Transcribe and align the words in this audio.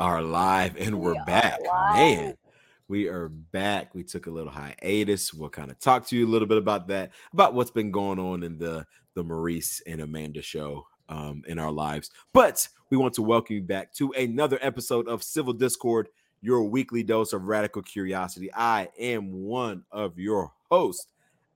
Are 0.00 0.22
live 0.22 0.78
and 0.78 0.98
we're 0.98 1.12
we 1.12 1.20
back. 1.26 1.60
Man, 1.92 2.34
we 2.88 3.06
are 3.08 3.28
back. 3.28 3.94
We 3.94 4.02
took 4.02 4.28
a 4.28 4.30
little 4.30 4.50
hiatus. 4.50 5.34
We'll 5.34 5.50
kind 5.50 5.70
of 5.70 5.78
talk 5.78 6.06
to 6.06 6.16
you 6.16 6.26
a 6.26 6.30
little 6.30 6.48
bit 6.48 6.56
about 6.56 6.88
that, 6.88 7.10
about 7.34 7.52
what's 7.52 7.70
been 7.70 7.90
going 7.90 8.18
on 8.18 8.42
in 8.42 8.56
the 8.56 8.86
the 9.14 9.22
Maurice 9.22 9.82
and 9.86 10.00
Amanda 10.00 10.40
show 10.40 10.86
um, 11.10 11.42
in 11.46 11.58
our 11.58 11.70
lives. 11.70 12.10
But 12.32 12.66
we 12.88 12.96
want 12.96 13.12
to 13.16 13.22
welcome 13.22 13.56
you 13.56 13.62
back 13.62 13.92
to 13.96 14.10
another 14.12 14.58
episode 14.62 15.06
of 15.06 15.22
Civil 15.22 15.52
Discord, 15.52 16.08
your 16.40 16.62
weekly 16.62 17.02
dose 17.02 17.34
of 17.34 17.44
radical 17.44 17.82
curiosity. 17.82 18.48
I 18.54 18.88
am 18.98 19.30
one 19.30 19.84
of 19.92 20.18
your 20.18 20.50
hosts 20.70 21.08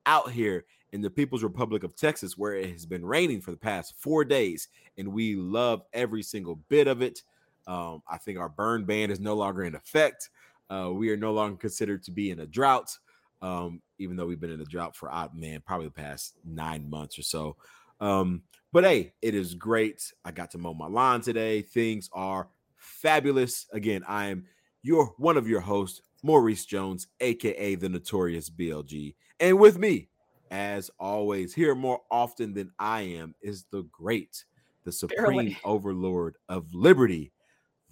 out 0.04 0.32
here 0.32 0.66
in 0.92 1.00
the 1.00 1.08
People's 1.08 1.42
Republic 1.42 1.82
of 1.82 1.96
Texas, 1.96 2.36
where 2.36 2.52
it 2.52 2.70
has 2.72 2.84
been 2.84 3.06
raining 3.06 3.40
for 3.40 3.52
the 3.52 3.56
past 3.56 3.94
four 3.96 4.22
days, 4.22 4.68
and 4.98 5.08
we 5.14 5.34
love 5.34 5.80
every 5.94 6.22
single 6.22 6.56
bit 6.68 6.88
of 6.88 7.00
it. 7.00 7.22
Um, 7.66 8.02
I 8.08 8.18
think 8.18 8.38
our 8.38 8.48
burn 8.48 8.84
ban 8.84 9.10
is 9.10 9.20
no 9.20 9.34
longer 9.34 9.64
in 9.64 9.74
effect. 9.74 10.30
Uh, 10.70 10.90
we 10.92 11.10
are 11.10 11.16
no 11.16 11.32
longer 11.32 11.56
considered 11.56 12.02
to 12.04 12.10
be 12.10 12.30
in 12.30 12.40
a 12.40 12.46
drought, 12.46 12.96
um, 13.42 13.80
even 13.98 14.16
though 14.16 14.26
we've 14.26 14.40
been 14.40 14.50
in 14.50 14.60
a 14.60 14.66
drought 14.66 14.96
for 14.96 15.10
odd 15.10 15.34
man 15.34 15.62
probably 15.64 15.86
the 15.86 15.92
past 15.92 16.34
nine 16.44 16.88
months 16.88 17.18
or 17.18 17.22
so. 17.22 17.56
Um, 18.00 18.42
but 18.72 18.84
hey, 18.84 19.14
it 19.22 19.34
is 19.34 19.54
great. 19.54 20.12
I 20.24 20.30
got 20.30 20.50
to 20.52 20.58
mow 20.58 20.74
my 20.74 20.86
lawn 20.86 21.20
today. 21.20 21.62
Things 21.62 22.08
are 22.12 22.48
fabulous. 22.76 23.66
Again, 23.72 24.02
I 24.08 24.26
am 24.26 24.46
your 24.82 25.14
one 25.18 25.36
of 25.36 25.48
your 25.48 25.60
hosts, 25.60 26.02
Maurice 26.22 26.66
Jones, 26.66 27.06
aka 27.20 27.74
the 27.76 27.88
Notorious 27.88 28.50
BLG, 28.50 29.14
and 29.40 29.58
with 29.58 29.78
me 29.78 30.08
as 30.54 30.88
always, 31.00 31.52
here 31.52 31.74
more 31.74 32.00
often 32.12 32.54
than 32.54 32.70
I 32.78 33.00
am 33.02 33.34
is 33.42 33.64
the 33.72 33.82
great, 33.90 34.44
the 34.84 34.92
supreme 34.92 35.18
Barely. 35.24 35.58
overlord 35.64 36.36
of 36.48 36.72
liberty, 36.72 37.32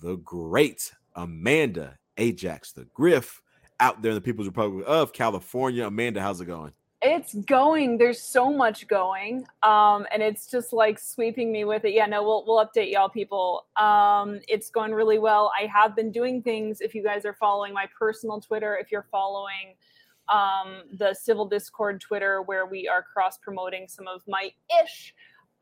the 0.03 0.17
great 0.17 0.92
Amanda 1.14 1.97
Ajax, 2.19 2.72
the 2.72 2.84
Griff, 2.92 3.41
out 3.81 4.03
there 4.03 4.11
in 4.11 4.17
the 4.17 4.20
People's 4.20 4.48
Republic 4.48 4.84
of 4.86 5.12
California. 5.12 5.86
Amanda, 5.86 6.20
how's 6.20 6.41
it 6.41 6.47
going? 6.47 6.72
It's 7.00 7.34
going. 7.34 7.98
There's 7.98 8.23
so 8.23 8.53
much 8.53 8.86
going, 8.86 9.45
um, 9.64 10.06
and 10.12 10.23
it's 10.23 10.47
just 10.48 10.73
like 10.73 11.00
sweeping 11.00 11.50
me 11.50 11.64
with 11.64 11.84
it. 11.84 11.95
Yeah, 11.95 12.06
no, 12.06 12.23
we'll 12.23 12.45
we'll 12.47 12.64
update 12.64 12.92
y'all, 12.92 13.08
people. 13.08 13.67
Um, 13.77 14.39
it's 14.47 14.70
going 14.70 14.92
really 14.92 15.19
well. 15.19 15.50
I 15.61 15.67
have 15.67 15.97
been 15.97 16.12
doing 16.12 16.42
things. 16.42 16.80
If 16.80 16.95
you 16.95 17.03
guys 17.03 17.25
are 17.25 17.34
following 17.34 17.73
my 17.73 17.86
personal 17.98 18.41
Twitter, 18.41 18.77
if 18.77 18.92
you're 18.92 19.06
following 19.11 19.75
um, 20.28 20.83
the 20.92 21.12
Civil 21.14 21.47
Discord 21.47 22.00
Twitter, 22.00 22.42
where 22.42 22.67
we 22.67 22.86
are 22.86 23.03
cross 23.03 23.36
promoting 23.39 23.89
some 23.89 24.06
of 24.06 24.23
my 24.28 24.53
ish, 24.84 25.12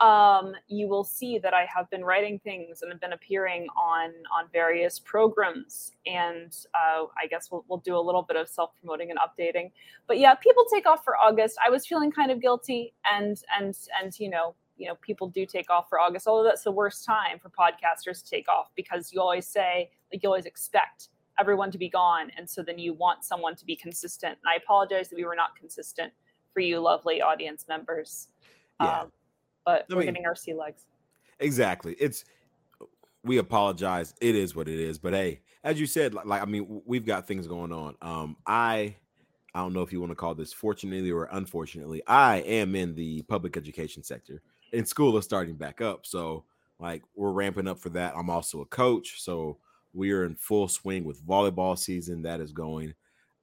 um, 0.00 0.54
you 0.66 0.88
will 0.88 1.04
see 1.04 1.38
that 1.38 1.52
I 1.52 1.66
have 1.74 1.90
been 1.90 2.04
writing 2.04 2.38
things 2.38 2.80
and 2.80 2.90
have 2.90 3.00
been 3.00 3.12
appearing 3.12 3.66
on 3.76 4.10
on 4.32 4.46
various 4.52 4.98
programs. 4.98 5.92
And 6.06 6.56
uh, 6.74 7.04
I 7.22 7.26
guess 7.28 7.50
we'll, 7.50 7.64
we'll 7.68 7.80
do 7.80 7.96
a 7.96 8.00
little 8.00 8.22
bit 8.22 8.36
of 8.36 8.48
self 8.48 8.70
promoting 8.80 9.10
and 9.10 9.18
updating. 9.18 9.70
But 10.06 10.18
yeah, 10.18 10.34
people 10.34 10.64
take 10.72 10.86
off 10.86 11.04
for 11.04 11.16
August. 11.16 11.58
I 11.64 11.68
was 11.68 11.86
feeling 11.86 12.10
kind 12.10 12.30
of 12.30 12.40
guilty, 12.40 12.94
and 13.10 13.42
and 13.58 13.76
and 14.02 14.18
you 14.18 14.30
know 14.30 14.54
you 14.78 14.88
know 14.88 14.94
people 15.02 15.28
do 15.28 15.44
take 15.44 15.68
off 15.68 15.88
for 15.90 16.00
August. 16.00 16.26
Although 16.26 16.48
that's 16.48 16.64
the 16.64 16.72
worst 16.72 17.04
time 17.04 17.38
for 17.38 17.50
podcasters 17.50 18.24
to 18.24 18.30
take 18.30 18.48
off 18.48 18.70
because 18.74 19.12
you 19.12 19.20
always 19.20 19.46
say 19.46 19.90
like 20.12 20.22
you 20.22 20.28
always 20.28 20.46
expect 20.46 21.08
everyone 21.38 21.70
to 21.70 21.78
be 21.78 21.88
gone. 21.88 22.30
And 22.36 22.48
so 22.48 22.62
then 22.62 22.78
you 22.78 22.92
want 22.92 23.24
someone 23.24 23.56
to 23.56 23.64
be 23.64 23.74
consistent. 23.74 24.38
And 24.42 24.50
I 24.50 24.56
apologize 24.56 25.08
that 25.08 25.16
we 25.16 25.24
were 25.24 25.34
not 25.34 25.56
consistent 25.56 26.12
for 26.52 26.60
you, 26.60 26.80
lovely 26.80 27.22
audience 27.22 27.66
members. 27.68 28.28
Yeah. 28.80 29.00
Um, 29.00 29.12
but 29.70 29.86
I 29.90 29.94
we're 29.94 30.00
mean, 30.00 30.06
getting 30.06 30.26
our 30.26 30.36
sea 30.36 30.54
legs. 30.54 30.86
Exactly. 31.38 31.96
It's, 31.98 32.24
we 33.24 33.38
apologize. 33.38 34.14
It 34.20 34.34
is 34.34 34.54
what 34.54 34.68
it 34.68 34.78
is. 34.78 34.98
But 34.98 35.12
hey, 35.12 35.40
as 35.64 35.80
you 35.80 35.86
said, 35.86 36.14
like, 36.14 36.26
like 36.26 36.42
I 36.42 36.44
mean, 36.44 36.82
we've 36.84 37.06
got 37.06 37.26
things 37.26 37.46
going 37.46 37.72
on. 37.72 37.96
Um, 38.02 38.36
I, 38.46 38.96
I 39.54 39.60
don't 39.60 39.72
know 39.72 39.82
if 39.82 39.92
you 39.92 40.00
want 40.00 40.12
to 40.12 40.16
call 40.16 40.34
this 40.34 40.52
fortunately 40.52 41.10
or 41.10 41.28
unfortunately, 41.32 42.02
I 42.06 42.38
am 42.38 42.74
in 42.74 42.94
the 42.94 43.22
public 43.22 43.56
education 43.56 44.02
sector 44.02 44.42
and 44.72 44.86
school 44.86 45.16
is 45.16 45.24
starting 45.24 45.56
back 45.56 45.80
up. 45.80 46.06
So, 46.06 46.44
like, 46.78 47.02
we're 47.14 47.32
ramping 47.32 47.68
up 47.68 47.78
for 47.78 47.90
that. 47.90 48.14
I'm 48.16 48.30
also 48.30 48.60
a 48.60 48.66
coach. 48.66 49.20
So, 49.20 49.58
we 49.92 50.12
are 50.12 50.24
in 50.24 50.36
full 50.36 50.68
swing 50.68 51.04
with 51.04 51.26
volleyball 51.26 51.78
season 51.78 52.22
that 52.22 52.40
is 52.40 52.52
going, 52.52 52.94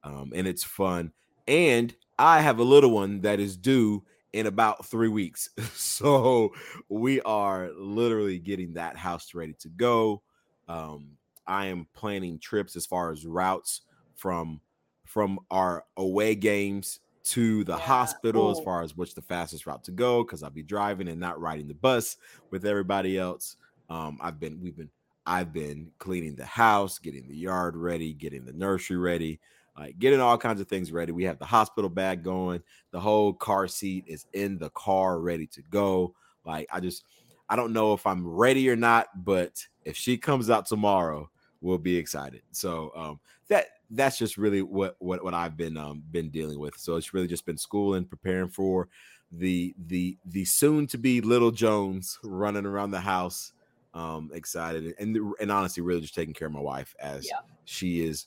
um, 0.02 0.32
and 0.34 0.46
it's 0.46 0.64
fun. 0.64 1.12
And 1.46 1.94
I 2.18 2.40
have 2.40 2.58
a 2.58 2.64
little 2.64 2.90
one 2.90 3.20
that 3.20 3.40
is 3.40 3.56
due 3.56 4.04
in 4.32 4.46
about 4.46 4.86
three 4.86 5.08
weeks. 5.08 5.48
so 5.74 6.52
we 6.88 7.20
are 7.22 7.70
literally 7.76 8.38
getting 8.38 8.74
that 8.74 8.96
house 8.96 9.34
ready 9.34 9.54
to 9.60 9.68
go. 9.68 10.22
Um, 10.68 11.10
I 11.46 11.66
am 11.66 11.86
planning 11.94 12.38
trips 12.38 12.76
as 12.76 12.86
far 12.86 13.10
as 13.10 13.26
routes 13.26 13.82
from 14.14 14.60
from 15.04 15.38
our 15.50 15.84
away 15.96 16.34
games 16.34 17.00
to 17.24 17.64
the 17.64 17.72
yeah. 17.72 17.78
hospital 17.78 18.50
as 18.50 18.60
far 18.60 18.82
as 18.82 18.96
which 18.96 19.14
the 19.14 19.22
fastest 19.22 19.66
route 19.66 19.84
to 19.84 19.90
go 19.90 20.22
because 20.22 20.42
I'll 20.42 20.50
be 20.50 20.62
driving 20.62 21.08
and 21.08 21.20
not 21.20 21.40
riding 21.40 21.68
the 21.68 21.74
bus 21.74 22.16
with 22.50 22.66
everybody 22.66 23.18
else. 23.18 23.56
Um, 23.88 24.18
I've 24.20 24.38
been 24.38 24.60
we've 24.60 24.76
been 24.76 24.90
I've 25.26 25.52
been 25.52 25.90
cleaning 25.98 26.36
the 26.36 26.46
house, 26.46 26.98
getting 26.98 27.28
the 27.28 27.36
yard 27.36 27.76
ready, 27.76 28.14
getting 28.14 28.46
the 28.46 28.52
nursery 28.52 28.96
ready, 28.96 29.40
like 29.78 29.98
getting 29.98 30.20
all 30.20 30.36
kinds 30.36 30.60
of 30.60 30.68
things 30.68 30.90
ready. 30.90 31.12
We 31.12 31.24
have 31.24 31.38
the 31.38 31.44
hospital 31.44 31.88
bag 31.88 32.24
going. 32.24 32.62
The 32.90 33.00
whole 33.00 33.32
car 33.32 33.68
seat 33.68 34.04
is 34.06 34.26
in 34.32 34.58
the 34.58 34.70
car, 34.70 35.20
ready 35.20 35.46
to 35.48 35.62
go. 35.70 36.14
Like 36.44 36.66
I 36.72 36.80
just, 36.80 37.04
I 37.48 37.56
don't 37.56 37.72
know 37.72 37.92
if 37.92 38.06
I'm 38.06 38.26
ready 38.26 38.68
or 38.68 38.76
not, 38.76 39.08
but 39.24 39.64
if 39.84 39.96
she 39.96 40.16
comes 40.18 40.50
out 40.50 40.66
tomorrow, 40.66 41.30
we'll 41.60 41.78
be 41.78 41.96
excited. 41.96 42.42
So 42.50 42.92
um, 42.96 43.20
that 43.48 43.66
that's 43.90 44.18
just 44.18 44.36
really 44.36 44.62
what 44.62 44.96
what 44.98 45.22
what 45.22 45.34
I've 45.34 45.56
been 45.56 45.76
um 45.76 46.02
been 46.10 46.28
dealing 46.30 46.58
with. 46.58 46.76
So 46.76 46.96
it's 46.96 47.14
really 47.14 47.28
just 47.28 47.46
been 47.46 47.56
school 47.56 47.94
and 47.94 48.08
preparing 48.08 48.48
for 48.48 48.88
the 49.30 49.74
the 49.86 50.18
the 50.26 50.44
soon 50.44 50.86
to 50.88 50.98
be 50.98 51.20
little 51.20 51.50
Jones 51.50 52.18
running 52.24 52.66
around 52.66 52.90
the 52.90 53.00
house 53.00 53.52
um 53.94 54.30
excited 54.34 54.94
and 54.98 55.18
and 55.40 55.50
honestly 55.50 55.82
really 55.82 56.00
just 56.00 56.14
taking 56.14 56.34
care 56.34 56.46
of 56.46 56.52
my 56.52 56.60
wife 56.60 56.94
as 57.00 57.26
yeah. 57.26 57.38
she 57.64 58.04
is 58.04 58.26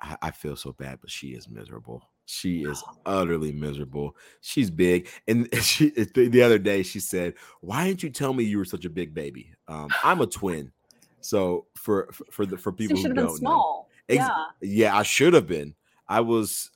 I, 0.00 0.16
I, 0.22 0.30
feel 0.30 0.56
so 0.56 0.72
bad 0.72 0.98
but 1.00 1.10
she 1.10 1.28
is 1.28 1.48
miserable. 1.48 2.02
She 2.26 2.64
is 2.64 2.82
utterly 3.04 3.52
miserable. 3.52 4.16
She's 4.40 4.70
big 4.70 5.08
and 5.28 5.48
she 5.62 5.90
the 5.90 6.42
other 6.42 6.58
day 6.58 6.82
she 6.82 7.00
said 7.00 7.34
why 7.60 7.86
didn't 7.86 8.02
you 8.02 8.10
tell 8.10 8.32
me 8.32 8.44
you 8.44 8.58
were 8.58 8.64
such 8.64 8.84
a 8.84 8.90
big 8.90 9.14
baby? 9.14 9.52
Um 9.68 9.88
i'm 10.02 10.20
a 10.20 10.26
twin. 10.26 10.72
So 11.20 11.66
for 11.74 12.10
for 12.30 12.46
the 12.46 12.56
for 12.56 12.72
people 12.72 12.96
who 12.96 13.12
don't 13.12 13.38
small. 13.38 13.88
know, 14.08 14.14
ex- 14.14 14.28
yeah. 14.28 14.44
yeah 14.60 14.96
i 14.96 15.02
should 15.02 15.34
have 15.34 15.46
been. 15.46 15.74
I 16.08 16.20
was 16.20 16.70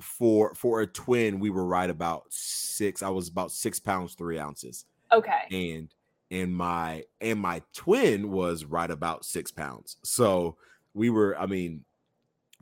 for 0.00 0.54
for 0.54 0.80
a 0.80 0.86
twin 0.86 1.40
we 1.40 1.50
were 1.50 1.64
right 1.64 1.88
about 1.88 2.24
six 2.28 3.02
i 3.02 3.08
was 3.08 3.28
about 3.28 3.52
six 3.52 3.78
pounds 3.80 4.14
three 4.14 4.38
ounces. 4.38 4.84
Okay. 5.12 5.44
And 5.50 5.88
and 6.30 6.54
my 6.54 7.04
and 7.20 7.38
my 7.38 7.62
twin 7.72 8.30
was 8.30 8.64
right 8.64 8.90
about 8.90 9.24
six 9.24 9.50
pounds. 9.50 9.96
So 10.02 10.56
we 10.92 11.10
were, 11.10 11.38
I 11.38 11.46
mean, 11.46 11.84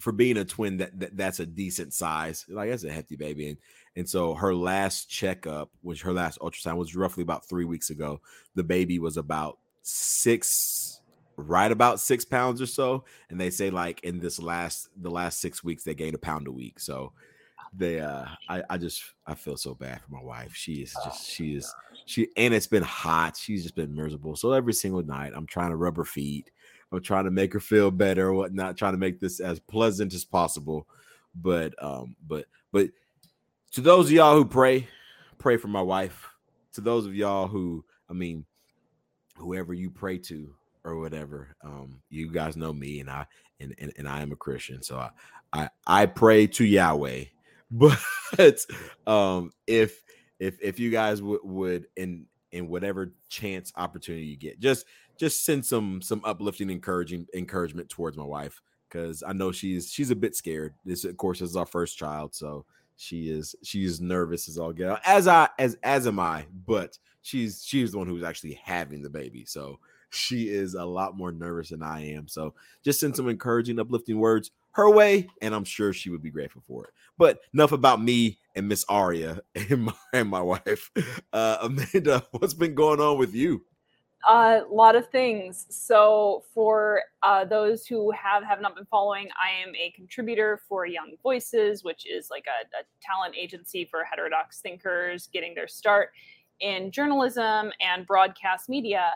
for 0.01 0.13
being 0.13 0.37
a 0.37 0.45
twin, 0.45 0.79
that, 0.79 0.99
that 0.99 1.17
that's 1.17 1.41
a 1.41 1.47
decent 1.47 1.93
size. 1.93 2.45
Like 2.49 2.71
that's 2.71 2.85
a 2.85 2.93
hefty 2.93 3.17
baby. 3.17 3.49
And 3.49 3.59
and 3.97 4.09
so 4.09 4.35
her 4.35 4.55
last 4.55 5.11
checkup, 5.11 5.71
which 5.83 6.03
her 6.03 6.13
last 6.13 6.39
ultrasound 6.41 6.77
was 6.77 6.97
roughly 6.97 7.23
about 7.23 7.49
three 7.49 7.65
weeks 7.65 7.91
ago. 7.91 8.21
The 8.55 8.65
baby 8.65 8.99
was 8.99 9.17
about 9.17 9.59
six, 9.83 11.01
right 11.37 11.71
about 11.71 12.01
six 12.01 12.25
pounds 12.25 12.63
or 12.63 12.67
so. 12.67 13.05
And 13.29 13.41
they 13.41 13.51
say 13.51 13.71
like 13.71 14.03
in 14.03 14.19
this 14.19 14.39
last 14.41 14.89
the 14.97 15.11
last 15.11 15.41
six 15.41 15.63
weeks 15.63 15.85
they 15.85 15.95
gained 15.95 16.15
a 16.15 16.19
pound 16.19 16.49
a 16.49 16.53
week. 16.53 16.81
So 16.81 17.13
they 17.75 18.01
uh 18.01 18.27
I, 18.49 18.63
I 18.71 18.79
just 18.79 19.03
I 19.27 19.35
feel 19.35 19.57
so 19.57 19.75
bad 19.75 20.01
for 20.01 20.13
my 20.13 20.23
wife. 20.23 20.55
She 20.55 20.75
is 20.75 20.93
just 21.05 21.21
oh, 21.23 21.25
she 21.25 21.55
is 21.57 21.75
she 22.07 22.29
and 22.37 22.55
it's 22.55 22.67
been 22.67 22.83
hot. 22.83 23.37
She's 23.37 23.63
just 23.63 23.75
been 23.75 23.95
miserable. 23.95 24.37
So 24.37 24.53
every 24.53 24.75
single 24.75 25.03
night 25.03 25.33
I'm 25.35 25.47
trying 25.47 25.71
to 25.71 25.77
rub 25.77 25.97
her 25.97 26.05
feet. 26.05 26.51
I'm 26.93 27.03
trying 27.03 27.25
to 27.25 27.31
make 27.31 27.53
her 27.55 27.61
feel 27.61 27.91
better 27.91 28.29
or 28.29 28.35
whatnot, 28.35 28.77
trying 28.77 28.93
to 28.93 28.99
make 28.99 29.21
this 29.21 29.41
as 29.41 29.59
pleasant 29.59 30.15
as 30.15 30.25
possible. 30.25 30.87
But 31.35 31.75
um, 31.83 32.17
but 32.27 32.47
but 32.73 32.91
to 33.73 33.81
those 33.81 34.07
of 34.07 34.13
y'all 34.13 34.37
who 34.37 34.45
pray, 34.45 34.89
pray 35.39 35.57
for 35.57 35.69
my 35.69 35.83
wife. 35.83 36.29
To 36.75 36.81
those 36.81 37.07
of 37.07 37.15
y'all 37.15 37.49
who, 37.49 37.85
I 38.09 38.13
mean, 38.13 38.45
whoever 39.37 39.75
you 39.75 39.91
pray 39.91 40.19
to 40.19 40.55
or 40.85 40.99
whatever, 40.99 41.57
um, 41.63 42.03
you 42.11 42.31
guys 42.31 42.57
know 42.57 42.73
me 42.73 43.01
and 43.01 43.11
I 43.11 43.27
and, 43.61 43.75
and, 43.79 43.93
and 43.97 44.09
I 44.09 44.21
am 44.21 44.33
a 44.33 44.37
Christian. 44.37 44.83
So 44.83 44.99
I, 44.99 45.11
I 45.53 45.69
I 45.87 46.07
pray 46.07 46.47
to 46.49 46.65
Yahweh 46.65 47.25
but 47.73 48.59
um 49.07 49.51
if 49.67 50.03
if 50.39 50.59
if 50.61 50.79
you 50.79 50.91
guys 50.91 51.21
w- 51.21 51.41
would 51.43 51.87
in 51.97 52.27
in 52.51 52.69
whatever 52.69 53.15
chance 53.31 53.73
opportunity 53.77 54.27
you 54.27 54.37
get 54.37 54.61
just 54.61 54.85
just 55.17 55.45
send 55.45 55.65
some 55.65 56.03
some 56.03 56.21
uplifting 56.25 56.71
encouraging 56.71 57.27
encouragement 57.35 57.89
towards 57.89 58.17
my 58.17 58.25
wife 58.25 58.61
because 58.89 59.23
i 59.27 59.33
know 59.33 59.53
she's 59.53 59.91
she's 59.91 60.11
a 60.11 60.17
bit 60.17 60.35
scared 60.35 60.75
this 60.85 61.05
of 61.05 61.17
course 61.17 61.41
is 61.41 61.57
our 61.57 61.67
first 61.67 61.97
child 61.97 62.35
so 62.35 62.65
she 62.97 63.31
is 63.31 63.55
she's 63.63 64.01
nervous 64.01 64.49
as 64.49 64.59
all 64.59 64.73
get 64.73 64.91
out 64.91 65.01
as 65.05 65.27
i 65.27 65.49
as 65.59 65.77
as 65.83 66.07
am 66.07 66.21
i 66.21 66.45
but 66.67 66.99
she's 67.23 67.65
she's 67.65 67.93
the 67.93 67.99
one 67.99 68.07
who's 68.07 68.23
actually 68.23 68.59
having 68.65 69.03
the 69.03 69.11
baby 69.11 69.45
so 69.45 69.79
she 70.13 70.49
is 70.49 70.75
a 70.75 70.85
lot 70.85 71.17
more 71.17 71.33
nervous 71.33 71.71
than 71.71 71.83
I 71.83 72.13
am. 72.13 72.29
So 72.29 72.55
just 72.85 73.01
send 73.01 73.17
some 73.17 73.29
encouraging, 73.29 73.81
uplifting 73.81 74.19
words 74.19 74.51
her 74.73 74.91
way, 74.91 75.27
and 75.41 75.55
I'm 75.55 75.65
sure 75.65 75.93
she 75.93 76.11
would 76.11 76.23
be 76.23 76.31
grateful 76.31 76.63
for 76.67 76.85
it. 76.85 76.91
But 77.19 77.41
enough 77.53 77.73
about 77.73 78.03
me 78.03 78.39
and 78.55 78.69
Miss 78.69 78.85
Aria 78.89 79.41
and 79.55 79.85
my, 79.85 79.95
and 80.13 80.29
my 80.29 80.41
wife. 80.43 80.91
Uh, 81.33 81.57
Amanda, 81.63 82.27
what's 82.33 82.55
been 82.55 82.75
going 82.75 83.01
on 83.01 83.19
with 83.19 83.35
you? 83.35 83.65
A 84.29 84.63
lot 84.71 84.95
of 84.95 85.09
things. 85.09 85.67
So, 85.69 86.45
for 86.55 87.03
uh, 87.25 87.45
those 87.45 87.87
who 87.87 88.13
have 88.13 88.45
have 88.45 88.61
not 88.61 88.77
been 88.77 88.87
following, 88.87 89.29
I 89.35 89.51
am 89.67 89.75
a 89.75 89.91
contributor 89.97 90.61
for 90.69 90.87
Young 90.87 91.17
Voices, 91.23 91.83
which 91.83 92.07
is 92.07 92.29
like 92.31 92.45
a, 92.47 92.65
a 92.77 92.83
talent 93.03 93.35
agency 93.37 93.85
for 93.85 94.05
heterodox 94.05 94.61
thinkers 94.61 95.29
getting 95.33 95.57
their 95.57 95.67
start 95.67 96.11
in 96.61 96.93
journalism 96.93 97.73
and 97.81 98.07
broadcast 98.07 98.69
media. 98.69 99.11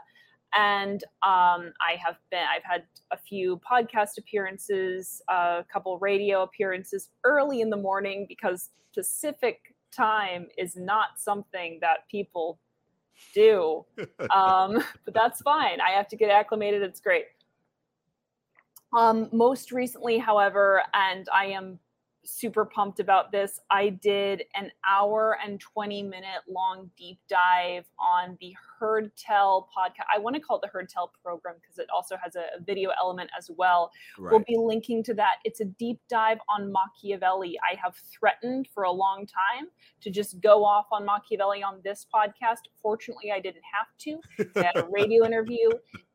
And 0.54 1.04
um, 1.22 1.72
I 1.80 1.96
have 2.04 2.16
been, 2.30 2.44
I've 2.54 2.64
had 2.64 2.84
a 3.12 3.16
few 3.16 3.60
podcast 3.70 4.18
appearances, 4.18 5.22
a 5.28 5.64
couple 5.72 5.98
radio 5.98 6.42
appearances 6.42 7.10
early 7.24 7.60
in 7.60 7.70
the 7.70 7.76
morning 7.76 8.26
because 8.28 8.70
Pacific 8.94 9.74
time 9.92 10.48
is 10.58 10.76
not 10.76 11.10
something 11.18 11.78
that 11.80 12.08
people 12.10 12.58
do. 13.34 13.84
um, 14.34 14.82
but 15.04 15.14
that's 15.14 15.40
fine. 15.42 15.80
I 15.80 15.90
have 15.90 16.08
to 16.08 16.16
get 16.16 16.30
acclimated. 16.30 16.82
It's 16.82 17.00
great. 17.00 17.26
Um, 18.96 19.28
most 19.32 19.72
recently, 19.72 20.18
however, 20.18 20.82
and 20.94 21.28
I 21.32 21.46
am 21.46 21.78
super 22.26 22.64
pumped 22.64 23.00
about 23.00 23.30
this. 23.30 23.60
I 23.70 23.90
did 23.90 24.44
an 24.54 24.70
hour 24.88 25.38
and 25.44 25.60
20 25.60 26.02
minute 26.02 26.42
long 26.48 26.90
deep 26.96 27.18
dive 27.28 27.84
on 27.98 28.36
the 28.40 28.54
Heard 28.78 29.12
Tell 29.16 29.68
podcast. 29.76 30.04
I 30.14 30.18
want 30.18 30.34
to 30.36 30.42
call 30.42 30.56
it 30.56 30.62
the 30.62 30.68
Heard 30.68 30.88
Tell 30.88 31.12
program 31.22 31.54
because 31.60 31.78
it 31.78 31.86
also 31.94 32.16
has 32.22 32.36
a, 32.36 32.44
video 32.64 32.90
element 32.98 33.30
as 33.38 33.50
well. 33.56 33.90
Right. 34.18 34.32
We'll 34.32 34.44
be 34.46 34.56
linking 34.56 35.02
to 35.04 35.14
that. 35.14 35.36
It's 35.44 35.60
a 35.60 35.66
deep 35.66 36.00
dive 36.08 36.38
on 36.48 36.72
Machiavelli. 36.72 37.56
I 37.62 37.76
have 37.82 37.94
threatened 37.96 38.68
for 38.74 38.84
a 38.84 38.90
long 38.90 39.26
time 39.26 39.68
to 40.00 40.10
just 40.10 40.40
go 40.40 40.64
off 40.64 40.86
on 40.90 41.04
Machiavelli 41.04 41.62
on 41.62 41.80
this 41.84 42.06
podcast. 42.12 42.60
Fortunately, 42.82 43.30
I 43.30 43.40
didn't 43.40 43.62
have 43.72 43.86
to. 44.00 44.20
I 44.56 44.64
had 44.64 44.76
a 44.76 44.88
radio 44.90 45.24
interview, 45.24 45.68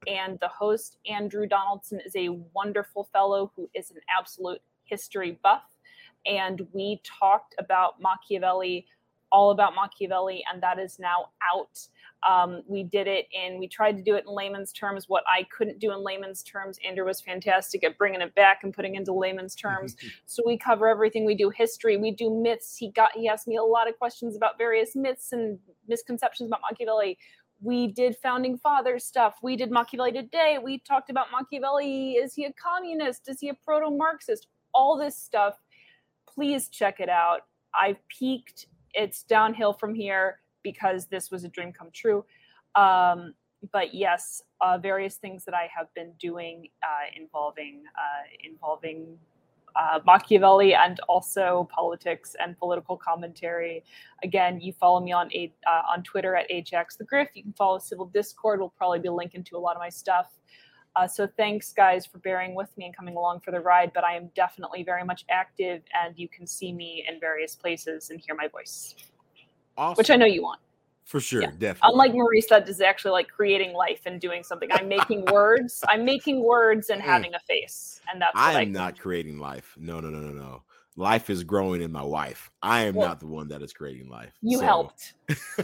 and 0.08 0.40
the 0.40 0.48
host, 0.48 0.98
Andrew 1.10 1.48
Donaldson, 1.48 2.00
is 2.06 2.16
a 2.16 2.30
wonderful 2.54 3.08
fellow 3.14 3.52
who 3.56 3.70
is 3.74 3.92
an 3.92 3.98
absolute 4.18 4.62
history 4.86 5.40
buff 5.42 5.62
and 6.26 6.66
we 6.74 7.02
talked 7.04 7.56
about 7.58 8.02
Machiavelli, 8.02 8.86
all 9.32 9.52
about 9.52 9.74
Machiavelli, 9.76 10.44
and 10.52 10.62
that 10.62 10.80
is 10.80 11.00
now 11.00 11.28
out. 11.54 11.80
Um, 12.30 12.62
we 12.68 12.84
did 12.84 13.08
it 13.08 13.26
in, 13.34 13.58
we 13.60 13.68
tried 13.68 13.98
to 13.98 14.04
do 14.04 14.16
it 14.16 14.26
in 14.28 14.36
layman's 14.36 14.72
terms. 14.72 15.06
What 15.08 15.24
I 15.28 15.48
couldn't 15.56 15.80
do 15.80 15.92
in 15.92 16.04
layman's 16.04 16.44
terms, 16.44 16.78
Andrew 16.86 17.06
was 17.06 17.22
fantastic 17.22 17.84
at 17.84 17.98
bringing 17.98 18.22
it 18.22 18.36
back 18.36 18.60
and 18.64 18.74
putting 18.74 18.96
into 18.96 19.14
layman's 19.14 19.56
terms. 19.56 19.96
so 20.26 20.44
we 20.46 20.58
cover 20.58 20.88
everything. 20.88 21.26
We 21.26 21.36
do 21.36 21.50
history, 21.50 21.98
we 21.98 22.12
do 22.12 22.30
myths. 22.30 22.78
He 22.78 22.92
got, 22.92 23.12
he 23.16 23.28
asked 23.28 23.48
me 23.48 23.56
a 23.56 23.64
lot 23.64 23.90
of 23.90 23.98
questions 23.98 24.36
about 24.36 24.58
various 24.58 24.96
myths 24.96 25.32
and 25.32 25.58
misconceptions 25.88 26.50
about 26.50 26.62
Machiavelli. 26.70 27.18
We 27.64 27.88
did 27.88 28.18
founding 28.18 28.58
father 28.58 28.98
stuff. 29.00 29.36
We 29.42 29.56
did 29.56 29.72
Machiavelli 29.72 30.12
today. 30.12 30.58
We 30.62 30.80
talked 30.80 31.10
about 31.10 31.28
Machiavelli. 31.32 32.14
Is 32.14 32.34
he 32.34 32.46
a 32.46 32.54
communist? 32.54 33.30
Is 33.30 33.40
he 33.40 33.50
a 33.50 33.54
proto 33.54 33.96
Marxist? 33.96 34.48
All 34.74 34.98
this 34.98 35.18
stuff 35.18 35.56
please 36.34 36.70
check 36.70 37.00
it 37.00 37.10
out. 37.10 37.42
I've 37.74 38.06
peaked. 38.08 38.68
It's 38.94 39.24
downhill 39.24 39.74
from 39.74 39.94
here 39.94 40.40
because 40.64 41.08
this 41.08 41.32
was 41.32 41.44
a 41.44 41.48
dream 41.48 41.72
come 41.72 41.90
true. 41.94 42.26
Um, 42.76 43.34
but 43.72 43.94
yes, 43.94 44.42
uh, 44.60 44.78
various 44.78 45.16
things 45.16 45.46
that 45.46 45.54
I 45.54 45.70
have 45.76 45.94
been 45.94 46.14
doing 46.20 46.70
uh, 46.84 47.10
involving 47.16 47.84
uh, 47.96 48.48
involving 48.50 49.18
uh, 49.76 50.00
Machiavelli 50.06 50.74
and 50.74 51.00
also 51.08 51.70
politics 51.74 52.36
and 52.40 52.58
political 52.58 52.98
commentary. 52.98 53.84
Again, 54.24 54.60
you 54.60 54.74
follow 54.74 55.00
me 55.00 55.12
on 55.12 55.32
a, 55.34 55.54
uh, 55.68 55.84
on 55.94 56.04
Twitter 56.04 56.36
at 56.36 56.50
Ajax 56.52 56.96
the 56.96 57.04
Griff. 57.06 57.30
You 57.34 57.44
can 57.44 57.54
follow 57.54 57.80
Civil 57.80 58.08
Discord. 58.08 58.60
We'll 58.60 58.70
probably 58.70 59.00
be 59.00 59.10
linking 59.10 59.44
to 59.46 59.58
a 59.58 59.60
lot 59.60 59.76
of 59.76 59.80
my 59.80 59.90
stuff. 59.90 60.28
Uh, 60.96 61.08
so 61.08 61.28
thanks, 61.38 61.72
guys, 61.72 62.06
for 62.06 62.18
bearing 62.20 62.54
with 62.54 62.76
me 62.78 62.86
and 62.86 62.96
coming 62.96 63.16
along 63.16 63.40
for 63.40 63.52
the 63.52 63.60
ride. 63.60 63.92
But 63.94 64.04
I 64.04 64.16
am 64.16 64.30
definitely 64.36 64.84
very 64.84 65.04
much 65.04 65.26
active, 65.30 65.84
and 66.02 66.18
you 66.18 66.28
can 66.28 66.46
see 66.46 66.74
me 66.74 67.06
in 67.08 67.20
various 67.20 67.56
places 67.56 68.10
and 68.10 68.20
hear 68.20 68.36
my 68.36 68.48
voice, 68.48 68.96
awesome. 69.78 69.98
which 69.98 70.10
I 70.10 70.16
know 70.16 70.26
you 70.26 70.44
want. 70.44 70.60
For 71.06 71.20
sure, 71.20 71.42
yeah. 71.42 71.52
definitely. 71.58 71.92
Unlike 71.92 72.14
Maurice, 72.14 72.48
that 72.50 72.70
is 72.70 72.80
actually 72.80 73.12
like 73.12 73.28
creating 73.28 73.74
life 73.74 74.02
and 74.06 74.20
doing 74.20 74.44
something. 74.44 74.70
I'm 74.72 74.88
making 74.88 75.26
words. 75.26 75.84
I'm 75.90 76.06
making 76.06 76.44
words 76.44 76.90
and 76.90 77.02
having 77.02 77.34
a 77.34 77.40
face, 77.40 78.02
and 78.12 78.22
that's. 78.22 78.32
I 78.36 78.54
am 78.54 78.58
I 78.58 78.64
not 78.66 79.00
creating 79.00 79.38
life. 79.38 79.76
No, 79.78 80.00
no, 80.00 80.10
no, 80.10 80.20
no, 80.20 80.32
no. 80.32 80.64
Life 80.98 81.30
is 81.30 81.44
growing 81.44 81.82
in 81.82 81.92
my 81.92 82.04
wife. 82.04 82.52
I 82.62 82.82
am 82.82 82.96
well, 82.96 83.08
not 83.08 83.20
the 83.20 83.28
one 83.28 83.48
that 83.48 83.62
is 83.62 83.72
creating 83.72 84.10
life. 84.10 84.34
You 84.42 84.60
so. 84.60 84.66
helped. 84.66 85.14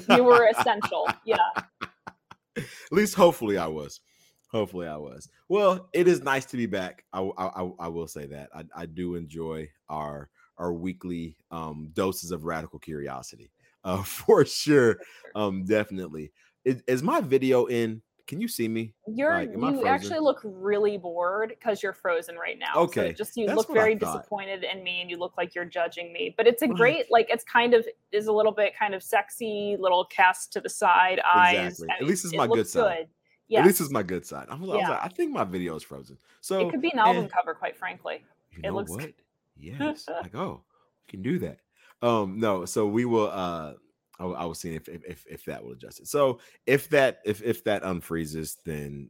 you 0.10 0.24
were 0.24 0.48
essential. 0.48 1.08
Yeah. 1.26 1.38
At 2.58 2.66
least, 2.92 3.16
hopefully, 3.16 3.58
I 3.58 3.68
was. 3.68 4.00
Hopefully, 4.50 4.88
I 4.88 4.98
was. 4.98 5.30
Well, 5.50 5.90
it 5.94 6.08
is 6.08 6.22
nice 6.22 6.46
to 6.46 6.58
be 6.58 6.66
back. 6.66 7.04
I 7.14 7.22
I, 7.38 7.70
I 7.80 7.88
will 7.88 8.08
say 8.08 8.26
that 8.28 8.50
I, 8.56 8.64
I 8.76 8.86
do 8.86 9.16
enjoy 9.16 9.70
our 9.90 10.30
our 10.58 10.74
weekly 10.74 11.38
um, 11.52 11.90
doses 11.94 12.32
of 12.32 12.46
radical 12.46 12.80
curiosity, 12.80 13.52
uh, 13.84 14.04
for 14.04 14.46
sure. 14.46 14.98
Um, 15.36 15.66
definitely. 15.66 16.32
Is, 16.66 16.82
is 16.88 17.04
my 17.04 17.22
video 17.22 17.66
in? 17.66 18.02
Can 18.26 18.42
you 18.42 18.48
see 18.48 18.68
me? 18.68 18.96
You're 19.06 19.34
like, 19.34 19.52
you 19.54 19.86
actually 19.86 20.20
look 20.20 20.40
really 20.44 20.98
bored 20.98 21.50
because 21.50 21.84
you're 21.84 21.94
frozen 21.94 22.38
right 22.38 22.58
now. 22.58 22.72
Okay, 22.76 23.10
so 23.10 23.14
just 23.14 23.38
you 23.38 23.46
That's 23.46 23.56
look 23.56 23.72
very 23.72 23.94
disappointed 23.94 24.64
in 24.64 24.84
me, 24.84 25.02
and 25.02 25.12
you 25.12 25.18
look 25.18 25.38
like 25.38 25.54
you're 25.54 25.64
judging 25.64 26.12
me. 26.12 26.34
But 26.36 26.48
it's 26.48 26.64
a 26.64 26.68
great, 26.82 27.06
like, 27.12 27.28
it's 27.30 27.44
kind 27.44 27.76
of 27.76 27.88
is 28.12 28.26
a 28.26 28.34
little 28.34 28.52
bit 28.52 28.74
kind 28.76 28.96
of 28.96 29.04
sexy, 29.04 29.78
little 29.80 30.06
cast 30.06 30.52
to 30.54 30.60
the 30.60 30.70
side 30.70 31.22
eyes. 31.24 31.74
Exactly. 31.74 31.88
At 32.02 32.08
least 32.08 32.26
it's 32.26 32.34
my 32.34 32.48
good 32.48 32.68
side. 32.68 32.98
Good. 32.98 33.08
Yeah. 33.48 33.66
Least 33.66 33.82
it's 33.82 33.92
my 33.92 34.04
good 34.04 34.26
side. 34.26 34.48
I 34.50 34.56
yeah. 34.56 34.74
I 34.74 34.76
was 34.76 34.90
like, 34.90 35.04
I 35.04 35.08
think 35.08 35.32
my 35.32 35.44
video 35.44 35.76
is 35.76 35.84
frozen. 35.84 36.18
So 36.42 36.68
it 36.68 36.72
could 36.72 36.82
be 36.82 36.92
an 36.92 37.00
album 37.00 37.24
and, 37.24 37.32
cover, 37.32 37.54
quite 37.54 37.78
frankly. 37.78 38.24
You 38.52 38.62
know 38.62 38.70
it 38.70 38.74
looks 38.74 38.92
what? 38.92 39.14
Yes. 39.60 40.06
like, 40.08 40.36
oh, 40.36 40.62
we 41.08 41.12
can 41.12 41.24
do 41.24 41.40
that. 41.40 41.58
Um, 42.04 42.40
no, 42.40 42.66
so 42.66 42.86
we 42.86 43.06
will 43.06 43.32
uh 43.32 43.74
I, 44.20 44.26
I 44.26 44.46
was 44.46 44.60
seeing 44.60 44.76
if, 44.76 44.88
if 44.88 45.26
if 45.28 45.46
that 45.46 45.64
will 45.64 45.72
adjust 45.72 46.00
it. 46.00 46.08
So 46.08 46.40
if 46.68 46.90
that 46.90 47.22
if 47.26 47.42
if 47.42 47.64
that 47.64 47.82
unfreezes, 47.84 48.58
then 48.66 49.10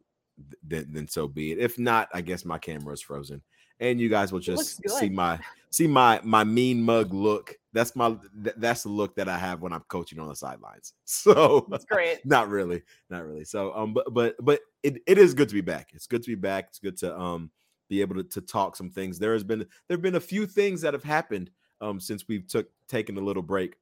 then 0.63 0.87
then 0.91 1.07
so 1.07 1.27
be 1.27 1.51
it. 1.51 1.57
If 1.57 1.77
not, 1.77 2.07
I 2.13 2.21
guess 2.21 2.45
my 2.45 2.57
camera 2.57 2.93
is 2.93 3.01
frozen 3.01 3.41
and 3.79 3.99
you 3.99 4.09
guys 4.09 4.31
will 4.31 4.39
just 4.39 4.81
see 4.89 5.09
my 5.09 5.39
see 5.69 5.87
my 5.87 6.19
my 6.23 6.43
mean 6.43 6.81
mug 6.81 7.13
look. 7.13 7.57
That's 7.77 7.95
my 7.95 8.17
that's 8.57 8.83
the 8.83 8.89
look 8.89 9.15
that 9.15 9.29
I 9.29 9.37
have 9.37 9.61
when 9.61 9.71
I'm 9.71 9.83
coaching 9.87 10.19
on 10.19 10.27
the 10.27 10.35
sidelines. 10.35 10.93
So 11.05 11.67
that's 11.69 11.85
great. 11.85 12.25
not 12.25 12.49
really, 12.49 12.81
not 13.09 13.25
really. 13.25 13.43
So 13.43 13.73
um, 13.73 13.93
but 13.93 14.11
but 14.13 14.35
but 14.39 14.61
it, 14.81 15.01
it 15.05 15.17
is 15.17 15.33
good 15.33 15.47
to 15.49 15.55
be 15.55 15.61
back. 15.61 15.91
It's 15.93 16.07
good 16.07 16.23
to 16.23 16.29
be 16.29 16.35
back. 16.35 16.65
It's 16.69 16.79
good 16.79 16.97
to 16.97 17.17
um 17.17 17.51
be 17.89 18.01
able 18.01 18.15
to, 18.15 18.23
to 18.23 18.41
talk 18.41 18.75
some 18.75 18.89
things. 18.89 19.19
There 19.19 19.33
has 19.33 19.43
been 19.43 19.59
there 19.59 19.97
have 19.97 20.01
been 20.01 20.15
a 20.15 20.19
few 20.19 20.47
things 20.47 20.81
that 20.81 20.93
have 20.93 21.03
happened 21.03 21.51
um 21.79 21.99
since 21.99 22.27
we've 22.27 22.47
took 22.47 22.67
taken 22.89 23.17
a 23.17 23.21
little 23.21 23.43
break 23.43 23.75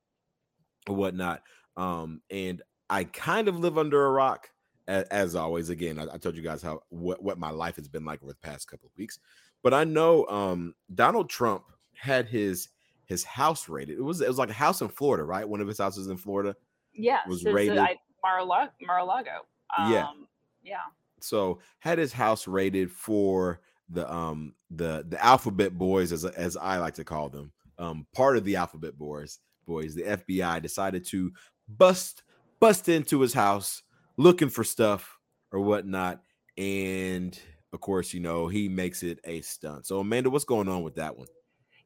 or 0.89 0.95
whatnot. 0.95 1.41
Um 1.77 2.21
and 2.29 2.61
I 2.89 3.05
kind 3.05 3.47
of 3.47 3.59
live 3.59 3.77
under 3.77 4.05
a 4.05 4.11
rock 4.11 4.49
as, 4.87 5.05
as 5.05 5.35
always. 5.35 5.69
Again, 5.69 5.99
I, 5.99 6.03
I, 6.13 6.17
told 6.17 6.35
you 6.35 6.43
guys 6.43 6.61
how 6.61 6.81
what, 6.89 7.23
what 7.23 7.39
my 7.39 7.49
life 7.49 7.77
has 7.77 7.87
been 7.87 8.05
like 8.05 8.21
over 8.21 8.31
the 8.31 8.47
past 8.47 8.67
couple 8.69 8.87
of 8.87 8.97
weeks. 8.97 9.19
But 9.63 9.73
I 9.73 9.83
know 9.83 10.27
um, 10.27 10.75
Donald 10.93 11.29
Trump 11.29 11.63
had 11.95 12.27
his 12.27 12.69
his 13.05 13.23
house 13.23 13.69
raided. 13.69 13.97
It 13.97 14.03
was 14.03 14.21
it 14.21 14.27
was 14.27 14.37
like 14.37 14.49
a 14.49 14.53
house 14.53 14.81
in 14.81 14.89
Florida, 14.89 15.23
right? 15.23 15.47
One 15.47 15.61
of 15.61 15.67
his 15.67 15.77
houses 15.77 16.07
in 16.07 16.17
Florida. 16.17 16.55
Yeah, 16.93 17.19
was 17.27 17.43
raided. 17.43 17.75
Mar-a-Lago. 18.23 18.71
Mar-a-Lago. 18.81 19.41
Um, 19.77 19.91
yeah, 19.91 20.07
yeah. 20.63 20.77
So 21.21 21.59
had 21.79 21.97
his 21.97 22.13
house 22.13 22.47
raided 22.47 22.91
for 22.91 23.61
the 23.89 24.11
um 24.11 24.53
the 24.71 25.05
the 25.07 25.23
alphabet 25.23 25.77
boys 25.77 26.11
as 26.11 26.25
as 26.25 26.57
I 26.57 26.77
like 26.77 26.95
to 26.95 27.03
call 27.03 27.29
them. 27.29 27.51
Um, 27.77 28.07
part 28.13 28.37
of 28.37 28.45
the 28.45 28.55
alphabet 28.55 28.97
boys 28.97 29.39
boys. 29.65 29.95
The 29.95 30.03
FBI 30.03 30.61
decided 30.61 31.05
to 31.07 31.31
bust 31.67 32.23
bust 32.59 32.89
into 32.89 33.21
his 33.21 33.33
house 33.33 33.83
looking 34.17 34.49
for 34.49 34.63
stuff 34.63 35.17
or 35.51 35.59
whatnot, 35.59 36.21
and 36.57 37.37
of 37.73 37.81
course, 37.81 38.13
you 38.13 38.21
know, 38.21 38.47
he 38.47 38.69
makes 38.69 39.03
it 39.03 39.19
a 39.25 39.41
stunt. 39.41 39.85
So, 39.85 39.99
Amanda, 39.99 40.29
what's 40.29 40.45
going 40.45 40.69
on 40.69 40.83
with 40.83 40.95
that 40.95 41.17
one? 41.17 41.27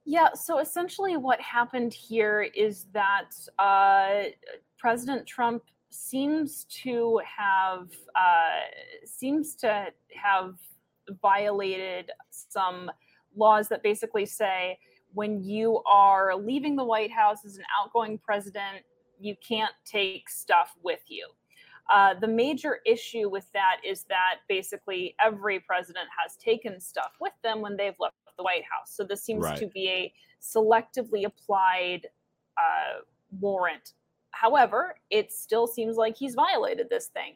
Yeah, 0.10 0.30
so 0.34 0.58
essentially 0.58 1.18
what 1.18 1.40
happened 1.40 1.94
here 1.94 2.42
is 2.56 2.88
that 2.94 3.30
uh, 3.60 4.32
President 4.80 5.28
Trump 5.28 5.62
seems 5.92 6.66
to 6.82 7.22
have 7.24 7.90
uh, 8.16 9.06
seems 9.06 9.54
to 9.58 9.86
have 10.20 10.56
violated 11.22 12.10
some 12.32 12.90
laws 13.36 13.70
that 13.70 13.84
basically 13.84 14.26
say 14.26 14.80
when 15.14 15.44
you 15.44 15.84
are 15.86 16.36
leaving 16.36 16.76
the 16.76 16.84
White 16.84 17.12
House 17.12 17.46
as 17.46 17.58
an 17.58 17.66
outgoing 17.80 18.18
president, 18.18 18.84
you 19.20 19.36
can't 19.48 19.74
take 19.86 20.28
stuff 20.28 20.76
with 20.82 21.02
you. 21.08 21.28
Uh, 21.94 22.16
the 22.16 22.28
major 22.28 22.80
issue 22.84 23.30
with 23.30 23.46
that 23.54 23.78
is 23.86 24.06
that 24.06 24.38
basically 24.48 25.16
every 25.24 25.60
president 25.60 26.08
has 26.18 26.36
taken 26.38 26.80
stuff 26.80 27.12
with 27.22 27.34
them 27.44 27.62
when 27.62 27.78
they've 27.78 27.94
left 28.00 28.16
the 28.40 28.44
White 28.44 28.64
House. 28.64 28.96
So 28.96 29.04
this 29.04 29.22
seems 29.22 29.44
Right. 29.44 29.58
to 29.60 29.68
be 29.68 29.90
a 29.90 30.14
selectively 30.42 31.26
applied 31.26 32.08
uh, 32.58 33.02
warrant. 33.40 33.94
However, 34.32 34.96
it 35.10 35.32
still 35.32 35.68
seems 35.68 35.98
like 35.98 36.18
he's 36.18 36.34
violated 36.34 36.90
this 36.90 37.08
thing. 37.08 37.36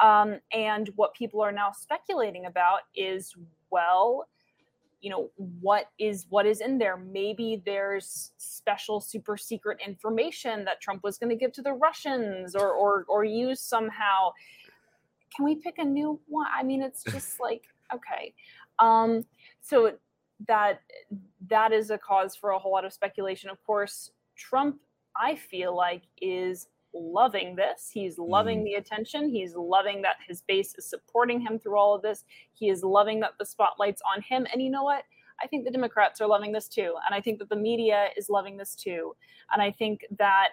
Um, 0.00 0.40
and 0.52 0.90
what 0.96 1.14
people 1.14 1.40
are 1.40 1.52
now 1.52 1.70
speculating 1.70 2.46
about 2.46 2.80
is 2.94 3.34
well, 3.70 4.28
you 5.00 5.10
know 5.10 5.30
what 5.36 5.86
is 5.98 6.26
what 6.30 6.46
is 6.46 6.60
in 6.60 6.78
there 6.78 6.96
maybe 6.96 7.60
there's 7.66 8.30
special 8.38 9.00
super 9.00 9.36
secret 9.36 9.78
information 9.84 10.64
that 10.64 10.80
trump 10.80 11.02
was 11.02 11.18
going 11.18 11.28
to 11.28 11.34
give 11.34 11.52
to 11.52 11.60
the 11.60 11.72
russians 11.72 12.54
or 12.54 12.70
or 12.70 13.04
or 13.08 13.24
use 13.24 13.60
somehow 13.60 14.30
can 15.34 15.44
we 15.44 15.56
pick 15.56 15.78
a 15.78 15.84
new 15.84 16.20
one 16.28 16.46
i 16.56 16.62
mean 16.62 16.80
it's 16.80 17.02
just 17.02 17.40
like 17.40 17.64
okay 17.92 18.32
um 18.78 19.24
so 19.60 19.92
that 20.48 20.80
that 21.48 21.72
is 21.72 21.90
a 21.90 21.98
cause 21.98 22.34
for 22.34 22.50
a 22.50 22.58
whole 22.58 22.72
lot 22.72 22.84
of 22.84 22.92
speculation 22.92 23.50
of 23.50 23.62
course 23.64 24.10
trump 24.36 24.76
i 25.20 25.34
feel 25.34 25.76
like 25.76 26.02
is 26.20 26.68
loving 26.94 27.56
this 27.56 27.90
he's 27.92 28.18
loving 28.18 28.60
mm. 28.60 28.64
the 28.64 28.74
attention 28.74 29.28
he's 29.28 29.54
loving 29.54 30.02
that 30.02 30.16
his 30.28 30.42
base 30.42 30.74
is 30.76 30.88
supporting 30.88 31.40
him 31.40 31.58
through 31.58 31.78
all 31.78 31.94
of 31.94 32.02
this 32.02 32.24
he 32.52 32.68
is 32.68 32.82
loving 32.82 33.18
that 33.20 33.32
the 33.38 33.46
spotlight's 33.46 34.02
on 34.14 34.20
him 34.22 34.46
and 34.52 34.62
you 34.62 34.70
know 34.70 34.84
what 34.84 35.04
I 35.42 35.46
think 35.46 35.64
the 35.64 35.70
Democrats 35.70 36.20
are 36.20 36.28
loving 36.28 36.52
this 36.52 36.68
too. 36.68 36.94
And 37.06 37.14
I 37.14 37.20
think 37.20 37.38
that 37.40 37.48
the 37.48 37.56
media 37.56 38.08
is 38.16 38.28
loving 38.28 38.56
this 38.56 38.74
too. 38.74 39.14
And 39.52 39.60
I 39.60 39.70
think 39.72 40.06
that 40.18 40.50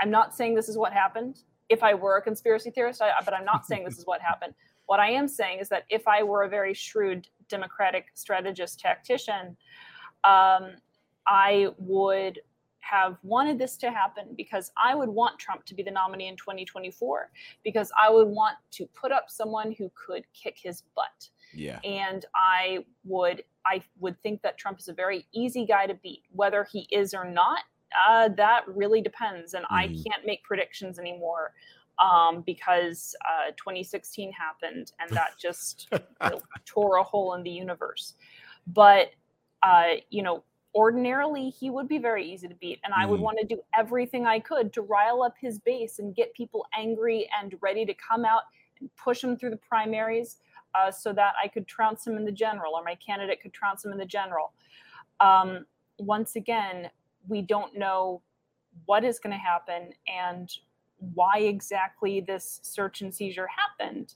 I'm 0.00 0.10
not 0.10 0.34
saying 0.34 0.54
this 0.54 0.68
is 0.68 0.78
what 0.78 0.92
happened. 0.92 1.42
If 1.68 1.82
I 1.82 1.94
were 1.94 2.16
a 2.16 2.22
conspiracy 2.22 2.70
theorist, 2.70 3.02
I, 3.02 3.10
but 3.24 3.34
I'm 3.34 3.44
not 3.44 3.66
saying 3.66 3.84
this 3.84 3.98
is 3.98 4.06
what 4.06 4.20
happened. 4.20 4.54
What 4.86 5.00
I 5.00 5.10
am 5.10 5.26
saying 5.26 5.58
is 5.58 5.68
that 5.70 5.82
if 5.90 6.06
I 6.06 6.22
were 6.22 6.44
a 6.44 6.48
very 6.48 6.72
shrewd 6.72 7.26
Democratic 7.48 8.06
strategist 8.14 8.80
tactician, 8.80 9.56
um, 10.24 10.72
I 11.26 11.68
would 11.78 12.40
have 12.80 13.18
wanted 13.24 13.58
this 13.58 13.76
to 13.78 13.90
happen 13.90 14.28
because 14.36 14.70
I 14.76 14.94
would 14.94 15.08
want 15.08 15.40
Trump 15.40 15.64
to 15.64 15.74
be 15.74 15.82
the 15.82 15.90
nominee 15.90 16.28
in 16.28 16.36
2024 16.36 17.30
because 17.64 17.90
I 17.98 18.10
would 18.10 18.28
want 18.28 18.56
to 18.72 18.86
put 18.86 19.10
up 19.10 19.24
someone 19.28 19.72
who 19.72 19.90
could 19.96 20.22
kick 20.32 20.56
his 20.56 20.82
butt 20.94 21.28
Yeah. 21.52 21.80
and 21.82 22.24
I 22.34 22.84
would 23.04 23.42
I 23.68 23.82
would 23.98 24.22
think 24.22 24.42
that 24.42 24.56
Trump 24.56 24.78
is 24.78 24.86
a 24.86 24.92
very 24.92 25.26
easy 25.32 25.66
guy 25.66 25.88
to 25.88 25.94
beat. 25.94 26.22
Whether 26.30 26.62
he 26.62 26.86
is 26.92 27.12
or 27.12 27.24
not, 27.24 27.64
uh, 28.08 28.28
that 28.36 28.62
really 28.68 29.00
depends, 29.02 29.54
and 29.54 29.66
I 29.68 29.88
Mhm. 29.88 30.04
can't 30.04 30.24
make 30.24 30.44
predictions 30.44 31.00
anymore 31.00 31.52
um, 31.98 32.42
because 32.42 33.14
uh, 33.28 33.50
2016 33.56 34.32
happened, 34.32 34.92
and 35.00 35.10
that 35.16 35.30
just 35.40 35.88
tore 36.64 36.96
a 36.96 37.02
hole 37.02 37.34
in 37.34 37.42
the 37.42 37.50
universe. 37.50 38.14
But 38.66 39.10
uh, 39.62 39.94
you 40.10 40.22
know, 40.22 40.44
ordinarily 40.74 41.48
he 41.50 41.70
would 41.70 41.88
be 41.88 41.98
very 41.98 42.24
easy 42.30 42.48
to 42.48 42.54
beat, 42.54 42.80
and 42.84 42.92
I 42.94 43.06
would 43.06 43.18
Mhm. 43.18 43.22
want 43.22 43.38
to 43.40 43.46
do 43.46 43.60
everything 43.74 44.26
I 44.26 44.38
could 44.40 44.72
to 44.74 44.82
rile 44.82 45.22
up 45.22 45.34
his 45.40 45.58
base 45.58 45.98
and 45.98 46.14
get 46.14 46.34
people 46.34 46.66
angry 46.76 47.28
and 47.40 47.54
ready 47.60 47.86
to 47.86 47.94
come 47.94 48.24
out 48.24 48.42
and 48.80 48.94
push 48.96 49.24
him 49.24 49.36
through 49.36 49.50
the 49.50 49.56
primaries 49.56 50.36
uh, 50.74 50.90
so 50.90 51.12
that 51.14 51.34
I 51.42 51.48
could 51.48 51.66
trounce 51.66 52.06
him 52.06 52.16
in 52.16 52.24
the 52.26 52.32
general 52.32 52.74
or 52.74 52.84
my 52.84 52.94
candidate 52.96 53.40
could 53.40 53.54
trounce 53.54 53.84
him 53.84 53.92
in 53.92 53.98
the 53.98 54.04
general. 54.04 54.52
Um, 55.20 55.64
once 55.98 56.36
again, 56.36 56.90
we 57.26 57.40
don't 57.40 57.74
know 57.76 58.20
what 58.84 59.02
is 59.02 59.18
going 59.18 59.32
to 59.32 59.38
happen 59.38 59.94
and 60.06 60.50
why 60.98 61.38
exactly 61.38 62.20
this 62.20 62.60
search 62.62 63.00
and 63.02 63.14
seizure 63.14 63.48
happened. 63.48 64.14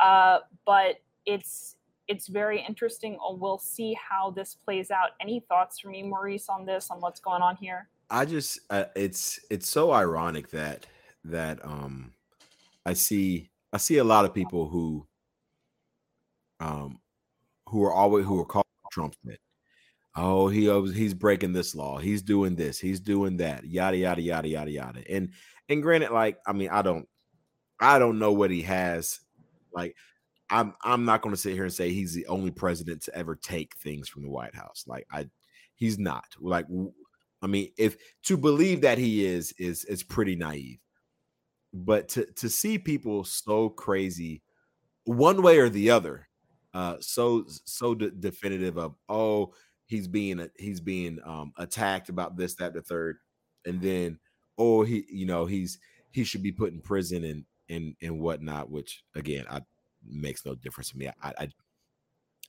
Uh, 0.00 0.40
but 0.64 0.96
it's 1.24 1.76
it's 2.08 2.28
very 2.28 2.64
interesting. 2.66 3.18
We'll 3.20 3.58
see 3.58 3.94
how 3.94 4.30
this 4.30 4.54
plays 4.54 4.90
out. 4.90 5.10
Any 5.20 5.40
thoughts 5.48 5.80
from 5.80 5.94
you, 5.94 6.04
Maurice, 6.04 6.48
on 6.48 6.64
this, 6.64 6.90
on 6.90 7.00
what's 7.00 7.20
going 7.20 7.42
on 7.42 7.56
here? 7.56 7.88
I 8.10 8.24
just 8.24 8.60
uh, 8.70 8.84
it's 8.94 9.40
it's 9.50 9.68
so 9.68 9.92
ironic 9.92 10.50
that 10.50 10.86
that 11.24 11.64
um 11.64 12.12
I 12.84 12.92
see 12.92 13.50
I 13.72 13.78
see 13.78 13.98
a 13.98 14.04
lot 14.04 14.24
of 14.24 14.32
people 14.32 14.68
who 14.68 15.06
um 16.60 17.00
who 17.68 17.82
are 17.84 17.92
always 17.92 18.24
who 18.24 18.40
are 18.40 18.44
called 18.44 18.64
Trump 18.92 19.16
fit. 19.26 19.40
Oh, 20.14 20.48
he 20.48 20.66
he's 20.92 21.14
breaking 21.14 21.52
this 21.52 21.74
law. 21.74 21.98
He's 21.98 22.22
doing 22.22 22.54
this. 22.54 22.78
He's 22.78 23.00
doing 23.00 23.36
that. 23.38 23.64
Yada 23.64 23.96
yada 23.96 24.22
yada 24.22 24.48
yada 24.48 24.70
yada. 24.70 25.02
And 25.10 25.30
and 25.68 25.82
granted, 25.82 26.10
like 26.10 26.38
I 26.46 26.52
mean, 26.52 26.70
I 26.70 26.82
don't 26.82 27.08
I 27.80 27.98
don't 27.98 28.18
know 28.18 28.32
what 28.32 28.50
he 28.50 28.62
has. 28.62 29.20
Like 29.72 29.94
I'm 30.50 30.74
I'm 30.82 31.04
not 31.04 31.22
going 31.22 31.34
to 31.34 31.40
sit 31.40 31.54
here 31.54 31.64
and 31.64 31.72
say 31.72 31.90
he's 31.92 32.14
the 32.14 32.26
only 32.26 32.50
president 32.50 33.02
to 33.02 33.14
ever 33.14 33.36
take 33.36 33.76
things 33.76 34.08
from 34.08 34.22
the 34.22 34.30
White 34.30 34.54
House. 34.54 34.84
Like 34.86 35.06
I 35.10 35.28
he's 35.74 35.98
not. 35.98 36.26
Like 36.40 36.66
I 37.42 37.46
mean, 37.46 37.72
if 37.76 37.96
to 38.24 38.36
believe 38.36 38.80
that 38.82 38.98
he 38.98 39.24
is 39.26 39.52
is 39.58 39.84
is 39.84 40.02
pretty 40.02 40.36
naive. 40.36 40.78
But 41.72 42.08
to 42.10 42.26
to 42.36 42.48
see 42.48 42.78
people 42.78 43.24
so 43.24 43.68
crazy 43.68 44.42
one 45.04 45.42
way 45.42 45.58
or 45.58 45.68
the 45.68 45.90
other, 45.90 46.28
uh 46.74 46.96
so 47.00 47.44
so 47.64 47.94
de- 47.94 48.10
definitive 48.10 48.78
of 48.78 48.94
oh, 49.08 49.52
he's 49.86 50.08
being 50.08 50.48
he's 50.58 50.80
being 50.80 51.18
um 51.24 51.52
attacked 51.58 52.08
about 52.08 52.36
this 52.36 52.54
that 52.54 52.72
the 52.72 52.82
third 52.82 53.18
and 53.66 53.80
then 53.80 54.18
oh 54.58 54.82
he 54.82 55.04
you 55.08 55.26
know 55.26 55.46
he's 55.46 55.78
he 56.12 56.24
should 56.24 56.42
be 56.42 56.52
put 56.52 56.72
in 56.72 56.80
prison 56.80 57.24
and 57.24 57.44
and 57.68 57.94
and 58.00 58.18
whatnot 58.20 58.70
which 58.70 59.04
again 59.14 59.44
i 59.50 59.60
makes 60.08 60.44
no 60.44 60.54
difference 60.54 60.90
to 60.90 60.98
me. 60.98 61.08
I 61.22 61.32
i 61.38 61.48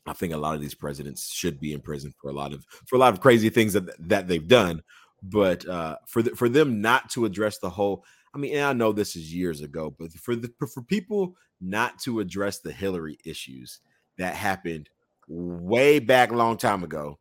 I 0.05 0.13
think 0.13 0.33
a 0.33 0.37
lot 0.37 0.55
of 0.55 0.61
these 0.61 0.75
presidents 0.75 1.29
should 1.33 1.59
be 1.59 1.73
in 1.73 1.81
prison 1.81 2.13
for 2.17 2.29
a 2.29 2.33
lot 2.33 2.53
of 2.53 2.65
for 2.85 2.95
a 2.95 2.99
lot 2.99 3.13
of 3.13 3.19
crazy 3.19 3.49
things 3.49 3.73
that 3.73 3.89
that 4.07 4.27
they've 4.27 4.47
done, 4.47 4.81
but 5.21 5.67
uh, 5.67 5.97
for 6.05 6.21
the, 6.21 6.29
for 6.31 6.47
them 6.47 6.81
not 6.81 7.09
to 7.11 7.25
address 7.25 7.57
the 7.57 7.69
whole, 7.69 8.05
I 8.33 8.37
mean, 8.37 8.57
I 8.57 8.71
know 8.71 8.93
this 8.93 9.17
is 9.17 9.33
years 9.33 9.61
ago, 9.61 9.93
but 9.97 10.13
for 10.13 10.35
the 10.35 10.49
for 10.73 10.81
people 10.81 11.35
not 11.59 11.99
to 12.03 12.21
address 12.21 12.59
the 12.59 12.71
Hillary 12.71 13.17
issues 13.25 13.81
that 14.17 14.35
happened 14.35 14.89
way 15.27 15.99
back 15.99 16.31
a 16.31 16.37
long 16.37 16.55
time 16.55 16.83
ago, 16.83 17.19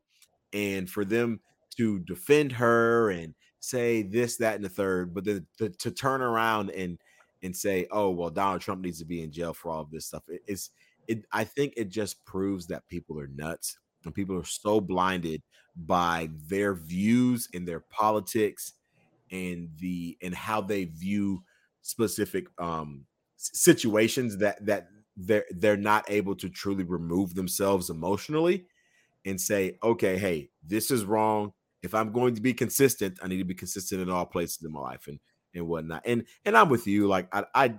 and 0.52 0.88
for 0.88 1.04
them 1.04 1.40
to 1.78 1.98
defend 2.00 2.52
her 2.52 3.10
and 3.10 3.34
say 3.66 4.02
this, 4.02 4.36
that, 4.38 4.56
and 4.56 4.64
the 4.64 4.68
third, 4.68 5.14
but 5.14 5.24
then 5.24 5.46
to, 5.58 5.68
to 5.68 5.90
turn 5.90 6.22
around 6.22 6.70
and 6.70 6.98
and 7.42 7.54
say, 7.54 7.86
oh 7.90 8.10
well, 8.10 8.30
Donald 8.30 8.60
Trump 8.60 8.82
needs 8.82 8.98
to 8.98 9.04
be 9.04 9.22
in 9.22 9.30
jail 9.30 9.52
for 9.52 9.70
all 9.70 9.82
of 9.82 9.90
this 9.90 10.06
stuff. 10.06 10.22
It, 10.28 10.42
it's 10.46 10.70
it 11.06 11.24
I 11.32 11.44
think 11.44 11.74
it 11.76 11.88
just 11.90 12.24
proves 12.24 12.66
that 12.68 12.88
people 12.88 13.20
are 13.20 13.28
nuts 13.28 13.78
and 14.04 14.14
people 14.14 14.36
are 14.36 14.44
so 14.44 14.80
blinded 14.80 15.42
by 15.76 16.30
their 16.48 16.74
views 16.74 17.48
and 17.52 17.66
their 17.66 17.80
politics 17.80 18.72
and 19.30 19.68
the 19.78 20.16
and 20.22 20.34
how 20.34 20.60
they 20.60 20.84
view 20.84 21.42
specific 21.82 22.46
um 22.58 23.04
situations 23.36 24.38
that 24.38 24.64
that 24.64 24.88
they're 25.16 25.44
they're 25.50 25.76
not 25.76 26.04
able 26.08 26.34
to 26.34 26.48
truly 26.48 26.84
remove 26.84 27.34
themselves 27.34 27.90
emotionally 27.90 28.66
and 29.24 29.40
say 29.40 29.78
okay 29.82 30.16
hey 30.16 30.48
this 30.64 30.90
is 30.90 31.04
wrong 31.04 31.52
if 31.86 31.94
i'm 31.94 32.12
going 32.12 32.34
to 32.34 32.42
be 32.42 32.52
consistent 32.52 33.18
i 33.22 33.28
need 33.28 33.38
to 33.38 33.44
be 33.44 33.54
consistent 33.54 34.02
in 34.02 34.10
all 34.10 34.26
places 34.26 34.62
in 34.62 34.70
my 34.70 34.80
life 34.80 35.06
and 35.06 35.18
and 35.54 35.66
whatnot. 35.66 36.02
And 36.04 36.24
and 36.44 36.56
i'm 36.56 36.68
with 36.68 36.86
you 36.86 37.06
like 37.06 37.28
i 37.32 37.44
i, 37.54 37.74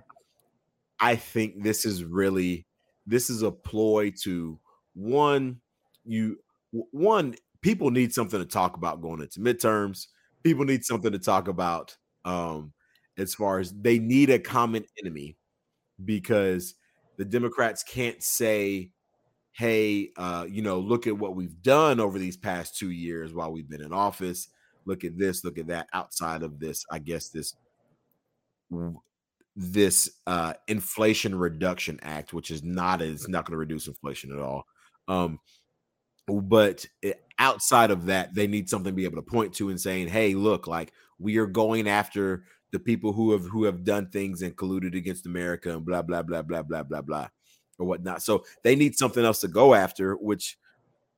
I 0.98 1.16
think 1.16 1.62
this 1.62 1.84
is 1.84 2.02
really 2.02 2.66
this 3.06 3.30
is 3.30 3.42
a 3.42 3.52
ploy 3.52 4.12
to 4.22 4.58
one 4.94 5.60
you 6.04 6.38
one 6.72 7.36
people 7.62 7.90
need 7.90 8.12
something 8.12 8.40
to 8.40 8.46
talk 8.46 8.76
about 8.76 9.00
going 9.00 9.20
into 9.20 9.40
midterms. 9.40 10.06
People 10.42 10.64
need 10.64 10.84
something 10.84 11.12
to 11.12 11.18
talk 11.18 11.48
about 11.48 11.96
um 12.24 12.72
as 13.16 13.34
far 13.34 13.58
as 13.58 13.72
they 13.72 13.98
need 13.98 14.30
a 14.30 14.38
common 14.38 14.84
enemy 15.00 15.36
because 16.04 16.74
the 17.16 17.24
democrats 17.24 17.82
can't 17.82 18.22
say 18.22 18.90
hey 19.58 20.12
uh 20.16 20.46
you 20.48 20.62
know 20.62 20.78
look 20.78 21.08
at 21.08 21.18
what 21.18 21.34
we've 21.34 21.60
done 21.62 21.98
over 21.98 22.16
these 22.16 22.36
past 22.36 22.78
two 22.78 22.90
years 22.92 23.34
while 23.34 23.50
we've 23.50 23.68
been 23.68 23.82
in 23.82 23.92
office. 23.92 24.48
Look 24.84 25.04
at 25.04 25.18
this 25.18 25.44
look 25.44 25.58
at 25.58 25.66
that 25.66 25.88
outside 25.92 26.42
of 26.42 26.60
this 26.60 26.86
i 26.90 26.98
guess 26.98 27.28
this 27.28 27.54
this 29.56 30.08
uh 30.28 30.54
inflation 30.68 31.36
reduction 31.36 31.98
act 32.02 32.32
which 32.32 32.52
is 32.52 32.62
not 32.62 33.02
it's 33.02 33.28
not 33.28 33.44
going 33.44 33.52
to 33.52 33.58
reduce 33.58 33.88
inflation 33.88 34.32
at 34.32 34.38
all. 34.38 34.64
Um 35.08 35.40
but 36.28 36.86
it, 37.02 37.24
outside 37.38 37.90
of 37.90 38.06
that 38.06 38.34
they 38.34 38.46
need 38.46 38.68
something 38.68 38.92
to 38.92 38.96
be 38.96 39.04
able 39.04 39.16
to 39.16 39.22
point 39.22 39.52
to 39.54 39.70
and 39.70 39.80
saying 39.80 40.06
hey 40.06 40.34
look 40.34 40.68
like 40.68 40.92
we 41.18 41.36
are 41.36 41.46
going 41.46 41.88
after 41.88 42.44
the 42.70 42.78
people 42.78 43.12
who 43.12 43.32
have 43.32 43.44
who 43.46 43.64
have 43.64 43.82
done 43.82 44.08
things 44.08 44.42
and 44.42 44.56
colluded 44.56 44.94
against 44.94 45.26
america 45.26 45.74
and 45.74 45.84
blah 45.84 46.02
blah 46.02 46.22
blah 46.22 46.42
blah 46.42 46.62
blah 46.62 46.82
blah 46.82 47.02
blah 47.02 47.28
or 47.78 47.86
whatnot. 47.86 48.22
So 48.22 48.44
they 48.62 48.76
need 48.76 48.96
something 48.96 49.24
else 49.24 49.40
to 49.40 49.48
go 49.48 49.74
after 49.74 50.14
which 50.14 50.58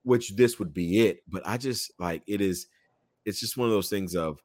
which 0.03 0.35
this 0.37 0.59
would 0.59 0.73
be 0.73 1.07
it. 1.07 1.23
But 1.29 1.43
i 1.47 1.57
just 1.57 1.93
like 1.99 2.23
it 2.27 2.41
is 2.41 2.67
it's 3.25 3.41
just 3.41 3.57
one 3.57 3.69
of 3.69 3.73
those 3.73 3.91
things 3.91 4.15
of 4.15 4.41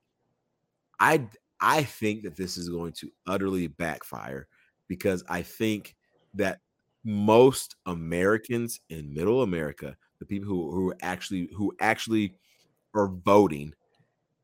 i 0.99 1.27
I 1.59 1.83
think 1.83 2.23
that 2.23 2.35
this 2.35 2.57
is 2.57 2.69
going 2.69 2.93
to 2.93 3.11
utterly 3.27 3.67
backfire 3.67 4.47
because 4.87 5.23
I 5.29 5.41
think 5.41 5.95
that 6.33 6.59
most 7.03 7.75
Americans 7.85 8.79
in 8.89 9.13
middle 9.13 9.41
America, 9.41 9.95
the 10.19 10.25
people 10.25 10.47
who, 10.47 10.71
who 10.71 10.93
actually 11.01 11.49
who 11.55 11.73
actually 11.79 12.35
are 12.93 13.07
voting 13.07 13.73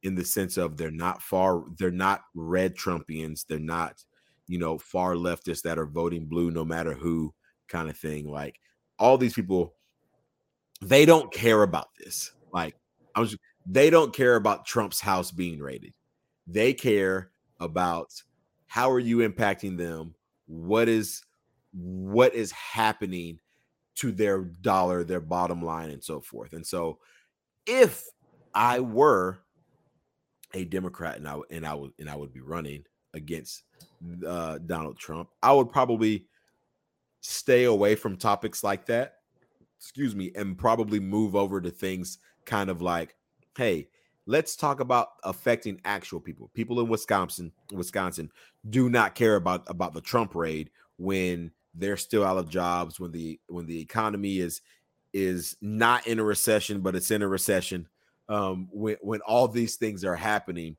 in 0.04 0.16
the 0.16 0.26
sense 0.26 0.58
of 0.58 0.78
they're 0.78 0.92
not 0.92 1.22
far, 1.22 1.64
they're 1.78 1.92
not 1.92 2.22
red 2.34 2.76
Trumpians, 2.76 3.46
they're 3.46 3.60
not, 3.60 4.04
you 4.48 4.58
know, 4.58 4.78
far 4.78 5.16
leftists 5.16 5.62
that 5.62 5.78
are 5.78 5.86
voting 5.86 6.26
blue 6.26 6.50
no 6.50 6.66
matter 6.66 6.94
who 6.94 7.34
kind 7.72 7.90
of 7.90 7.98
thing. 7.98 8.30
Like 8.30 8.60
all 9.00 9.18
these 9.18 9.34
people, 9.34 9.74
they 10.82 11.06
don't 11.06 11.32
care 11.32 11.64
about 11.64 11.88
this. 11.98 12.32
Like 12.54 12.76
I 13.16 13.20
was 13.20 13.38
they 13.66 13.90
don't 13.90 14.14
care 14.14 14.36
about 14.36 14.66
Trump's 14.66 15.00
house 15.00 15.32
being 15.32 15.60
raided. 15.60 15.94
They 16.48 16.74
care 16.74 17.32
about 17.60 18.12
how 18.68 18.92
are 18.92 19.00
you 19.00 19.18
impacting 19.18 19.78
them? 19.78 20.16
What 20.48 20.90
is 20.90 21.24
what 21.74 22.34
is 22.36 22.52
happening 22.52 23.40
to 23.96 24.12
their 24.12 24.40
dollar, 24.42 25.04
their 25.04 25.20
bottom 25.20 25.64
line, 25.64 25.90
and 25.90 26.04
so 26.04 26.22
forth. 26.22 26.54
And 26.54 26.66
so, 26.66 27.00
if 27.66 28.04
I 28.54 28.80
were 28.80 29.40
a 30.54 30.66
Democrat 30.66 31.18
and 31.18 31.28
I 31.28 31.38
and 31.50 31.66
I 31.66 31.74
would 31.74 31.92
and 32.00 32.10
I 32.10 32.16
would 32.16 32.34
be 32.34 32.42
running 32.42 32.84
against 33.14 33.64
uh, 34.26 34.58
Donald 34.66 34.98
Trump, 34.98 35.30
I 35.44 35.54
would 35.54 35.72
probably 35.72 36.26
stay 37.22 37.64
away 37.64 37.96
from 37.96 38.18
topics 38.18 38.64
like 38.64 38.86
that. 38.88 39.16
Excuse 39.78 40.16
me, 40.16 40.32
and 40.36 40.58
probably 40.58 41.00
move 41.00 41.36
over 41.36 41.60
to 41.62 41.72
things 41.72 42.20
kind 42.46 42.70
of 42.70 42.82
like, 42.82 43.16
hey, 43.58 43.88
let's 44.28 44.56
talk 44.56 44.80
about 44.80 45.10
affecting 45.24 45.82
actual 45.86 46.20
people. 46.20 46.52
People 46.54 46.80
in 46.80 46.88
Wisconsin, 46.88 47.52
Wisconsin 47.72 48.30
do 48.70 48.90
not 48.90 49.16
care 49.16 49.38
about 49.38 49.64
about 49.68 49.94
the 49.94 50.02
Trump 50.02 50.36
raid 50.36 50.70
when 50.98 51.52
they're 51.74 51.98
still 51.98 52.26
out 52.26 52.38
of 52.38 52.50
jobs 52.50 53.00
when 53.00 53.12
the 53.12 53.40
when 53.48 53.66
the 53.66 53.80
economy 53.80 54.40
is 54.40 54.62
is 55.14 55.58
not 55.62 56.06
in 56.08 56.20
a 56.20 56.24
recession 56.24 56.82
but 56.82 56.96
it's 56.96 57.12
in 57.12 57.22
a 57.22 57.28
recession 57.28 57.88
um 58.30 58.68
when 58.72 58.96
when 59.02 59.22
all 59.22 59.48
these 59.48 59.76
things 59.76 60.04
are 60.04 60.16
happening 60.16 60.76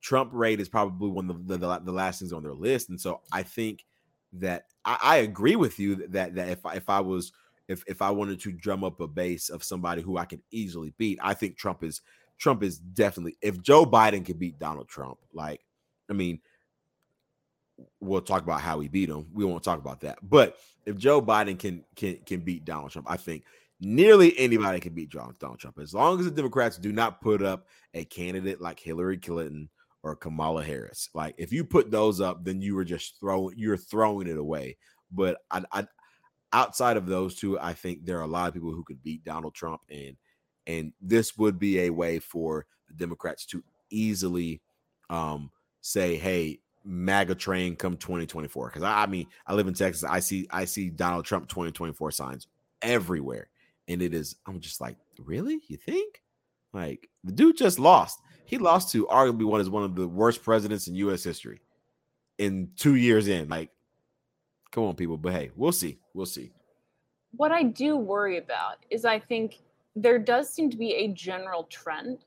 trump 0.00 0.30
rate 0.32 0.60
is 0.60 0.68
probably 0.68 1.10
one 1.10 1.28
of 1.28 1.46
the, 1.46 1.58
the, 1.58 1.78
the 1.80 1.92
last 1.92 2.18
things 2.18 2.32
on 2.32 2.42
their 2.42 2.54
list 2.54 2.88
and 2.88 3.00
so 3.00 3.20
i 3.32 3.42
think 3.42 3.84
that 4.32 4.66
I, 4.84 4.98
I 5.02 5.16
agree 5.16 5.56
with 5.56 5.78
you 5.78 6.06
that 6.08 6.34
that 6.34 6.48
if 6.48 6.58
if 6.74 6.88
i 6.88 7.00
was 7.00 7.32
if 7.68 7.84
if 7.86 8.02
i 8.02 8.10
wanted 8.10 8.40
to 8.40 8.52
drum 8.52 8.84
up 8.84 9.00
a 9.00 9.06
base 9.06 9.48
of 9.48 9.64
somebody 9.64 10.02
who 10.02 10.16
i 10.16 10.24
can 10.24 10.42
easily 10.50 10.92
beat 10.98 11.18
i 11.22 11.34
think 11.34 11.56
trump 11.56 11.82
is 11.82 12.00
trump 12.38 12.62
is 12.62 12.78
definitely 12.78 13.36
if 13.42 13.60
joe 13.62 13.84
biden 13.84 14.24
can 14.24 14.36
beat 14.38 14.58
donald 14.58 14.88
trump 14.88 15.18
like 15.32 15.60
i 16.08 16.12
mean 16.12 16.40
we'll 18.00 18.20
talk 18.20 18.42
about 18.42 18.60
how 18.60 18.80
he 18.80 18.88
beat 18.88 19.08
him. 19.08 19.26
We 19.32 19.44
won't 19.44 19.62
talk 19.62 19.78
about 19.78 20.00
that. 20.00 20.18
But 20.22 20.56
if 20.86 20.96
Joe 20.96 21.20
Biden 21.22 21.58
can 21.58 21.84
can 21.96 22.18
can 22.26 22.40
beat 22.40 22.64
Donald 22.64 22.90
Trump, 22.90 23.10
I 23.10 23.16
think 23.16 23.44
nearly 23.80 24.38
anybody 24.38 24.80
or 30.02 30.16
Kamala 30.16 30.64
Harris. 30.64 31.08
Like 31.14 31.34
if 31.38 31.52
you 31.52 31.64
put 31.64 31.90
those 31.90 32.20
up, 32.20 32.44
then 32.44 32.60
you 32.60 32.74
were 32.74 32.84
just 32.84 33.18
throwing 33.20 33.54
you're 33.56 33.76
throwing 33.76 34.26
it 34.26 34.38
away. 34.38 34.76
But 35.12 35.38
I, 35.50 35.62
I 35.72 35.86
outside 36.52 36.96
of 36.96 37.06
those 37.06 37.34
two, 37.34 37.58
I 37.58 37.74
think 37.74 38.04
there 38.04 38.18
are 38.18 38.22
a 38.22 38.28
lot 38.28 38.48
of 38.48 38.54
people 38.54 38.72
who 38.72 38.84
could 38.84 39.02
beat 39.02 39.24
Donald 39.24 39.54
Trump, 39.54 39.80
and 39.90 40.16
and 40.66 40.92
this 41.00 41.36
would 41.36 41.58
be 41.58 41.80
a 41.80 41.90
way 41.90 42.18
for 42.18 42.66
the 42.88 42.94
Democrats 42.94 43.46
to 43.46 43.62
easily 43.90 44.60
um, 45.08 45.50
say, 45.80 46.16
"Hey, 46.16 46.60
MAGA 46.84 47.34
train 47.34 47.76
come 47.76 47.96
2024. 47.96 48.68
Because 48.68 48.82
I, 48.82 49.02
I, 49.02 49.06
mean, 49.06 49.26
I 49.46 49.54
live 49.54 49.68
in 49.68 49.74
Texas. 49.74 50.04
I 50.04 50.20
see 50.20 50.46
I 50.50 50.64
see 50.64 50.90
Donald 50.90 51.24
Trump 51.24 51.48
2024 51.48 52.10
signs 52.10 52.46
everywhere, 52.82 53.48
and 53.88 54.02
it 54.02 54.14
is. 54.14 54.36
I'm 54.46 54.60
just 54.60 54.80
like, 54.80 54.96
really? 55.18 55.60
You 55.68 55.76
think? 55.76 56.22
Like 56.72 57.08
the 57.24 57.32
dude 57.32 57.56
just 57.56 57.78
lost. 57.78 58.20
He 58.50 58.58
lost 58.58 58.90
to 58.90 59.06
arguably 59.06 59.44
one 59.44 59.60
is 59.60 59.70
one 59.70 59.84
of 59.84 59.94
the 59.94 60.08
worst 60.08 60.42
presidents 60.42 60.88
in 60.88 60.96
U.S. 60.96 61.22
history 61.22 61.60
in 62.38 62.68
two 62.74 62.96
years 62.96 63.28
in. 63.28 63.48
Like, 63.48 63.70
come 64.72 64.82
on, 64.82 64.96
people. 64.96 65.16
But 65.16 65.34
hey, 65.34 65.50
we'll 65.54 65.70
see. 65.70 66.00
We'll 66.14 66.26
see. 66.26 66.50
What 67.36 67.52
I 67.52 67.62
do 67.62 67.96
worry 67.96 68.38
about 68.38 68.84
is 68.90 69.04
I 69.04 69.20
think 69.20 69.60
there 69.94 70.18
does 70.18 70.52
seem 70.52 70.68
to 70.68 70.76
be 70.76 70.94
a 70.94 71.06
general 71.12 71.62
trend 71.70 72.24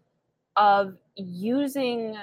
of 0.55 0.95
using 1.17 2.15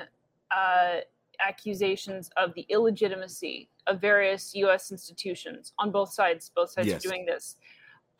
uh, 0.51 1.01
accusations 1.47 2.31
of 2.39 2.55
the 2.55 2.65
illegitimacy 2.71 3.69
of 3.87 4.01
various 4.01 4.55
U.S. 4.55 4.91
institutions 4.91 5.75
on 5.79 5.91
both 5.91 6.11
sides. 6.11 6.51
Both 6.57 6.71
sides 6.71 6.89
yes. 6.89 7.05
are 7.05 7.07
doing 7.07 7.27
this 7.27 7.57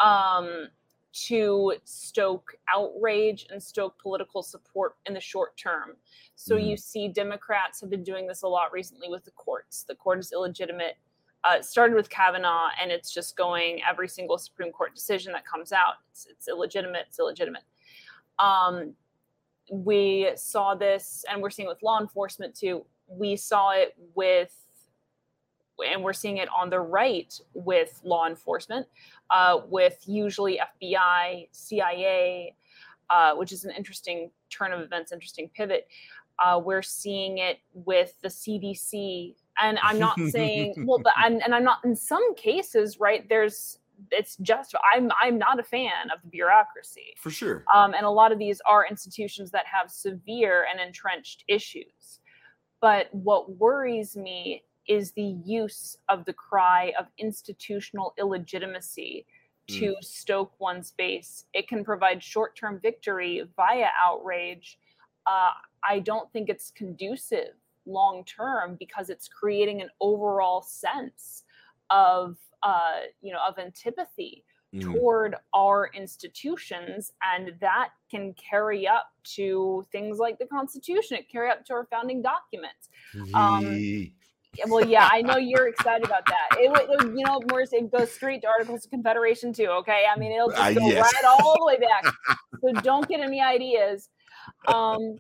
um, 0.01 0.69
to 1.13 1.75
stoke 1.85 2.55
outrage 2.73 3.47
and 3.51 3.63
stoke 3.63 4.01
political 4.01 4.43
support 4.43 4.97
in 5.07 5.15
the 5.15 5.21
short 5.21 5.57
term. 5.57 5.97
So 6.37 6.57
mm. 6.57 6.69
you 6.69 6.77
see, 6.77 7.09
Democrats 7.09 7.81
have 7.81 7.91
been 7.91 8.05
doing 8.05 8.27
this 8.27 8.43
a 8.43 8.49
lot 8.49 8.73
recently 8.73 9.09
with 9.09 9.25
the 9.25 9.31
courts. 9.33 9.85
The 9.89 9.95
court 9.95 10.21
is 10.21 10.33
illegitimate. 10.33 10.97
Uh, 11.43 11.57
it 11.57 11.65
started 11.65 11.95
with 11.95 12.11
Kavanaugh, 12.11 12.69
and 12.81 12.91
it's 12.91 13.13
just 13.13 13.37
going 13.37 13.81
every 13.89 14.09
single 14.09 14.39
Supreme 14.39 14.73
Court 14.73 14.95
decision 14.95 15.33
that 15.33 15.47
comes 15.47 15.73
out. 15.73 15.95
It's, 16.11 16.27
it's 16.31 16.49
illegitimate. 16.49 17.07
It's 17.09 17.19
illegitimate. 17.19 17.63
Um, 18.39 18.95
we 19.71 20.31
saw 20.37 20.75
this, 20.75 21.25
and 21.31 21.41
we're 21.41 21.51
seeing 21.51 21.67
it 21.67 21.71
with 21.71 21.83
law 21.83 22.01
enforcement 22.01 22.55
too 22.55 22.85
we 23.11 23.37
saw 23.37 23.73
it 23.73 23.95
with 24.15 24.55
and 25.83 26.03
we're 26.03 26.13
seeing 26.13 26.39
it 26.39 26.49
on 26.49 26.71
the 26.71 26.81
right 26.81 27.39
with 27.55 28.01
law 28.05 28.27
enforcement, 28.27 28.87
uh, 29.31 29.61
with 29.69 29.99
usually 30.07 30.61
FBI, 30.83 31.49
CIA, 31.53 32.55
uh, 33.11 33.35
which 33.35 33.53
is 33.53 33.65
an 33.65 33.73
interesting 33.77 34.31
turn 34.51 34.73
of 34.73 34.81
events, 34.81 35.13
interesting 35.13 35.51
pivot. 35.55 35.89
Uh, 36.39 36.61
we're 36.63 36.83
seeing 36.83 37.39
it 37.39 37.59
with 37.75 38.15
the 38.23 38.29
CDC, 38.29 39.35
and 39.61 39.79
I'm 39.83 39.99
not 39.99 40.19
saying 40.31 40.75
well, 40.87 40.99
but 41.03 41.13
I'm, 41.17 41.41
and 41.45 41.55
I'm 41.55 41.65
not 41.65 41.85
in 41.85 41.95
some 41.95 42.35
cases, 42.35 42.99
right? 42.99 43.29
There's 43.29 43.79
it's 44.11 44.37
just 44.39 44.75
I'm 44.95 45.11
I'm 45.21 45.37
not 45.37 45.61
a 45.61 45.63
fan 45.63 46.11
of 46.15 46.23
the 46.23 46.29
bureaucracy 46.29 47.15
for 47.19 47.31
sure, 47.31 47.65
um, 47.75 47.93
and 47.93 48.07
a 48.07 48.11
lot 48.11 48.33
of 48.33 48.39
these 48.39 48.61
are 48.67 48.87
institutions 48.87 49.51
that 49.51 49.67
have 49.67 49.91
severe 49.91 50.67
and 50.71 50.81
entrenched 50.81 51.45
issues. 51.49 52.21
But 52.81 53.09
what 53.13 53.59
worries 53.59 54.17
me 54.17 54.63
is 54.89 55.13
the 55.13 55.37
use 55.45 55.97
of 56.09 56.25
the 56.25 56.33
cry 56.33 56.93
of 56.99 57.07
institutional 57.19 58.15
illegitimacy 58.19 59.27
to 59.69 59.95
mm. 59.95 60.05
stoke 60.05 60.53
one's 60.59 60.93
base. 60.93 61.45
It 61.55 61.69
can 61.69 61.85
provide 61.85 62.23
short 62.23 62.57
term 62.57 62.81
victory 62.81 63.43
via 63.57 63.89
outrage. 64.01 64.79
Uh, 65.27 65.51
I 65.85 66.01
don't 66.01 66.31
think 66.33 66.49
it's 66.49 66.71
conducive 66.71 67.55
long 67.87 68.25
term 68.25 68.77
because 68.79 69.11
it's 69.11 69.29
creating 69.29 69.81
an 69.81 69.91
overall 70.01 70.63
sense 70.63 71.45
of 71.91 72.37
uh, 72.63 73.01
you 73.23 73.33
know 73.33 73.41
of 73.47 73.59
antipathy 73.59 74.45
mm. 74.75 74.83
toward 74.83 75.37
our 75.55 75.91
institutions 75.95 77.13
and 77.35 77.53
that 77.61 77.91
can 78.11 78.35
carry 78.35 78.87
up 78.87 79.13
to 79.25 79.87
things 79.93 80.19
like 80.19 80.39
the 80.39 80.47
constitution 80.47 81.17
it 81.17 81.29
carry 81.31 81.51
up 81.51 81.65
to 81.65 81.73
our 81.73 81.87
founding 81.87 82.23
documents 82.23 82.89
um, 83.35 84.11
well 84.67 84.85
yeah 84.85 85.09
i 85.13 85.23
know 85.23 85.37
you're 85.37 85.69
excited 85.69 86.05
about 86.05 86.27
that 86.27 86.59
it, 86.59 86.71
it 86.73 87.17
you 87.17 87.25
know 87.25 87.41
Morris, 87.49 87.73
it 87.73 87.91
goes 87.91 88.11
straight 88.11 88.43
to 88.43 88.49
articles 88.49 88.85
of 88.85 88.91
confederation 88.91 89.53
too 89.53 89.67
okay 89.67 90.05
i 90.13 90.19
mean 90.19 90.33
it'll 90.33 90.51
just 90.51 90.61
uh, 90.61 90.73
go 90.73 90.87
uh, 90.87 90.89
yes. 90.89 91.15
right 91.15 91.25
all 91.25 91.57
the 91.59 91.65
way 91.65 91.79
back 91.79 92.13
so 92.61 92.73
don't 92.81 93.09
get 93.09 93.21
any 93.21 93.41
ideas 93.41 94.09
um, 94.69 95.17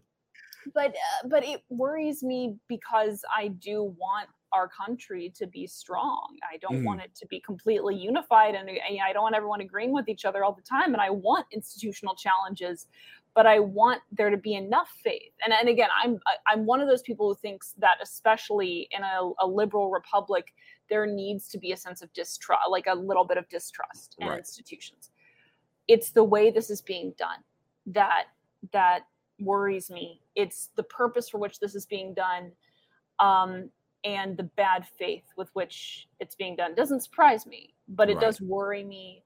but 0.75 0.91
uh, 0.91 1.29
but 1.29 1.45
it 1.45 1.63
worries 1.69 2.23
me 2.23 2.57
because 2.69 3.25
i 3.37 3.49
do 3.49 3.95
want 3.99 4.29
our 4.53 4.69
country 4.69 5.33
to 5.37 5.47
be 5.47 5.67
strong. 5.67 6.37
I 6.51 6.57
don't 6.59 6.83
mm. 6.83 6.85
want 6.85 7.01
it 7.01 7.15
to 7.17 7.27
be 7.27 7.41
completely 7.41 7.95
unified, 7.95 8.55
and 8.55 8.69
I 8.69 9.13
don't 9.13 9.23
want 9.23 9.37
everyone 9.37 9.61
agreeing 9.61 9.93
with 9.93 10.09
each 10.09 10.25
other 10.25 10.45
all 10.45 10.53
the 10.53 10.63
time. 10.63 10.93
And 10.93 11.01
I 11.01 11.11
want 11.11 11.47
institutional 11.53 12.15
challenges, 12.15 12.87
but 13.35 13.47
I 13.47 13.61
want 13.61 14.03
there 14.13 14.31
to 14.31 14.37
be 14.37 14.55
enough 14.55 14.89
faith. 15.03 15.33
And 15.45 15.53
and 15.53 15.69
again, 15.69 15.89
I'm 16.03 16.19
I'm 16.51 16.67
one 16.67 16.81
of 16.81 16.89
those 16.89 17.03
people 17.03 17.29
who 17.29 17.35
thinks 17.35 17.75
that 17.79 17.97
especially 18.03 18.89
in 18.91 19.03
a, 19.03 19.31
a 19.41 19.47
liberal 19.47 19.91
republic, 19.91 20.53
there 20.89 21.07
needs 21.07 21.49
to 21.49 21.59
be 21.59 21.73
a 21.73 21.77
sense 21.77 22.03
of 22.03 22.13
distrust, 22.13 22.63
like 22.71 22.87
a 22.87 22.95
little 22.95 23.25
bit 23.25 23.39
of 23.39 23.49
distrust 23.49 24.17
in 24.19 24.29
right. 24.29 24.39
institutions. 24.39 25.11
It's 25.89 26.11
the 26.11 26.25
way 26.25 26.51
this 26.51 26.71
is 26.71 26.81
being 26.81 27.15
done 27.19 27.39
that 27.87 28.25
that 28.73 29.01
worries 29.39 29.91
me. 29.91 30.21
It's 30.35 30.69
the 30.77 30.83
purpose 30.83 31.29
for 31.29 31.39
which 31.39 31.61
this 31.61 31.75
is 31.75 31.87
being 31.87 32.15
done. 32.15 32.53
Um, 33.19 33.71
and 34.03 34.37
the 34.37 34.45
bad 34.45 34.87
faith 34.99 35.25
with 35.37 35.51
which 35.53 36.09
it's 36.21 36.35
being 36.35 36.57
done 36.57 36.75
doesn't 36.75 37.03
surprise 37.03 37.45
me 37.45 37.75
but 37.91 38.09
it 38.09 38.15
right. 38.15 38.23
does 38.23 38.41
worry 38.41 38.85
me 38.85 39.23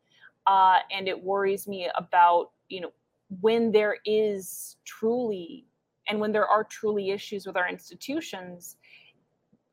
uh, 0.46 0.78
and 0.90 1.08
it 1.08 1.22
worries 1.22 1.68
me 1.68 1.88
about 1.96 2.50
you 2.68 2.80
know 2.80 2.92
when 3.40 3.73
there 3.73 3.97
is 4.05 4.77
truly 4.85 5.66
and 6.09 6.20
when 6.20 6.33
there 6.33 6.47
are 6.47 6.64
truly 6.64 7.11
issues 7.11 7.47
with 7.47 7.57
our 7.57 7.68
institutions 7.68 8.77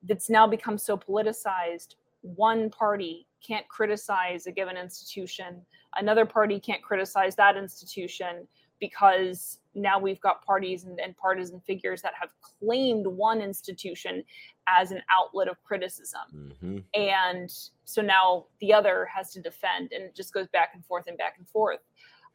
that's 0.04 0.30
now 0.30 0.48
become 0.48 0.78
so 0.78 0.98
politicized 0.98 1.96
one 2.22 2.70
party 2.70 3.28
can't 3.46 3.68
criticize 3.68 4.46
a 4.46 4.52
given 4.52 4.78
institution, 4.78 5.62
another 5.96 6.26
party 6.26 6.60
can't 6.60 6.82
criticize 6.82 7.36
that 7.36 7.58
institution 7.58 8.48
because 8.80 9.60
now 9.76 10.00
we've 10.00 10.20
got 10.22 10.44
parties 10.44 10.86
and, 10.86 11.00
and, 11.00 11.16
partisan 11.16 11.62
figures 11.62 12.02
that 12.02 12.14
have 12.20 12.32
claimed 12.42 13.06
one 13.06 13.40
institution 13.40 14.24
as 14.68 14.92
an 14.92 15.02
outlet 15.10 15.48
of 15.48 15.62
criticism. 15.64 16.22
Mm-hmm. 16.36 16.78
And 17.00 17.54
so 17.86 18.02
now 18.02 18.46
the 18.60 18.74
other 18.74 19.08
has 19.14 19.32
to 19.34 19.42
defend, 19.42 19.92
and 19.94 20.04
it 20.04 20.16
just 20.16 20.34
goes 20.34 20.48
back 20.48 20.72
and 20.74 20.84
forth 20.86 21.06
and 21.08 21.18
back 21.18 21.36
and 21.38 21.48
forth. 21.48 21.80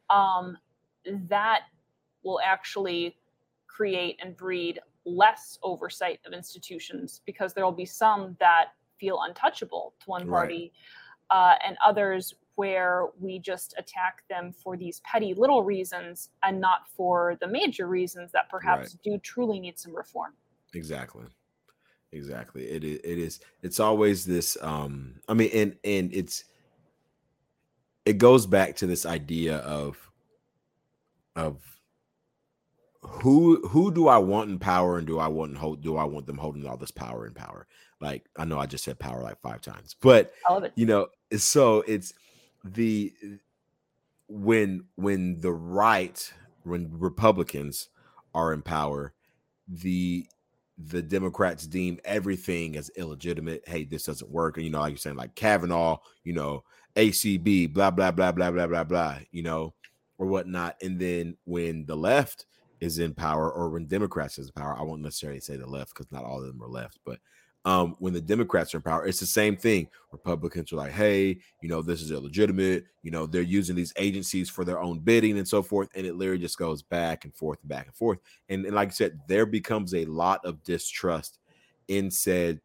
Um, 0.08 0.56
that 1.28 1.62
will 2.22 2.40
actually 2.44 3.16
create 3.66 4.18
and 4.22 4.36
breed 4.36 4.80
less 5.04 5.58
oversight 5.62 6.18
of 6.26 6.32
institutions 6.32 7.20
because 7.26 7.54
there 7.54 7.64
will 7.64 7.72
be 7.72 7.86
some 7.86 8.36
that 8.40 8.66
feel 8.98 9.20
untouchable 9.22 9.94
to 10.00 10.10
one 10.10 10.28
party 10.28 10.72
right. 11.30 11.52
uh, 11.52 11.54
and 11.66 11.76
others 11.86 12.34
where 12.56 13.08
we 13.20 13.38
just 13.38 13.74
attack 13.78 14.22
them 14.28 14.52
for 14.52 14.76
these 14.76 15.00
petty 15.00 15.34
little 15.34 15.62
reasons 15.62 16.30
and 16.42 16.60
not 16.60 16.88
for 16.96 17.36
the 17.40 17.46
major 17.46 17.86
reasons 17.86 18.32
that 18.32 18.48
perhaps 18.48 18.94
right. 18.94 19.02
do 19.04 19.18
truly 19.18 19.60
need 19.60 19.78
some 19.78 19.94
reform. 19.94 20.32
Exactly. 20.74 21.26
Exactly. 22.12 22.64
It 22.64 22.82
is 22.82 23.00
it 23.04 23.18
is 23.18 23.40
it's 23.62 23.78
always 23.78 24.24
this 24.24 24.56
um 24.62 25.20
I 25.28 25.34
mean 25.34 25.50
and 25.52 25.76
and 25.84 26.14
it's 26.14 26.44
it 28.06 28.18
goes 28.18 28.46
back 28.46 28.76
to 28.76 28.86
this 28.86 29.04
idea 29.04 29.58
of 29.58 29.98
of 31.36 31.60
who 33.02 33.66
who 33.68 33.92
do 33.92 34.08
I 34.08 34.18
want 34.18 34.50
in 34.50 34.58
power 34.58 34.98
and 34.98 35.06
do 35.06 35.18
I 35.18 35.28
want 35.28 35.56
hold 35.56 35.82
do 35.82 35.96
I 35.96 36.04
want 36.04 36.26
them 36.26 36.38
holding 36.38 36.66
all 36.66 36.76
this 36.76 36.90
power 36.90 37.24
and 37.24 37.34
power? 37.34 37.66
Like 38.00 38.28
I 38.36 38.44
know 38.44 38.58
I 38.58 38.66
just 38.66 38.84
said 38.84 38.98
power 38.98 39.22
like 39.22 39.40
five 39.40 39.60
times, 39.60 39.94
but 40.00 40.32
you 40.74 40.86
know, 40.86 41.08
so 41.36 41.82
it's 41.86 42.12
the 42.64 43.14
when 44.28 44.84
when 44.96 45.40
the 45.40 45.52
right 45.52 46.32
when 46.64 46.88
Republicans 46.98 47.88
are 48.34 48.52
in 48.52 48.62
power, 48.62 49.12
the 49.68 50.26
the 50.78 51.00
Democrats 51.00 51.66
deem 51.66 51.98
everything 52.04 52.76
as 52.76 52.90
illegitimate. 52.96 53.66
Hey, 53.66 53.84
this 53.84 54.04
doesn't 54.04 54.30
work. 54.30 54.56
And 54.56 54.66
you 54.66 54.70
know, 54.70 54.80
like 54.80 54.90
you're 54.90 54.98
saying, 54.98 55.16
like 55.16 55.34
Kavanaugh, 55.34 55.98
you 56.22 56.34
know, 56.34 56.64
ACB, 56.96 57.72
blah, 57.72 57.90
blah, 57.90 58.10
blah, 58.10 58.32
blah, 58.32 58.50
blah, 58.50 58.66
blah, 58.66 58.84
blah, 58.84 59.18
you 59.30 59.42
know, 59.42 59.74
or 60.18 60.26
whatnot. 60.26 60.76
And 60.82 60.98
then 60.98 61.36
when 61.44 61.86
the 61.86 61.96
left 61.96 62.46
is 62.80 62.98
in 62.98 63.14
power 63.14 63.50
or 63.50 63.70
when 63.70 63.86
Democrats 63.86 64.38
is 64.38 64.46
in 64.48 64.52
power, 64.52 64.76
I 64.78 64.82
won't 64.82 65.02
necessarily 65.02 65.40
say 65.40 65.56
the 65.56 65.66
left 65.66 65.94
because 65.94 66.10
not 66.12 66.24
all 66.24 66.40
of 66.40 66.46
them 66.46 66.62
are 66.62 66.68
left, 66.68 66.98
but 67.04 67.18
um, 67.64 67.96
when 67.98 68.12
the 68.12 68.20
Democrats 68.20 68.72
are 68.72 68.78
in 68.78 68.82
power, 68.82 69.06
it's 69.06 69.18
the 69.18 69.26
same 69.26 69.56
thing. 69.56 69.88
Republicans 70.12 70.72
are 70.72 70.76
like, 70.76 70.92
hey, 70.92 71.40
you 71.60 71.68
know, 71.68 71.82
this 71.82 72.00
is 72.00 72.12
illegitimate. 72.12 72.84
You 73.02 73.10
know, 73.10 73.26
they're 73.26 73.42
using 73.42 73.74
these 73.74 73.92
agencies 73.96 74.48
for 74.48 74.64
their 74.64 74.80
own 74.80 75.00
bidding 75.00 75.36
and 75.36 75.48
so 75.48 75.62
forth. 75.62 75.88
And 75.96 76.06
it 76.06 76.14
literally 76.14 76.40
just 76.40 76.58
goes 76.58 76.80
back 76.82 77.24
and 77.24 77.34
forth 77.34 77.58
and 77.62 77.68
back 77.68 77.86
and 77.86 77.94
forth. 77.94 78.20
And, 78.48 78.66
and 78.66 78.74
like 78.76 78.90
I 78.90 78.92
said, 78.92 79.18
there 79.26 79.46
becomes 79.46 79.94
a 79.94 80.04
lot 80.04 80.44
of 80.44 80.62
distrust 80.62 81.38
in 81.88 82.10
said 82.10 82.60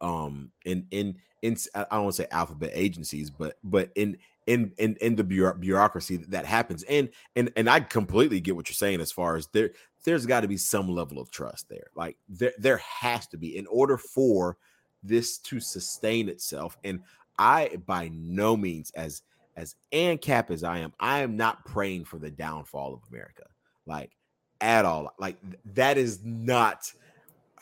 um 0.00 0.50
in 0.64 0.86
in 0.90 1.16
in 1.42 1.56
I 1.74 1.84
don't 1.90 2.04
want 2.04 2.16
to 2.16 2.22
say 2.22 2.28
alphabet 2.30 2.70
agencies, 2.72 3.30
but 3.30 3.56
but 3.62 3.90
in 3.94 4.16
in 4.46 4.72
in 4.78 4.96
in 5.00 5.16
the 5.16 5.24
bureaucracy 5.24 6.16
that 6.16 6.44
happens 6.44 6.82
and 6.84 7.08
and 7.36 7.52
and 7.56 7.68
i 7.68 7.78
completely 7.78 8.40
get 8.40 8.56
what 8.56 8.68
you're 8.68 8.74
saying 8.74 9.00
as 9.00 9.12
far 9.12 9.36
as 9.36 9.46
there 9.48 9.70
there's 10.04 10.26
got 10.26 10.40
to 10.40 10.48
be 10.48 10.56
some 10.56 10.88
level 10.88 11.18
of 11.20 11.30
trust 11.30 11.68
there 11.68 11.86
like 11.94 12.16
there 12.28 12.52
there 12.58 12.78
has 12.78 13.26
to 13.26 13.36
be 13.36 13.56
in 13.56 13.66
order 13.68 13.96
for 13.96 14.56
this 15.02 15.38
to 15.38 15.60
sustain 15.60 16.28
itself 16.28 16.76
and 16.84 17.00
i 17.38 17.70
by 17.86 18.10
no 18.12 18.56
means 18.56 18.90
as 18.92 19.22
as 19.56 19.76
ancap 19.92 20.50
as 20.50 20.64
i 20.64 20.78
am 20.78 20.92
i 20.98 21.20
am 21.20 21.36
not 21.36 21.64
praying 21.64 22.04
for 22.04 22.18
the 22.18 22.30
downfall 22.30 22.94
of 22.94 23.00
america 23.10 23.44
like 23.86 24.10
at 24.60 24.84
all 24.84 25.12
like 25.18 25.36
that 25.64 25.98
is 25.98 26.20
not 26.24 26.92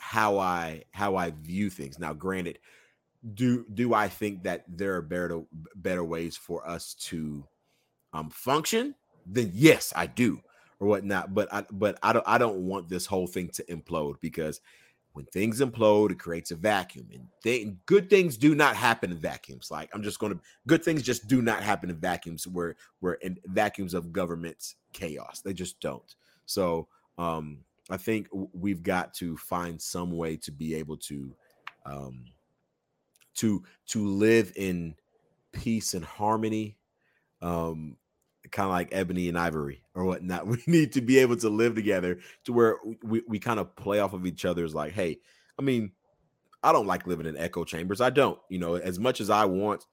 how 0.01 0.37
i 0.39 0.83
how 0.91 1.15
i 1.15 1.31
view 1.41 1.69
things. 1.69 1.99
Now 1.99 2.13
granted 2.13 2.57
do 3.33 3.65
do 3.73 3.93
I 3.93 4.07
think 4.07 4.43
that 4.43 4.65
there 4.67 4.95
are 4.95 5.01
better 5.01 5.41
better 5.75 6.03
ways 6.03 6.35
for 6.35 6.67
us 6.67 6.93
to 6.95 7.45
um 8.13 8.29
function? 8.29 8.95
Then 9.25 9.51
yes, 9.53 9.93
I 9.95 10.07
do, 10.07 10.41
or 10.79 10.87
whatnot. 10.87 11.33
But 11.33 11.53
I 11.53 11.65
but 11.71 11.99
I 12.01 12.13
don't 12.13 12.27
I 12.27 12.37
don't 12.37 12.65
want 12.65 12.89
this 12.89 13.05
whole 13.05 13.27
thing 13.27 13.49
to 13.49 13.63
implode 13.65 14.15
because 14.21 14.61
when 15.13 15.25
things 15.25 15.59
implode, 15.59 16.11
it 16.11 16.19
creates 16.19 16.51
a 16.51 16.55
vacuum, 16.55 17.07
and 17.13 17.27
they, 17.43 17.75
good 17.85 18.09
things 18.09 18.37
do 18.37 18.55
not 18.55 18.75
happen 18.75 19.11
in 19.11 19.17
vacuums. 19.17 19.69
Like 19.69 19.89
I'm 19.93 20.03
just 20.03 20.19
going 20.19 20.33
to 20.33 20.39
good 20.67 20.83
things 20.83 21.03
just 21.03 21.27
do 21.27 21.41
not 21.41 21.63
happen 21.63 21.89
in 21.89 21.97
vacuums 21.97 22.47
where 22.47 22.75
where 23.01 23.13
in 23.15 23.37
vacuums 23.45 23.93
of 23.93 24.11
government 24.11 24.75
chaos. 24.93 25.41
They 25.41 25.53
just 25.53 25.79
don't. 25.79 26.15
So 26.45 26.87
um 27.17 27.59
I 27.89 27.97
think 27.97 28.29
we've 28.53 28.83
got 28.83 29.13
to 29.15 29.35
find 29.37 29.81
some 29.81 30.11
way 30.11 30.37
to 30.37 30.51
be 30.51 30.75
able 30.75 30.97
to 30.97 31.35
um 31.85 32.25
to 33.35 33.63
to 33.87 34.05
live 34.05 34.51
in 34.55 34.95
peace 35.51 35.93
and 35.93 36.05
harmony 36.05 36.77
um 37.41 37.97
kind 38.51 38.65
of 38.65 38.71
like 38.71 38.89
ebony 38.91 39.29
and 39.29 39.37
ivory 39.37 39.83
or 39.93 40.05
whatnot. 40.05 40.47
We 40.47 40.57
need 40.67 40.91
to 40.93 41.01
be 41.01 41.19
able 41.19 41.37
to 41.37 41.49
live 41.49 41.75
together 41.75 42.19
to 42.45 42.53
where 42.53 42.77
we, 43.03 43.21
we 43.27 43.39
kind 43.39 43.59
of 43.59 43.75
play 43.75 43.99
off 43.99 44.13
of 44.13 44.25
each 44.25 44.45
other's 44.45 44.75
like 44.75 44.93
hey 44.93 45.19
i 45.57 45.61
mean 45.61 45.91
i 46.63 46.71
don't 46.71 46.87
like 46.87 47.07
living 47.07 47.25
in 47.25 47.37
echo 47.37 47.63
chambers. 47.63 48.01
I 48.01 48.09
don't 48.09 48.39
you 48.49 48.59
know 48.59 48.75
as 48.75 48.99
much 48.99 49.21
as 49.21 49.29
i 49.29 49.45
want 49.45 49.85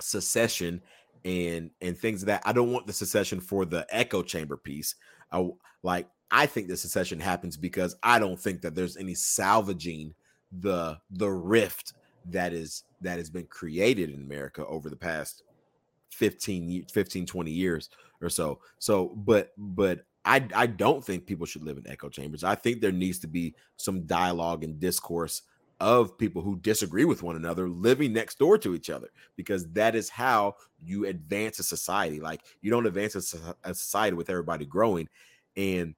secession 0.00 0.82
and 1.24 1.70
and 1.80 1.96
things 1.96 2.24
that 2.26 2.42
i 2.44 2.52
don't 2.52 2.72
want 2.72 2.86
the 2.86 2.92
secession 2.92 3.40
for 3.40 3.64
the 3.64 3.86
echo 3.90 4.22
chamber 4.22 4.56
piece. 4.56 4.94
I, 5.32 5.48
like 5.82 6.08
i 6.30 6.46
think 6.46 6.68
the 6.68 6.76
secession 6.76 7.20
happens 7.20 7.56
because 7.56 7.96
i 8.02 8.18
don't 8.18 8.38
think 8.38 8.60
that 8.62 8.74
there's 8.74 8.96
any 8.96 9.14
salvaging 9.14 10.14
the 10.52 10.98
the 11.10 11.30
rift 11.30 11.94
that 12.30 12.52
is 12.52 12.84
that 13.00 13.18
has 13.18 13.30
been 13.30 13.46
created 13.46 14.10
in 14.10 14.22
America 14.22 14.64
over 14.66 14.90
the 14.90 14.96
past 14.96 15.42
15 16.10 16.86
15 16.92 17.26
20 17.26 17.50
years 17.50 17.90
or 18.20 18.28
so. 18.28 18.60
So 18.78 19.08
but 19.16 19.52
but 19.56 20.04
I 20.24 20.46
I 20.54 20.66
don't 20.66 21.04
think 21.04 21.26
people 21.26 21.46
should 21.46 21.62
live 21.62 21.78
in 21.78 21.88
echo 21.88 22.08
chambers. 22.08 22.44
I 22.44 22.54
think 22.54 22.80
there 22.80 22.92
needs 22.92 23.18
to 23.20 23.26
be 23.26 23.54
some 23.76 24.06
dialogue 24.06 24.64
and 24.64 24.80
discourse 24.80 25.42
of 25.78 26.16
people 26.16 26.40
who 26.40 26.56
disagree 26.56 27.04
with 27.04 27.22
one 27.22 27.36
another 27.36 27.68
living 27.68 28.12
next 28.12 28.38
door 28.38 28.56
to 28.56 28.74
each 28.74 28.88
other 28.88 29.08
because 29.36 29.68
that 29.72 29.94
is 29.94 30.08
how 30.08 30.54
you 30.82 31.04
advance 31.04 31.58
a 31.58 31.62
society. 31.62 32.18
Like 32.18 32.42
you 32.62 32.70
don't 32.70 32.86
advance 32.86 33.34
a, 33.34 33.54
a 33.62 33.74
society 33.74 34.16
with 34.16 34.30
everybody 34.30 34.64
growing 34.64 35.08
and 35.56 35.94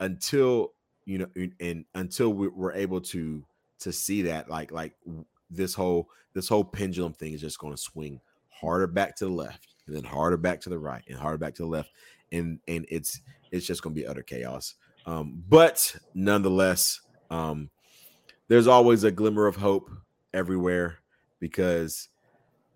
until 0.00 0.72
you 1.04 1.18
know 1.18 1.28
and 1.60 1.84
until 1.94 2.32
we, 2.32 2.48
we're 2.48 2.72
able 2.72 3.00
to 3.00 3.44
to 3.80 3.92
see 3.92 4.22
that 4.22 4.48
like 4.48 4.72
like 4.72 4.94
this 5.50 5.74
whole 5.74 6.08
this 6.34 6.48
whole 6.48 6.64
pendulum 6.64 7.12
thing 7.12 7.32
is 7.32 7.40
just 7.40 7.58
going 7.58 7.72
to 7.74 7.80
swing 7.80 8.20
harder 8.48 8.86
back 8.86 9.16
to 9.16 9.24
the 9.24 9.30
left 9.30 9.68
and 9.86 9.96
then 9.96 10.04
harder 10.04 10.36
back 10.36 10.60
to 10.60 10.68
the 10.68 10.78
right 10.78 11.02
and 11.08 11.18
harder 11.18 11.38
back 11.38 11.54
to 11.54 11.62
the 11.62 11.68
left 11.68 11.90
and 12.32 12.58
and 12.68 12.86
it's 12.88 13.20
it's 13.50 13.66
just 13.66 13.82
going 13.82 13.94
to 13.94 14.00
be 14.00 14.06
utter 14.06 14.22
chaos. 14.22 14.74
Um 15.06 15.42
but 15.48 15.96
nonetheless 16.14 17.00
um 17.30 17.70
there's 18.48 18.66
always 18.66 19.04
a 19.04 19.10
glimmer 19.10 19.46
of 19.46 19.56
hope 19.56 19.90
everywhere 20.32 20.98
because 21.40 22.08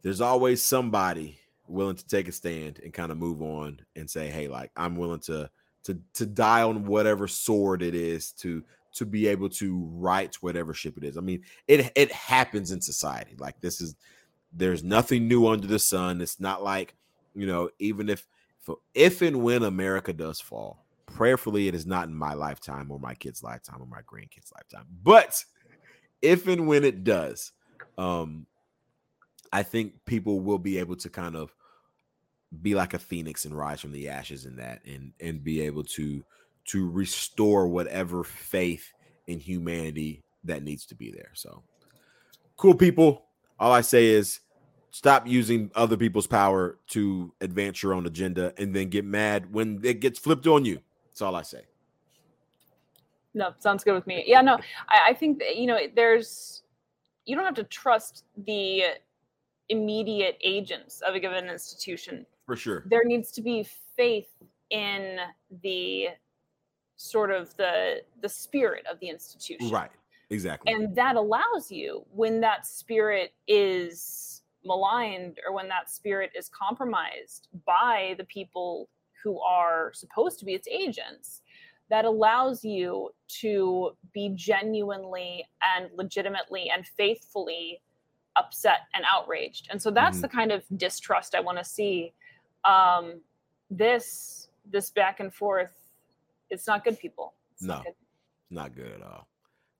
there's 0.02 0.20
always 0.20 0.62
somebody 0.62 1.38
willing 1.68 1.96
to 1.96 2.06
take 2.06 2.28
a 2.28 2.32
stand 2.32 2.80
and 2.82 2.92
kind 2.92 3.10
of 3.10 3.18
move 3.18 3.40
on 3.40 3.80
and 3.96 4.08
say 4.08 4.28
hey 4.28 4.48
like 4.48 4.70
i'm 4.76 4.96
willing 4.96 5.20
to 5.20 5.48
to 5.84 5.98
to 6.12 6.26
die 6.26 6.62
on 6.62 6.84
whatever 6.84 7.26
sword 7.26 7.82
it 7.82 7.94
is 7.94 8.32
to 8.32 8.62
to 8.94 9.06
be 9.06 9.26
able 9.26 9.48
to 9.48 9.88
right 9.94 10.34
whatever 10.40 10.74
ship 10.74 10.96
it 10.96 11.04
is. 11.04 11.16
I 11.16 11.20
mean, 11.20 11.42
it 11.68 11.90
it 11.94 12.12
happens 12.12 12.70
in 12.70 12.80
society. 12.80 13.34
Like 13.38 13.60
this 13.60 13.80
is 13.80 13.96
there's 14.52 14.84
nothing 14.84 15.28
new 15.28 15.46
under 15.46 15.66
the 15.66 15.78
sun. 15.78 16.20
It's 16.20 16.38
not 16.38 16.62
like, 16.62 16.94
you 17.34 17.46
know, 17.46 17.70
even 17.78 18.08
if 18.08 18.26
if 18.94 19.22
and 19.22 19.42
when 19.42 19.62
America 19.62 20.12
does 20.12 20.40
fall, 20.40 20.84
prayerfully 21.06 21.68
it 21.68 21.74
is 21.74 21.86
not 21.86 22.08
in 22.08 22.14
my 22.14 22.34
lifetime 22.34 22.90
or 22.90 22.98
my 22.98 23.14
kids' 23.14 23.42
lifetime 23.42 23.80
or 23.80 23.86
my 23.86 24.02
grandkids' 24.02 24.52
lifetime. 24.54 24.86
But 25.02 25.44
if 26.20 26.46
and 26.46 26.66
when 26.66 26.84
it 26.84 27.04
does, 27.04 27.52
um 27.98 28.46
I 29.52 29.62
think 29.62 30.04
people 30.06 30.40
will 30.40 30.58
be 30.58 30.78
able 30.78 30.96
to 30.96 31.10
kind 31.10 31.36
of 31.36 31.54
be 32.60 32.74
like 32.74 32.94
a 32.94 32.98
phoenix 32.98 33.44
and 33.44 33.56
rise 33.56 33.80
from 33.80 33.92
the 33.92 34.08
ashes 34.08 34.44
in 34.44 34.56
that 34.56 34.84
and 34.84 35.12
and 35.20 35.42
be 35.42 35.60
able 35.62 35.84
to 35.84 36.22
to 36.66 36.88
restore 36.90 37.68
whatever 37.68 38.24
faith 38.24 38.92
in 39.26 39.38
humanity 39.38 40.22
that 40.44 40.62
needs 40.62 40.86
to 40.86 40.94
be 40.94 41.10
there. 41.10 41.30
So 41.34 41.62
cool 42.56 42.74
people. 42.74 43.24
All 43.58 43.72
I 43.72 43.80
say 43.80 44.06
is 44.06 44.40
stop 44.90 45.26
using 45.26 45.70
other 45.74 45.96
people's 45.96 46.26
power 46.26 46.78
to 46.88 47.32
advance 47.40 47.82
your 47.82 47.94
own 47.94 48.06
agenda 48.06 48.52
and 48.58 48.74
then 48.74 48.88
get 48.88 49.04
mad 49.04 49.52
when 49.52 49.80
it 49.82 50.00
gets 50.00 50.18
flipped 50.18 50.46
on 50.46 50.64
you. 50.64 50.80
That's 51.06 51.22
all 51.22 51.34
I 51.34 51.42
say. 51.42 51.62
No, 53.34 53.54
sounds 53.58 53.82
good 53.82 53.94
with 53.94 54.06
me. 54.06 54.24
Yeah, 54.26 54.42
no, 54.42 54.58
I, 54.88 55.10
I 55.10 55.14
think 55.14 55.38
that, 55.38 55.56
you 55.56 55.66
know, 55.66 55.78
there's 55.94 56.62
you 57.24 57.36
don't 57.36 57.44
have 57.44 57.54
to 57.54 57.64
trust 57.64 58.24
the 58.36 58.84
immediate 59.68 60.36
agents 60.42 61.00
of 61.06 61.14
a 61.14 61.20
given 61.20 61.48
institution. 61.48 62.26
For 62.46 62.56
sure. 62.56 62.84
There 62.86 63.04
needs 63.04 63.30
to 63.32 63.42
be 63.42 63.66
faith 63.96 64.28
in 64.70 65.18
the 65.62 66.08
sort 67.02 67.30
of 67.30 67.54
the 67.56 68.02
the 68.20 68.28
spirit 68.28 68.84
of 68.90 68.98
the 69.00 69.08
institution. 69.08 69.70
Right. 69.70 69.90
Exactly. 70.30 70.72
And 70.72 70.94
that 70.96 71.16
allows 71.16 71.70
you 71.70 72.04
when 72.14 72.40
that 72.40 72.66
spirit 72.66 73.34
is 73.46 74.42
maligned 74.64 75.38
or 75.46 75.54
when 75.54 75.68
that 75.68 75.90
spirit 75.90 76.30
is 76.36 76.48
compromised 76.48 77.48
by 77.66 78.14
the 78.16 78.24
people 78.24 78.88
who 79.22 79.40
are 79.40 79.92
supposed 79.92 80.38
to 80.38 80.44
be 80.44 80.54
its 80.54 80.68
agents 80.68 81.42
that 81.90 82.04
allows 82.04 82.64
you 82.64 83.10
to 83.28 83.90
be 84.14 84.30
genuinely 84.34 85.46
and 85.76 85.90
legitimately 85.96 86.70
and 86.74 86.86
faithfully 86.86 87.80
upset 88.36 88.80
and 88.94 89.04
outraged 89.12 89.68
and 89.70 89.82
so 89.82 89.90
that's 89.90 90.16
mm-hmm. 90.16 90.22
the 90.22 90.28
kind 90.28 90.52
of 90.52 90.62
distrust 90.76 91.34
i 91.34 91.40
want 91.40 91.58
to 91.58 91.64
see 91.64 92.14
um, 92.64 93.20
this 93.70 94.48
this 94.70 94.90
back 94.90 95.20
and 95.20 95.34
forth 95.34 95.81
it's 96.52 96.66
not 96.66 96.84
good 96.84 96.98
people. 96.98 97.34
It's 97.52 97.62
no 97.62 97.74
not 97.74 97.84
good. 97.84 97.94
not 98.50 98.74
good 98.76 98.92
at 98.92 99.02
all 99.02 99.28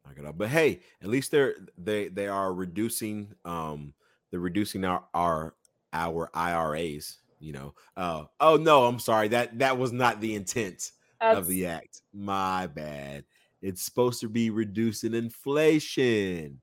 not 0.05 0.15
good 0.15 0.25
at 0.25 0.27
all. 0.27 0.33
But 0.33 0.49
hey 0.49 0.81
at 1.03 1.09
least 1.09 1.31
they're 1.31 1.55
they 1.79 2.09
they 2.09 2.29
are 2.29 2.53
reducing 2.53 3.35
um 3.45 3.95
they're 4.31 4.41
reducing 4.41 4.85
our 4.85 5.05
our 5.15 5.55
our 5.93 6.31
iras 6.35 7.19
you 7.39 7.53
know? 7.53 7.75
Uh 7.97 8.25
oh 8.41 8.57
no 8.57 8.87
i'm 8.87 8.99
sorry 8.99 9.29
that 9.29 9.59
that 9.59 9.77
was 9.77 9.93
not 9.93 10.21
the 10.21 10.35
intent 10.35 10.93
that's... 11.21 11.39
of 11.39 11.47
the 11.47 11.67
act. 11.67 12.03
My 12.13 12.67
bad. 12.67 13.25
It's 13.61 13.83
supposed 13.83 14.21
to 14.21 14.29
be 14.29 14.51
reducing 14.51 15.15
inflation 15.15 16.61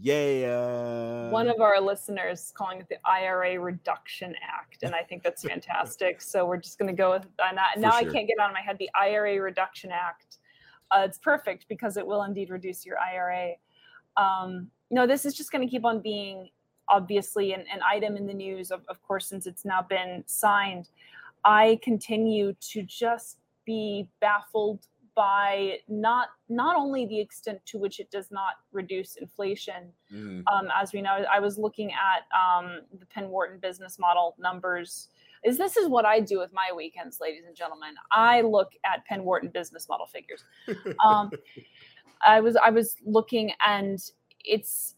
yeah. 0.00 1.30
One 1.30 1.48
of 1.48 1.60
our 1.60 1.80
listeners 1.80 2.52
calling 2.56 2.80
it 2.80 2.88
the 2.88 2.96
IRA 3.04 3.58
Reduction 3.60 4.34
Act, 4.42 4.82
and 4.82 4.94
I 4.94 5.02
think 5.02 5.22
that's 5.22 5.42
fantastic. 5.42 6.20
so 6.20 6.44
we're 6.46 6.56
just 6.56 6.78
going 6.78 6.88
to 6.88 6.96
go 6.96 7.12
with 7.12 7.26
that. 7.38 7.54
Now 7.78 7.90
sure. 7.90 8.08
I 8.08 8.12
can't 8.12 8.26
get 8.26 8.38
out 8.40 8.50
of 8.50 8.54
my 8.54 8.60
head 8.60 8.76
the 8.78 8.90
IRA 8.98 9.40
Reduction 9.40 9.90
Act. 9.92 10.38
Uh, 10.90 11.02
it's 11.04 11.18
perfect 11.18 11.66
because 11.68 11.96
it 11.96 12.06
will 12.06 12.22
indeed 12.22 12.50
reduce 12.50 12.84
your 12.84 12.96
IRA. 12.98 13.52
Um, 14.16 14.68
no, 14.90 15.06
this 15.06 15.24
is 15.24 15.34
just 15.34 15.52
going 15.52 15.66
to 15.66 15.70
keep 15.70 15.84
on 15.84 16.00
being 16.00 16.48
obviously 16.88 17.52
an, 17.52 17.64
an 17.72 17.80
item 17.88 18.16
in 18.16 18.26
the 18.26 18.34
news, 18.34 18.70
of, 18.70 18.82
of 18.88 19.02
course, 19.02 19.26
since 19.26 19.46
it's 19.46 19.64
now 19.64 19.82
been 19.82 20.22
signed. 20.26 20.90
I 21.44 21.78
continue 21.82 22.54
to 22.72 22.82
just 22.82 23.38
be 23.64 24.08
baffled 24.20 24.86
by 25.16 25.78
not 25.88 26.28
not 26.48 26.76
only 26.76 27.06
the 27.06 27.18
extent 27.18 27.58
to 27.64 27.78
which 27.78 27.98
it 27.98 28.10
does 28.10 28.30
not 28.30 28.54
reduce 28.70 29.16
inflation, 29.16 29.90
mm. 30.12 30.44
um, 30.52 30.68
as 30.78 30.92
we 30.92 31.00
know. 31.00 31.24
I 31.32 31.40
was 31.40 31.58
looking 31.58 31.90
at 31.90 32.26
um, 32.38 32.82
the 33.00 33.06
Penn 33.06 33.30
Wharton 33.30 33.58
business 33.58 33.98
model 33.98 34.36
numbers. 34.38 35.08
Is 35.42 35.56
this 35.56 35.76
is 35.76 35.88
what 35.88 36.04
I 36.04 36.20
do 36.20 36.38
with 36.38 36.52
my 36.52 36.70
weekends, 36.76 37.18
ladies 37.20 37.44
and 37.46 37.56
gentlemen? 37.56 37.94
I 38.12 38.42
look 38.42 38.72
at 38.84 39.04
Penn 39.06 39.24
Wharton 39.24 39.48
business 39.48 39.88
model 39.88 40.06
figures. 40.06 40.44
Um, 41.04 41.30
I 42.24 42.40
was 42.40 42.56
I 42.56 42.70
was 42.70 42.96
looking, 43.04 43.52
and 43.66 43.98
it's 44.44 44.95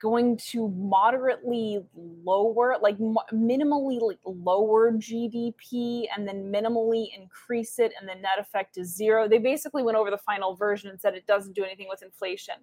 going 0.00 0.36
to 0.36 0.68
moderately 0.68 1.80
lower, 2.24 2.76
like 2.80 2.98
minimally 2.98 4.00
like 4.00 4.18
lower 4.24 4.92
GDP 4.92 6.04
and 6.14 6.26
then 6.26 6.52
minimally 6.52 7.08
increase 7.16 7.78
it, 7.78 7.92
and 7.98 8.08
the 8.08 8.14
net 8.14 8.38
effect 8.38 8.78
is 8.78 8.94
zero. 8.94 9.28
They 9.28 9.38
basically 9.38 9.82
went 9.82 9.96
over 9.96 10.10
the 10.10 10.18
final 10.18 10.54
version 10.54 10.90
and 10.90 11.00
said 11.00 11.14
it 11.14 11.26
doesn't 11.26 11.54
do 11.54 11.64
anything 11.64 11.86
with 11.88 12.02
inflation. 12.02 12.54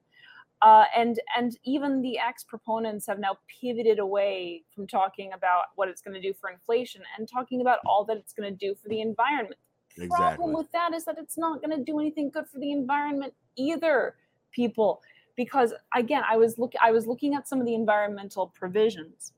Uh, 0.61 0.85
and 0.95 1.19
and 1.37 1.57
even 1.65 2.01
the 2.01 2.17
ex 2.17 2.43
proponents 2.43 3.05
have 3.07 3.19
now 3.19 3.37
pivoted 3.61 3.99
away 3.99 4.63
from 4.73 4.87
talking 4.87 5.33
about 5.33 5.65
what 5.75 5.89
it's 5.89 6.01
going 6.01 6.13
to 6.13 6.21
do 6.21 6.33
for 6.33 6.49
inflation 6.49 7.01
and 7.17 7.27
talking 7.29 7.61
about 7.61 7.79
all 7.85 8.05
that 8.05 8.17
it's 8.17 8.33
going 8.33 8.49
to 8.49 8.57
do 8.57 8.73
for 8.81 8.87
the 8.87 9.01
environment. 9.01 9.57
The 9.97 10.05
exactly. 10.05 10.37
problem 10.37 10.53
with 10.53 10.71
that 10.71 10.93
is 10.93 11.05
that 11.05 11.17
it's 11.17 11.37
not 11.37 11.61
going 11.61 11.77
to 11.77 11.83
do 11.83 11.99
anything 11.99 12.29
good 12.29 12.47
for 12.47 12.59
the 12.59 12.71
environment 12.71 13.33
either. 13.57 14.15
People, 14.51 15.01
because 15.35 15.73
again 15.95 16.23
i 16.29 16.37
was 16.37 16.57
look 16.57 16.73
i 16.81 16.91
was 16.91 17.07
looking 17.07 17.33
at 17.33 17.47
some 17.47 17.59
of 17.59 17.65
the 17.65 17.75
environmental 17.75 18.47
provisions. 18.47 19.33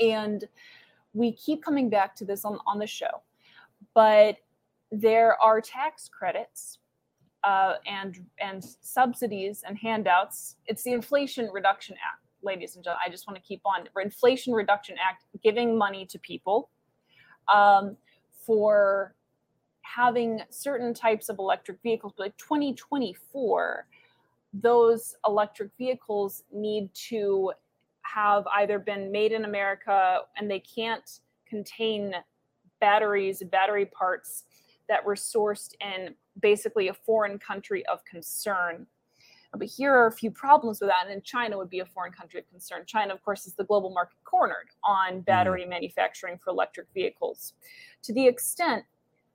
And 0.00 0.44
we 1.12 1.32
keep 1.32 1.62
coming 1.62 1.90
back 1.90 2.16
to 2.16 2.24
this 2.24 2.44
on, 2.44 2.58
on 2.66 2.78
the 2.78 2.86
show 2.86 3.22
but 3.94 4.36
there 4.90 5.40
are 5.40 5.60
tax 5.60 6.08
credits 6.08 6.78
uh, 7.44 7.74
and 7.86 8.24
and 8.40 8.62
subsidies 8.80 9.64
and 9.66 9.76
handouts. 9.76 10.56
It's 10.66 10.82
the 10.82 10.92
inflation 10.92 11.48
reduction 11.52 11.96
act 11.96 12.22
ladies 12.42 12.76
and 12.76 12.84
gentlemen. 12.84 13.02
I 13.06 13.10
just 13.10 13.26
want 13.26 13.36
to 13.36 13.42
keep 13.42 13.62
on. 13.64 13.88
Inflation 14.00 14.52
reduction 14.52 14.96
act 15.02 15.24
giving 15.42 15.76
money 15.76 16.06
to 16.06 16.18
people 16.18 16.70
um, 17.52 17.96
for 18.46 19.14
having 19.82 20.40
certain 20.50 20.94
types 20.94 21.28
of 21.28 21.38
electric 21.38 21.78
vehicles. 21.82 22.12
But 22.16 22.24
like 22.24 22.36
2024 22.36 23.86
those 24.52 25.14
electric 25.26 25.70
vehicles 25.78 26.44
need 26.52 26.90
to 27.08 27.52
have 28.02 28.46
either 28.56 28.78
been 28.78 29.10
made 29.10 29.32
in 29.32 29.44
America 29.44 30.20
and 30.36 30.50
they 30.50 30.60
can't 30.60 31.20
contain 31.48 32.14
batteries, 32.80 33.42
battery 33.50 33.86
parts 33.86 34.44
that 34.88 35.04
were 35.04 35.14
sourced 35.14 35.74
in 35.80 36.14
basically 36.40 36.88
a 36.88 36.94
foreign 36.94 37.38
country 37.38 37.84
of 37.86 38.04
concern. 38.04 38.86
But 39.56 39.68
here 39.68 39.92
are 39.94 40.06
a 40.06 40.12
few 40.12 40.30
problems 40.30 40.80
with 40.80 40.88
that, 40.88 41.10
and 41.10 41.22
China 41.22 41.58
would 41.58 41.68
be 41.68 41.80
a 41.80 41.84
foreign 41.84 42.12
country 42.12 42.40
of 42.40 42.48
concern. 42.48 42.84
China, 42.86 43.12
of 43.12 43.22
course, 43.22 43.46
is 43.46 43.54
the 43.54 43.64
global 43.64 43.90
market 43.90 44.16
cornered 44.24 44.68
on 44.82 45.20
battery 45.20 45.64
mm. 45.64 45.68
manufacturing 45.68 46.38
for 46.38 46.50
electric 46.50 46.86
vehicles. 46.94 47.52
To 48.04 48.14
the 48.14 48.26
extent 48.26 48.84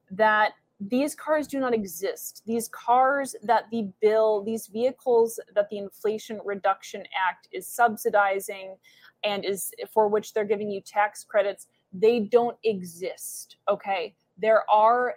that 0.10 0.54
these 0.80 1.16
cars 1.16 1.48
do 1.48 1.60
not 1.60 1.74
exist. 1.74 2.44
These 2.46 2.68
cars 2.70 3.36
that 3.44 3.66
the 3.72 3.90
bill, 4.00 4.44
these 4.44 4.68
vehicles 4.68 5.40
that 5.56 5.70
the 5.70 5.78
Inflation 5.78 6.40
Reduction 6.46 7.04
Act 7.30 7.48
is 7.52 7.68
subsidizing 7.68 8.76
and 9.24 9.44
is 9.44 9.72
for 9.92 10.08
which 10.08 10.34
they're 10.34 10.46
giving 10.46 10.70
you 10.70 10.82
tax 10.82 11.24
credits, 11.24 11.68
they 11.92 12.20
don't 12.20 12.58
exist. 12.64 13.58
Okay. 13.68 14.16
There 14.38 14.70
are, 14.70 15.16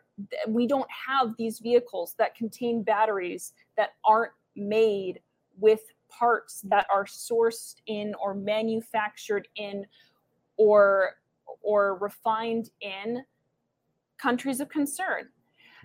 we 0.49 0.67
don't 0.67 0.89
have 1.09 1.35
these 1.37 1.59
vehicles 1.59 2.15
that 2.19 2.35
contain 2.35 2.83
batteries 2.83 3.53
that 3.77 3.91
aren't 4.05 4.33
made 4.57 5.21
with 5.59 5.81
parts 6.09 6.63
that 6.63 6.87
are 6.93 7.05
sourced 7.05 7.77
in 7.87 8.15
or 8.15 8.35
manufactured 8.35 9.47
in 9.57 9.85
or 10.57 11.11
or 11.63 11.97
refined 11.99 12.71
in 12.81 13.23
countries 14.19 14.61
of 14.61 14.69
concern 14.69 15.29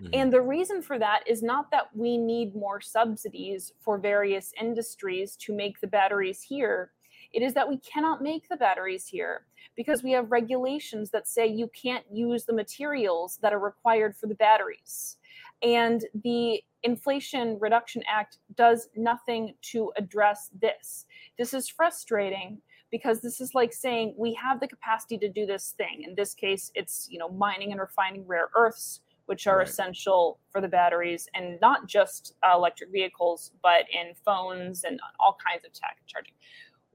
Mm-hmm. 0.00 0.10
And 0.12 0.32
the 0.32 0.40
reason 0.40 0.82
for 0.82 0.98
that 0.98 1.20
is 1.26 1.42
not 1.42 1.70
that 1.70 1.88
we 1.94 2.18
need 2.18 2.54
more 2.54 2.80
subsidies 2.80 3.72
for 3.80 3.98
various 3.98 4.52
industries 4.60 5.36
to 5.36 5.54
make 5.54 5.80
the 5.80 5.86
batteries 5.86 6.42
here. 6.42 6.90
It 7.32 7.42
is 7.42 7.54
that 7.54 7.68
we 7.68 7.78
cannot 7.78 8.22
make 8.22 8.48
the 8.48 8.56
batteries 8.56 9.06
here 9.06 9.46
because 9.76 10.02
we 10.02 10.12
have 10.12 10.30
regulations 10.30 11.10
that 11.10 11.28
say 11.28 11.46
you 11.46 11.68
can't 11.68 12.04
use 12.10 12.44
the 12.44 12.52
materials 12.52 13.38
that 13.42 13.52
are 13.52 13.58
required 13.58 14.16
for 14.16 14.26
the 14.26 14.34
batteries. 14.34 15.16
And 15.62 16.04
the 16.22 16.62
Inflation 16.82 17.58
Reduction 17.60 18.02
Act 18.08 18.38
does 18.54 18.88
nothing 18.96 19.54
to 19.62 19.92
address 19.96 20.50
this. 20.60 21.06
This 21.36 21.52
is 21.52 21.68
frustrating 21.68 22.58
because 22.90 23.20
this 23.20 23.40
is 23.40 23.54
like 23.54 23.72
saying 23.72 24.14
we 24.16 24.32
have 24.34 24.60
the 24.60 24.68
capacity 24.68 25.18
to 25.18 25.28
do 25.28 25.46
this 25.46 25.74
thing. 25.76 26.04
In 26.06 26.14
this 26.14 26.34
case, 26.34 26.70
it's, 26.74 27.08
you 27.10 27.18
know, 27.18 27.28
mining 27.28 27.72
and 27.72 27.80
refining 27.80 28.26
rare 28.26 28.48
earths 28.56 29.00
which 29.26 29.46
are 29.46 29.58
right. 29.58 29.68
essential 29.68 30.38
for 30.50 30.60
the 30.60 30.68
batteries 30.68 31.28
and 31.34 31.60
not 31.60 31.86
just 31.86 32.34
uh, 32.42 32.56
electric 32.56 32.90
vehicles, 32.90 33.52
but 33.62 33.84
in 33.92 34.14
phones 34.24 34.84
and 34.84 35.00
all 35.20 35.36
kinds 35.44 35.64
of 35.64 35.72
tech 35.72 35.98
charging. 36.06 36.34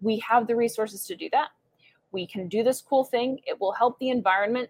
We 0.02 0.18
have 0.20 0.48
the 0.48 0.56
resources 0.56 1.06
to 1.08 1.16
do 1.16 1.30
that. 1.32 1.50
We 2.12 2.26
can 2.26 2.48
do 2.48 2.64
this 2.64 2.82
cool 2.82 3.04
thing. 3.04 3.40
It 3.46 3.60
will 3.60 3.74
help 3.74 4.00
the 4.00 4.10
environment. 4.10 4.70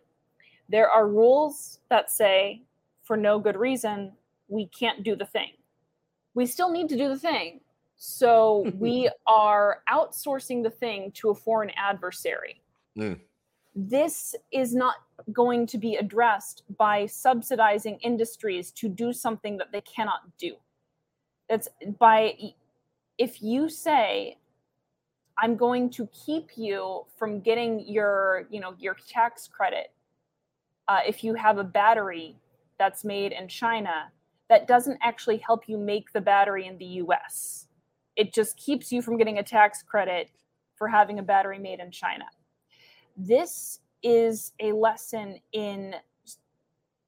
There 0.70 0.90
are 0.90 1.08
rules 1.08 1.80
that 1.90 2.12
say, 2.12 2.64
for 3.04 3.18
no 3.18 3.40
good 3.40 3.56
reason, 3.56 4.12
we 4.48 4.68
can't 4.68 5.04
do 5.04 5.16
the 5.16 5.26
thing. 5.26 5.52
We 6.34 6.46
still 6.46 6.72
need 6.72 6.90
to 6.90 6.98
do 6.98 7.10
the 7.10 7.18
thing. 7.18 7.62
So 7.96 8.72
we 8.80 9.10
are 9.28 9.84
outsourcing 9.90 10.64
the 10.64 10.70
thing 10.70 11.12
to 11.14 11.30
a 11.30 11.36
foreign 11.36 11.72
adversary. 11.72 12.62
Mm 12.98 13.20
this 13.76 14.36
is 14.52 14.76
not 14.76 14.96
going 15.32 15.66
to 15.68 15.78
be 15.78 15.96
addressed 15.96 16.64
by 16.78 17.06
subsidizing 17.06 17.98
industries 18.00 18.72
to 18.72 18.90
do 18.90 19.14
something 19.14 19.58
that 19.58 19.72
they 19.72 19.82
cannot 19.82 20.22
do. 20.38 20.56
That's 21.50 21.70
by 22.00 22.36
if 23.18 23.42
you 23.42 23.70
say 23.70 24.38
I'm 25.38 25.56
going 25.56 25.90
to 25.92 26.08
keep 26.08 26.50
you 26.56 27.06
from 27.18 27.40
getting 27.40 27.88
your, 27.88 28.48
you 28.50 28.60
know, 28.60 28.76
your 28.78 28.96
tax 29.08 29.48
credit 29.48 29.92
uh, 30.88 31.00
if 31.08 31.24
you 31.24 31.34
have 31.36 31.58
a 31.58 31.64
battery 31.64 32.36
that's 32.78 33.04
made 33.06 33.32
in 33.32 33.48
China 33.48 34.12
that 34.50 34.68
doesn't 34.68 35.00
actually 35.02 35.38
help 35.38 35.70
you 35.70 35.78
make 35.78 36.12
the 36.12 36.20
battery 36.20 36.68
in 36.68 36.78
the 36.78 36.86
U.S. 36.86 37.68
It 38.18 38.34
just 38.34 38.58
keeps 38.58 38.92
you 38.92 39.02
from 39.02 39.18
getting 39.18 39.38
a 39.38 39.44
tax 39.44 39.82
credit 39.82 40.30
for 40.76 40.90
having 40.90 41.20
a 41.20 41.24
battery 41.24 41.60
made 41.60 41.80
in 41.80 41.92
China. 41.92 42.26
This 43.24 43.80
is 44.02 44.54
a 44.60 44.72
lesson 44.72 45.40
in 45.54 45.94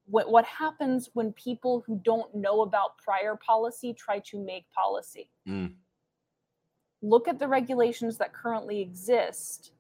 what, 0.06 0.30
what 0.30 0.46
happens 0.46 1.10
when 1.14 1.34
people 1.34 1.84
who 1.88 2.00
don't 2.04 2.34
know 2.36 2.62
about 2.62 3.00
prior 3.00 3.36
policy 3.36 3.96
try 3.96 4.20
to 4.20 4.38
make 4.38 4.70
policy. 4.72 5.32
Mm. 5.48 5.74
Look 7.02 7.28
at 7.28 7.40
the 7.40 7.48
regulations 7.48 8.18
that 8.20 8.32
currently 8.32 8.80
exist, 8.80 9.72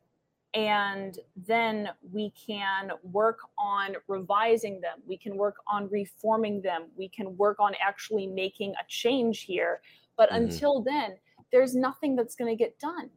and 0.55 1.19
then 1.35 1.89
we 2.11 2.31
can 2.31 2.91
work 3.03 3.39
on 3.59 3.95
revising 4.07 4.81
them. 4.81 5.03
We 5.07 5.17
can 5.17 5.37
work 5.37 5.57
on 5.67 5.87
reforming 5.89 6.63
them. 6.63 6.85
We 6.97 7.09
can 7.09 7.37
work 7.37 7.59
on 7.59 7.73
actually 7.79 8.25
making 8.25 8.71
a 8.71 8.83
change 8.87 9.41
here. 9.41 9.81
But 10.17 10.31
mm-hmm. 10.31 10.45
until 10.45 10.81
then, 10.81 11.17
there's 11.51 11.75
nothing 11.75 12.15
that's 12.15 12.35
going 12.35 12.49
to 12.49 12.61
get 12.61 12.79
done 12.79 13.11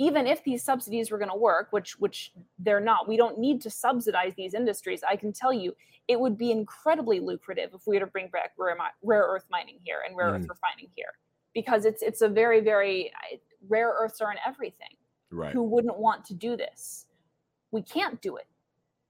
even 0.00 0.26
if 0.26 0.42
these 0.42 0.64
subsidies 0.64 1.10
were 1.10 1.18
going 1.18 1.30
to 1.30 1.36
work 1.36 1.68
which 1.72 1.92
which 2.00 2.32
they're 2.58 2.80
not 2.80 3.06
we 3.06 3.18
don't 3.18 3.38
need 3.38 3.60
to 3.60 3.70
subsidize 3.70 4.32
these 4.34 4.54
industries. 4.54 5.02
I 5.08 5.14
can 5.14 5.32
tell 5.32 5.52
you 5.52 5.76
it 6.08 6.18
would 6.18 6.36
be 6.36 6.50
incredibly 6.50 7.20
lucrative 7.20 7.70
if 7.74 7.86
we 7.86 7.96
were 7.96 8.00
to 8.00 8.06
bring 8.06 8.28
back 8.28 8.52
rare, 8.58 8.76
rare 9.02 9.22
earth 9.22 9.44
mining 9.50 9.78
here 9.84 9.98
and 10.06 10.16
rare 10.16 10.28
mm. 10.28 10.36
earth 10.40 10.48
refining 10.48 10.88
here. 10.96 11.12
Because 11.54 11.84
it's 11.84 12.02
it's 12.02 12.22
a 12.22 12.28
very 12.28 12.60
very 12.60 13.12
rare 13.68 13.92
earths 14.00 14.20
are 14.22 14.32
in 14.32 14.38
everything 14.44 14.96
right. 15.30 15.52
who 15.52 15.62
wouldn't 15.62 15.98
want 15.98 16.24
to 16.24 16.34
do 16.34 16.56
this. 16.56 17.06
We 17.70 17.82
can't 17.82 18.20
do 18.22 18.36
it. 18.36 18.46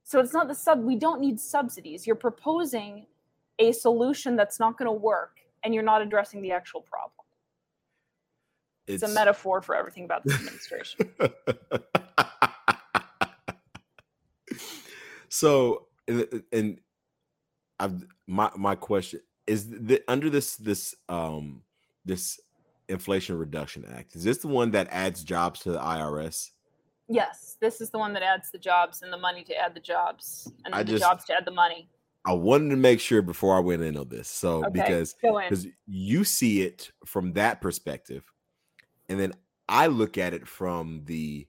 So 0.03 0.19
it's 0.19 0.33
not 0.33 0.49
the 0.49 0.55
sub 0.55 0.83
we 0.83 0.97
don't 0.97 1.21
need 1.21 1.39
subsidies. 1.39 2.05
You're 2.07 2.17
proposing 2.17 3.07
a 3.61 3.71
solution 3.71 4.35
that's 4.35 4.59
not 4.59 4.77
going 4.77 4.87
to 4.87 4.93
work 4.93 5.37
and 5.63 5.73
you're 5.73 5.85
not 5.85 6.03
addressing 6.03 6.43
the 6.43 6.51
actual 6.51 6.81
problem 6.81 7.20
it's, 8.87 9.03
it's 9.03 9.13
a 9.13 9.15
metaphor 9.15 9.63
for 9.63 9.75
everything 9.75 10.05
about 10.05 10.25
this 10.25 10.35
administration. 10.35 11.11
so, 15.29 15.87
and, 16.09 16.43
and 16.53 16.81
I've 17.81 18.05
my 18.27 18.51
my 18.57 18.75
question 18.75 19.21
is 19.47 19.69
the, 19.69 20.03
under 20.07 20.31
this 20.31 20.57
this 20.57 20.95
um 21.09 21.63
this 22.05 22.39
Inflation 22.89 23.39
Reduction 23.39 23.85
Act 23.97 24.17
is 24.17 24.25
this 24.25 24.39
the 24.39 24.49
one 24.49 24.73
that 24.73 24.89
adds 24.91 25.25
jobs 25.25 25.61
to 25.61 25.73
the 25.73 25.79
IRS? 25.79 26.51
Yes, 27.09 27.57
this 27.61 27.81
is 27.81 27.91
the 27.91 27.99
one 27.99 28.13
that 28.13 28.23
adds 28.23 28.51
the 28.53 28.59
jobs 28.59 29.03
and 29.03 29.13
the 29.13 29.19
money 29.19 29.43
to 29.45 29.57
add 29.57 29.75
the 29.75 29.81
jobs 29.81 30.53
and 30.65 30.75
the 30.75 30.85
just, 30.85 31.03
jobs 31.03 31.25
to 31.25 31.35
add 31.35 31.45
the 31.45 31.51
money. 31.51 31.89
I 32.25 32.35
wanted 32.35 32.71
to 32.71 32.77
make 32.77 33.01
sure 33.01 33.23
before 33.23 33.57
I 33.57 33.61
went 33.61 33.83
in 33.83 33.97
on 33.97 34.09
this. 34.09 34.29
So 34.29 34.65
okay, 34.67 34.71
because 34.73 35.17
because 35.23 35.67
you 35.87 36.25
see 36.25 36.63
it 36.63 36.93
from 37.07 37.33
that 37.33 37.61
perspective, 37.61 38.25
and 39.11 39.19
then 39.19 39.35
I 39.69 39.89
look 39.89 40.17
at 40.17 40.33
it 40.33 40.47
from 40.47 41.03
the 41.05 41.47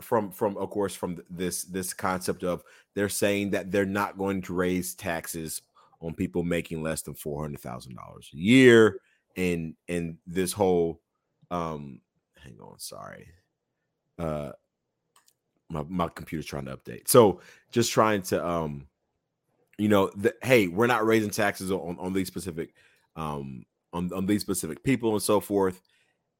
from 0.00 0.30
from 0.30 0.56
of 0.56 0.70
course 0.70 0.94
from 0.94 1.18
this 1.28 1.64
this 1.64 1.92
concept 1.92 2.44
of 2.44 2.62
they're 2.94 3.08
saying 3.08 3.50
that 3.50 3.70
they're 3.72 3.84
not 3.84 4.16
going 4.16 4.40
to 4.42 4.54
raise 4.54 4.94
taxes 4.94 5.62
on 6.00 6.14
people 6.14 6.44
making 6.44 6.82
less 6.82 7.02
than 7.02 7.14
four 7.14 7.42
hundred 7.42 7.60
thousand 7.60 7.96
dollars 7.96 8.30
a 8.32 8.36
year, 8.36 9.00
and 9.36 9.74
and 9.88 10.16
this 10.26 10.52
whole 10.52 11.00
um 11.50 12.00
hang 12.36 12.56
on 12.62 12.78
sorry 12.78 13.26
uh 14.18 14.52
my 15.68 15.84
my 15.88 16.08
computer's 16.08 16.46
trying 16.46 16.66
to 16.66 16.76
update. 16.76 17.08
So 17.08 17.40
just 17.72 17.90
trying 17.90 18.22
to 18.22 18.46
um 18.46 18.86
you 19.76 19.88
know 19.88 20.10
the, 20.14 20.34
hey 20.42 20.68
we're 20.68 20.86
not 20.86 21.04
raising 21.04 21.30
taxes 21.30 21.72
on 21.72 21.96
on 21.98 22.12
these 22.12 22.28
specific 22.28 22.74
um 23.16 23.64
on 23.92 24.12
on 24.12 24.26
these 24.26 24.42
specific 24.42 24.84
people 24.84 25.12
and 25.12 25.22
so 25.22 25.40
forth 25.40 25.80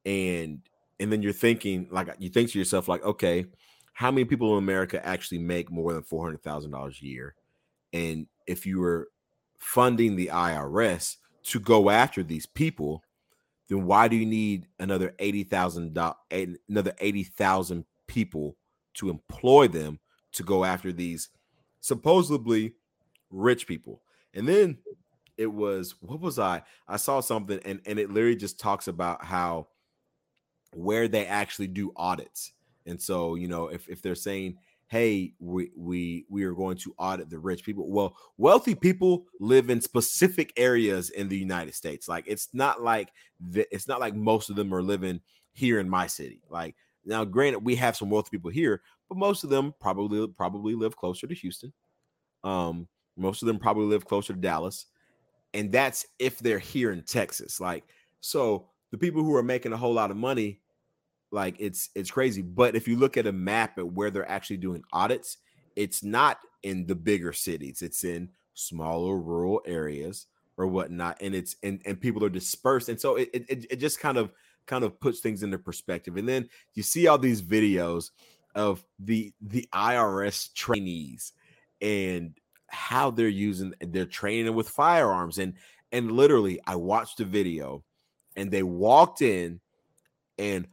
and 0.05 0.61
and 0.99 1.11
then 1.11 1.21
you're 1.21 1.33
thinking 1.33 1.87
like 1.91 2.09
you 2.19 2.29
think 2.29 2.51
to 2.51 2.59
yourself 2.59 2.87
like 2.87 3.03
okay 3.03 3.45
how 3.93 4.09
many 4.09 4.25
people 4.25 4.53
in 4.53 4.63
america 4.63 5.05
actually 5.05 5.39
make 5.39 5.69
more 5.71 5.93
than 5.93 6.03
$400000 6.03 7.01
a 7.01 7.05
year? 7.05 7.35
And 7.93 8.27
if 8.47 8.65
you 8.65 8.79
were 8.79 9.09
funding 9.57 10.15
the 10.15 10.27
irs 10.27 11.17
to 11.43 11.59
go 11.59 11.89
after 11.89 12.23
these 12.23 12.45
people 12.45 13.03
then 13.71 13.85
why 13.85 14.09
do 14.09 14.17
you 14.17 14.25
need 14.25 14.67
another 14.79 15.13
$80000 15.17 16.13
eh, 16.31 16.45
another 16.67 16.93
80000 16.99 17.85
people 18.05 18.57
to 18.95 19.09
employ 19.09 19.69
them 19.69 19.97
to 20.33 20.43
go 20.43 20.65
after 20.65 20.91
these 20.91 21.29
supposedly 21.79 22.73
rich 23.29 23.65
people? 23.67 24.01
And 24.33 24.45
then 24.45 24.79
it 25.37 25.47
was 25.47 25.95
what 26.01 26.19
was 26.19 26.37
i? 26.37 26.61
I 26.87 26.97
saw 26.97 27.21
something 27.21 27.61
and 27.63 27.79
and 27.85 27.97
it 27.97 28.11
literally 28.11 28.35
just 28.35 28.59
talks 28.59 28.89
about 28.89 29.23
how 29.23 29.67
where 30.73 31.07
they 31.07 31.25
actually 31.25 31.67
do 31.67 31.91
audits. 31.95 32.53
And 32.85 33.01
so, 33.01 33.35
you 33.35 33.47
know, 33.47 33.67
if, 33.67 33.87
if 33.87 34.01
they're 34.01 34.15
saying, 34.15 34.57
hey, 34.91 35.33
we, 35.39 35.71
we 35.77 36.25
we 36.29 36.43
are 36.43 36.53
going 36.53 36.75
to 36.75 36.93
audit 36.97 37.29
the 37.29 37.39
rich 37.39 37.63
people. 37.63 37.89
Well, 37.89 38.17
wealthy 38.37 38.75
people 38.75 39.25
live 39.39 39.69
in 39.69 39.79
specific 39.79 40.51
areas 40.57 41.09
in 41.11 41.29
the 41.29 41.37
United 41.37 41.73
States. 41.73 42.09
Like 42.09 42.25
it's 42.27 42.49
not 42.53 42.81
like 42.81 43.09
the, 43.39 43.65
it's 43.73 43.87
not 43.87 44.01
like 44.01 44.15
most 44.15 44.49
of 44.49 44.57
them 44.57 44.73
are 44.73 44.83
living 44.83 45.21
here 45.53 45.79
in 45.79 45.89
my 45.89 46.07
city. 46.07 46.41
Like 46.49 46.75
now, 47.05 47.23
granted, 47.23 47.59
we 47.59 47.75
have 47.77 47.95
some 47.95 48.09
wealthy 48.09 48.31
people 48.31 48.51
here, 48.51 48.81
but 49.07 49.17
most 49.17 49.43
of 49.43 49.49
them 49.49 49.73
probably 49.79 50.27
probably 50.27 50.75
live 50.75 50.95
closer 50.97 51.25
to 51.25 51.35
Houston. 51.35 51.71
Um, 52.43 52.87
most 53.15 53.41
of 53.41 53.47
them 53.47 53.59
probably 53.59 53.85
live 53.85 54.05
closer 54.05 54.33
to 54.33 54.39
Dallas, 54.39 54.87
and 55.53 55.71
that's 55.71 56.05
if 56.19 56.39
they're 56.39 56.59
here 56.59 56.91
in 56.91 57.03
Texas. 57.03 57.61
Like 57.61 57.85
so, 58.19 58.67
the 58.91 58.97
people 58.97 59.23
who 59.23 59.35
are 59.35 59.43
making 59.43 59.73
a 59.73 59.77
whole 59.77 59.93
lot 59.93 60.11
of 60.11 60.17
money 60.17 60.60
like 61.31 61.55
it's 61.59 61.89
it's 61.95 62.11
crazy 62.11 62.41
but 62.41 62.75
if 62.75 62.87
you 62.87 62.97
look 62.97 63.17
at 63.17 63.27
a 63.27 63.31
map 63.31 63.77
at 63.77 63.93
where 63.93 64.11
they're 64.11 64.29
actually 64.29 64.57
doing 64.57 64.83
audits 64.91 65.37
it's 65.75 66.03
not 66.03 66.39
in 66.63 66.85
the 66.85 66.95
bigger 66.95 67.33
cities 67.33 67.81
it's 67.81 68.03
in 68.03 68.29
smaller 68.53 69.17
rural 69.17 69.61
areas 69.65 70.27
or 70.57 70.67
whatnot 70.67 71.17
and 71.21 71.33
it's 71.33 71.55
and, 71.63 71.81
and 71.85 71.99
people 71.99 72.23
are 72.23 72.29
dispersed 72.29 72.89
and 72.89 72.99
so 72.99 73.15
it, 73.15 73.29
it 73.33 73.65
it 73.71 73.75
just 73.77 73.99
kind 73.99 74.17
of 74.17 74.31
kind 74.67 74.83
of 74.83 74.99
puts 74.99 75.19
things 75.19 75.41
into 75.41 75.57
perspective 75.57 76.17
and 76.17 76.27
then 76.27 76.47
you 76.75 76.83
see 76.83 77.07
all 77.07 77.17
these 77.17 77.41
videos 77.41 78.11
of 78.53 78.83
the 78.99 79.33
the 79.41 79.67
irs 79.73 80.53
trainees 80.53 81.33
and 81.81 82.37
how 82.67 83.09
they're 83.09 83.27
using 83.27 83.73
they're 83.81 84.05
training 84.05 84.53
with 84.53 84.69
firearms 84.69 85.39
and 85.39 85.53
and 85.91 86.11
literally 86.11 86.59
i 86.67 86.75
watched 86.75 87.19
a 87.21 87.25
video 87.25 87.83
and 88.35 88.51
they 88.51 88.63
walked 88.63 89.21
in 89.21 89.59
and 90.37 90.67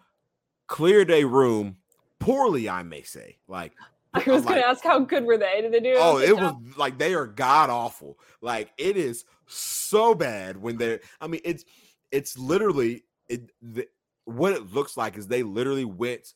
cleared 0.69 1.11
a 1.11 1.25
room 1.25 1.77
poorly, 2.21 2.69
I 2.69 2.85
may 2.85 3.03
say. 3.03 3.39
Like 3.49 3.73
I 4.15 4.23
was 4.31 4.45
going 4.45 4.61
to 4.61 4.67
ask, 4.67 4.85
how 4.85 5.01
good 5.01 5.25
were 5.25 5.37
they? 5.39 5.61
Did 5.61 5.73
they 5.73 5.81
do? 5.81 5.95
Oh, 5.99 6.19
it 6.19 6.37
job? 6.37 6.65
was 6.65 6.77
like 6.77 6.99
they 6.99 7.15
are 7.15 7.27
god 7.27 7.71
awful. 7.71 8.19
Like 8.41 8.71
it 8.79 8.97
is 8.97 9.25
so 9.47 10.15
bad 10.15 10.57
when 10.57 10.77
they're. 10.77 11.01
I 11.21 11.27
mean, 11.27 11.41
it's 11.45 11.65
it's 12.13 12.39
literally 12.39 13.05
it. 13.29 13.51
The, 13.61 13.89
what 14.25 14.53
it 14.53 14.73
looks 14.73 14.97
like 14.97 15.17
is 15.17 15.27
they 15.27 15.43
literally 15.43 15.87
went 15.87 16.35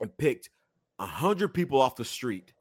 and 0.00 0.16
picked 0.16 0.50
a 0.98 1.06
hundred 1.06 1.48
people 1.48 1.80
off 1.80 1.96
the 1.96 2.04
street 2.04 2.52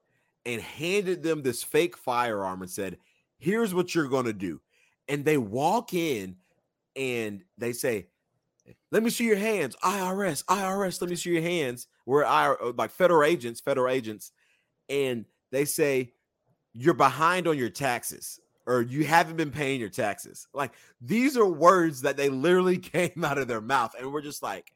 and 0.45 0.61
handed 0.61 1.23
them 1.23 1.41
this 1.41 1.63
fake 1.63 1.97
firearm 1.97 2.61
and 2.61 2.69
said, 2.71 2.97
"Here's 3.37 3.73
what 3.73 3.95
you're 3.95 4.07
going 4.07 4.25
to 4.25 4.33
do." 4.33 4.61
And 5.07 5.25
they 5.25 5.37
walk 5.37 5.93
in 5.93 6.37
and 6.95 7.43
they 7.57 7.73
say, 7.73 8.07
let 8.91 9.03
me 9.03 9.09
see 9.09 9.25
your 9.25 9.37
hands. 9.37 9.75
IRS, 9.83 10.45
IRS, 10.45 11.01
let 11.01 11.09
me 11.09 11.15
see 11.15 11.31
your 11.31 11.41
hands. 11.41 11.87
We're 12.05 12.23
uh, 12.23 12.71
like 12.77 12.91
federal 12.91 13.23
agents, 13.23 13.59
federal 13.59 13.91
agents. 13.91 14.31
And 14.89 15.25
they 15.51 15.65
say, 15.65 16.13
you're 16.73 16.93
behind 16.93 17.47
on 17.47 17.57
your 17.57 17.69
taxes 17.69 18.39
or 18.65 18.81
you 18.81 19.03
haven't 19.05 19.37
been 19.37 19.51
paying 19.51 19.79
your 19.79 19.89
taxes. 19.89 20.47
Like 20.53 20.71
these 21.01 21.37
are 21.37 21.45
words 21.45 22.01
that 22.01 22.17
they 22.17 22.29
literally 22.29 22.77
came 22.79 23.23
out 23.23 23.37
of 23.37 23.47
their 23.47 23.61
mouth. 23.61 23.95
And 23.97 24.11
we're 24.11 24.21
just 24.21 24.43
like, 24.43 24.73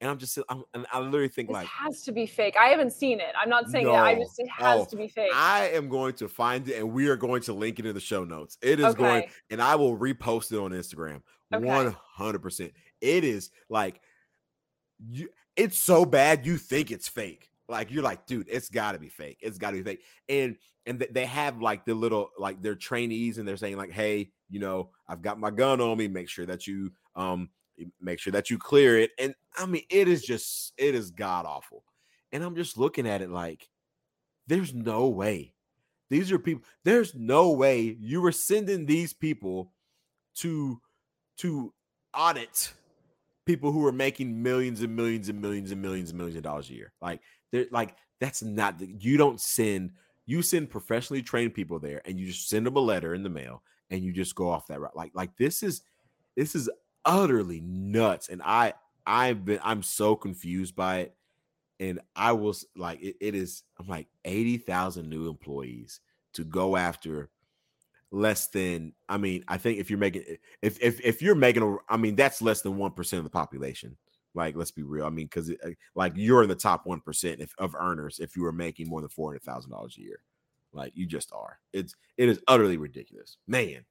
and 0.00 0.10
I'm 0.10 0.18
just, 0.18 0.36
I'm, 0.48 0.64
and 0.74 0.84
I 0.92 0.98
literally 0.98 1.28
think 1.28 1.48
this 1.48 1.54
like, 1.54 1.68
has 1.68 2.02
to 2.02 2.12
be 2.12 2.26
fake. 2.26 2.56
I 2.60 2.66
haven't 2.66 2.92
seen 2.92 3.20
it. 3.20 3.34
I'm 3.40 3.48
not 3.48 3.68
saying 3.70 3.86
no, 3.86 3.92
that. 3.92 4.02
I 4.02 4.14
just, 4.16 4.38
it 4.38 4.48
has 4.50 4.80
oh, 4.80 4.84
to 4.86 4.96
be 4.96 5.06
fake. 5.06 5.30
I 5.32 5.68
am 5.68 5.88
going 5.88 6.14
to 6.14 6.28
find 6.28 6.68
it 6.68 6.78
and 6.78 6.92
we 6.92 7.06
are 7.08 7.16
going 7.16 7.40
to 7.42 7.52
link 7.52 7.78
it 7.78 7.86
in 7.86 7.94
the 7.94 8.00
show 8.00 8.24
notes. 8.24 8.58
It 8.62 8.80
is 8.80 8.86
okay. 8.86 8.98
going, 8.98 9.24
and 9.50 9.62
I 9.62 9.76
will 9.76 9.96
repost 9.96 10.50
it 10.52 10.58
on 10.58 10.72
Instagram. 10.72 11.22
Okay. 11.54 11.94
100%. 12.18 12.72
It 13.02 13.24
is 13.24 13.50
like 13.68 14.00
you 15.10 15.28
it's 15.56 15.78
so 15.78 16.04
bad 16.04 16.46
you 16.46 16.56
think 16.56 16.90
it's 16.90 17.08
fake. 17.08 17.50
Like 17.68 17.90
you're 17.90 18.02
like, 18.02 18.26
dude, 18.26 18.48
it's 18.50 18.68
got 18.68 18.92
to 18.92 18.98
be 18.98 19.08
fake. 19.08 19.38
It's 19.42 19.58
got 19.58 19.72
to 19.72 19.76
be 19.76 19.82
fake. 19.82 20.02
And 20.28 20.56
and 20.86 20.98
th- 20.98 21.12
they 21.12 21.26
have 21.26 21.60
like 21.60 21.84
the 21.84 21.94
little 21.94 22.30
like 22.38 22.62
their 22.62 22.74
trainees 22.74 23.38
and 23.38 23.46
they're 23.46 23.56
saying 23.56 23.76
like, 23.76 23.92
"Hey, 23.92 24.30
you 24.50 24.60
know, 24.60 24.90
I've 25.08 25.22
got 25.22 25.38
my 25.38 25.50
gun 25.50 25.80
on 25.80 25.98
me. 25.98 26.08
Make 26.08 26.28
sure 26.28 26.46
that 26.46 26.66
you 26.66 26.92
um 27.16 27.50
make 28.00 28.18
sure 28.18 28.32
that 28.32 28.50
you 28.50 28.58
clear 28.58 28.98
it." 28.98 29.10
And 29.18 29.34
I 29.56 29.66
mean, 29.66 29.84
it 29.90 30.08
is 30.08 30.22
just 30.22 30.72
it 30.76 30.94
is 30.94 31.10
god 31.10 31.46
awful. 31.46 31.84
And 32.32 32.42
I'm 32.42 32.56
just 32.56 32.78
looking 32.78 33.06
at 33.06 33.22
it 33.22 33.30
like 33.30 33.68
there's 34.46 34.74
no 34.74 35.08
way. 35.08 35.54
These 36.10 36.32
are 36.32 36.38
people 36.38 36.64
there's 36.84 37.14
no 37.14 37.50
way 37.50 37.96
you 38.00 38.20
were 38.20 38.32
sending 38.32 38.86
these 38.86 39.12
people 39.12 39.72
to 40.36 40.80
to 41.38 41.72
audit 42.14 42.72
people 43.46 43.72
who 43.72 43.84
are 43.86 43.92
making 43.92 44.42
millions 44.42 44.82
and 44.82 44.94
millions 44.94 45.28
and 45.28 45.40
millions 45.40 45.70
and 45.70 45.80
millions 45.80 46.10
and 46.10 46.18
millions 46.18 46.36
of 46.36 46.42
dollars 46.42 46.70
a 46.70 46.74
year. 46.74 46.92
Like 47.00 47.20
they're 47.50 47.66
like 47.70 47.96
that's 48.20 48.42
not 48.42 48.78
the, 48.78 48.86
you 48.98 49.16
don't 49.16 49.40
send 49.40 49.92
you 50.26 50.42
send 50.42 50.70
professionally 50.70 51.22
trained 51.22 51.54
people 51.54 51.78
there 51.78 52.00
and 52.04 52.18
you 52.18 52.26
just 52.26 52.48
send 52.48 52.66
them 52.66 52.76
a 52.76 52.80
letter 52.80 53.14
in 53.14 53.22
the 53.22 53.28
mail 53.28 53.62
and 53.90 54.02
you 54.02 54.12
just 54.12 54.34
go 54.34 54.48
off 54.48 54.68
that 54.68 54.80
route. 54.80 54.96
Like 54.96 55.12
like 55.14 55.36
this 55.36 55.62
is 55.62 55.82
this 56.36 56.54
is 56.54 56.70
utterly 57.04 57.60
nuts 57.60 58.28
and 58.28 58.40
I 58.44 58.74
I've 59.06 59.44
been 59.44 59.60
I'm 59.62 59.82
so 59.82 60.14
confused 60.14 60.76
by 60.76 61.00
it 61.00 61.16
and 61.80 62.00
I 62.14 62.32
was 62.32 62.64
like 62.76 63.02
it, 63.02 63.16
it 63.20 63.34
is 63.34 63.64
I'm 63.78 63.88
like 63.88 64.06
80,000 64.24 65.08
new 65.08 65.28
employees 65.28 66.00
to 66.34 66.44
go 66.44 66.76
after 66.76 67.30
less 68.12 68.48
than 68.48 68.92
I 69.08 69.16
mean 69.16 69.44
I 69.48 69.56
think 69.56 69.78
if 69.78 69.90
you're 69.90 69.98
making 69.98 70.24
if 70.60 70.80
if 70.80 71.00
if 71.00 71.22
you're 71.22 71.34
making 71.34 71.62
a 71.62 71.76
I 71.88 71.96
mean 71.96 72.14
that's 72.14 72.42
less 72.42 72.60
than 72.60 72.76
1% 72.76 73.18
of 73.18 73.24
the 73.24 73.30
population 73.30 73.96
like 74.34 74.54
let's 74.54 74.70
be 74.70 74.82
real 74.82 75.06
I 75.06 75.10
mean 75.10 75.28
cuz 75.28 75.50
uh, 75.50 75.70
like 75.94 76.12
you're 76.14 76.42
in 76.42 76.48
the 76.48 76.54
top 76.54 76.84
1% 76.84 77.40
if, 77.40 77.54
of 77.58 77.74
earners 77.74 78.20
if 78.20 78.36
you 78.36 78.42
were 78.42 78.52
making 78.52 78.88
more 78.88 79.00
than 79.00 79.10
$400,000 79.10 79.98
a 79.98 80.00
year 80.00 80.20
like 80.72 80.92
you 80.94 81.06
just 81.06 81.32
are 81.32 81.58
it's 81.72 81.94
it 82.18 82.28
is 82.28 82.40
utterly 82.48 82.76
ridiculous 82.76 83.38
man 83.46 83.84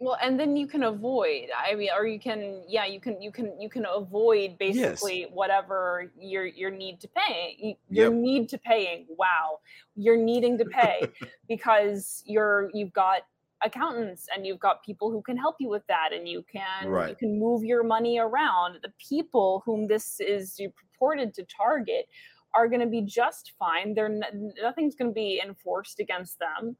well 0.00 0.16
and 0.22 0.38
then 0.38 0.56
you 0.56 0.66
can 0.66 0.84
avoid 0.84 1.48
i 1.56 1.74
mean 1.74 1.88
or 1.96 2.06
you 2.06 2.20
can 2.20 2.62
yeah 2.68 2.84
you 2.84 3.00
can 3.00 3.20
you 3.20 3.32
can 3.32 3.60
you 3.60 3.68
can 3.68 3.86
avoid 3.86 4.56
basically 4.58 5.20
yes. 5.20 5.30
whatever 5.32 6.10
your 6.18 6.46
your 6.46 6.70
need 6.70 7.00
to 7.00 7.08
pay 7.08 7.76
your 7.88 8.12
yep. 8.12 8.12
need 8.12 8.48
to 8.48 8.58
paying 8.58 9.06
wow 9.16 9.58
you're 9.96 10.16
needing 10.16 10.58
to 10.58 10.64
pay 10.64 11.02
because 11.48 12.22
you're 12.26 12.70
you've 12.74 12.92
got 12.92 13.22
accountants 13.64 14.26
and 14.34 14.46
you've 14.46 14.60
got 14.60 14.82
people 14.84 15.10
who 15.10 15.22
can 15.22 15.36
help 15.36 15.56
you 15.58 15.68
with 15.68 15.86
that 15.88 16.12
and 16.12 16.28
you 16.28 16.44
can 16.50 16.88
right. 16.88 17.10
you 17.10 17.16
can 17.16 17.38
move 17.38 17.64
your 17.64 17.82
money 17.82 18.18
around. 18.18 18.78
The 18.82 18.92
people 18.98 19.62
whom 19.66 19.88
this 19.88 20.20
is 20.20 20.60
purported 20.76 21.34
to 21.34 21.44
target 21.44 22.06
are 22.54 22.68
going 22.68 22.80
to 22.80 22.86
be 22.86 23.02
just 23.02 23.52
fine. 23.58 23.94
They're 23.94 24.20
nothing's 24.62 24.94
going 24.94 25.10
to 25.10 25.14
be 25.14 25.40
enforced 25.44 26.00
against 26.00 26.38
them. 26.38 26.76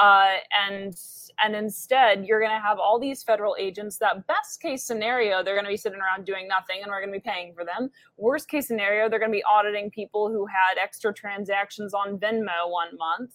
Uh, 0.00 0.36
and 0.68 0.94
and 1.42 1.56
instead 1.56 2.24
you're 2.24 2.40
going 2.40 2.52
to 2.52 2.60
have 2.60 2.78
all 2.78 3.00
these 3.00 3.22
federal 3.24 3.56
agents 3.58 3.98
that 3.98 4.26
best 4.28 4.60
case 4.60 4.84
scenario 4.84 5.42
they're 5.42 5.56
going 5.56 5.64
to 5.64 5.70
be 5.70 5.76
sitting 5.76 5.98
around 5.98 6.24
doing 6.24 6.46
nothing 6.46 6.76
and 6.82 6.90
we're 6.90 7.00
going 7.00 7.12
to 7.12 7.18
be 7.18 7.30
paying 7.30 7.52
for 7.54 7.64
them. 7.64 7.90
Worst 8.16 8.48
case 8.48 8.68
scenario 8.68 9.08
they're 9.08 9.18
going 9.18 9.32
to 9.32 9.36
be 9.36 9.44
auditing 9.44 9.90
people 9.90 10.28
who 10.28 10.46
had 10.46 10.80
extra 10.80 11.12
transactions 11.12 11.94
on 11.94 12.18
venmo 12.18 12.70
one 12.70 12.96
month. 12.96 13.32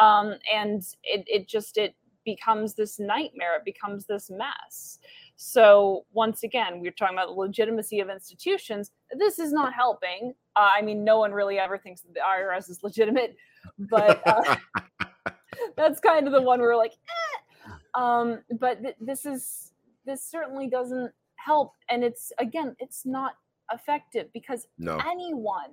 Um, 0.00 0.34
and 0.52 0.82
it, 1.04 1.24
it 1.26 1.46
just 1.46 1.76
it 1.76 1.94
becomes 2.24 2.74
this 2.74 2.98
nightmare 2.98 3.56
it 3.56 3.64
becomes 3.64 4.06
this 4.06 4.30
mess 4.30 4.98
so 5.36 6.04
once 6.12 6.42
again 6.42 6.80
we're 6.80 6.90
talking 6.92 7.16
about 7.16 7.28
the 7.28 7.32
legitimacy 7.32 8.00
of 8.00 8.08
institutions 8.08 8.90
this 9.18 9.38
is 9.38 9.52
not 9.52 9.72
helping 9.72 10.34
uh, 10.56 10.68
i 10.76 10.82
mean 10.82 11.04
no 11.04 11.18
one 11.18 11.32
really 11.32 11.58
ever 11.58 11.78
thinks 11.78 12.02
that 12.02 12.14
the 12.14 12.20
irs 12.20 12.70
is 12.70 12.82
legitimate 12.82 13.36
but 13.78 14.22
uh, 14.26 14.56
that's 15.76 16.00
kind 16.00 16.26
of 16.26 16.32
the 16.32 16.42
one 16.42 16.60
where 16.60 16.70
we're 16.70 16.76
like, 16.76 16.92
eh. 16.92 17.70
um, 17.94 18.40
but 18.58 18.82
th- 18.82 18.96
this 19.00 19.26
is 19.26 19.72
this 20.04 20.22
certainly 20.24 20.68
doesn't 20.68 21.12
help, 21.36 21.72
and 21.88 22.04
it's 22.04 22.32
again, 22.38 22.76
it's 22.78 23.04
not 23.06 23.34
effective 23.72 24.32
because 24.32 24.66
no. 24.78 24.98
anyone 25.06 25.70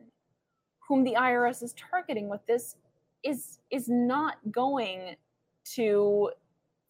whom 0.87 1.03
the 1.03 1.13
IRS 1.13 1.63
is 1.63 1.73
targeting 1.73 2.29
with 2.29 2.45
this 2.47 2.75
is 3.23 3.59
is 3.71 3.87
not 3.89 4.37
going 4.51 5.15
to 5.75 6.31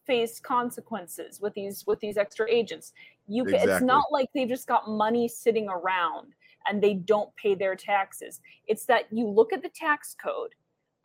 face 0.06 0.40
consequences 0.40 1.40
with 1.40 1.54
these 1.54 1.86
with 1.86 2.00
these 2.00 2.18
extra 2.18 2.50
agents. 2.50 2.94
You 3.28 3.44
exactly. 3.44 3.72
it's 3.72 3.84
not 3.84 4.06
like 4.12 4.30
they've 4.34 4.48
just 4.48 4.68
got 4.68 4.90
money 4.90 5.28
sitting 5.28 5.70
around 5.70 6.34
and 6.68 6.82
they 6.82 6.96
don't 6.96 7.34
pay 7.36 7.56
their 7.56 7.76
taxes. 7.76 8.42
It's 8.68 8.86
that 8.86 9.06
you 9.12 9.28
look 9.28 9.54
at 9.54 9.62
the 9.62 9.70
tax 9.70 10.16
code 10.22 10.56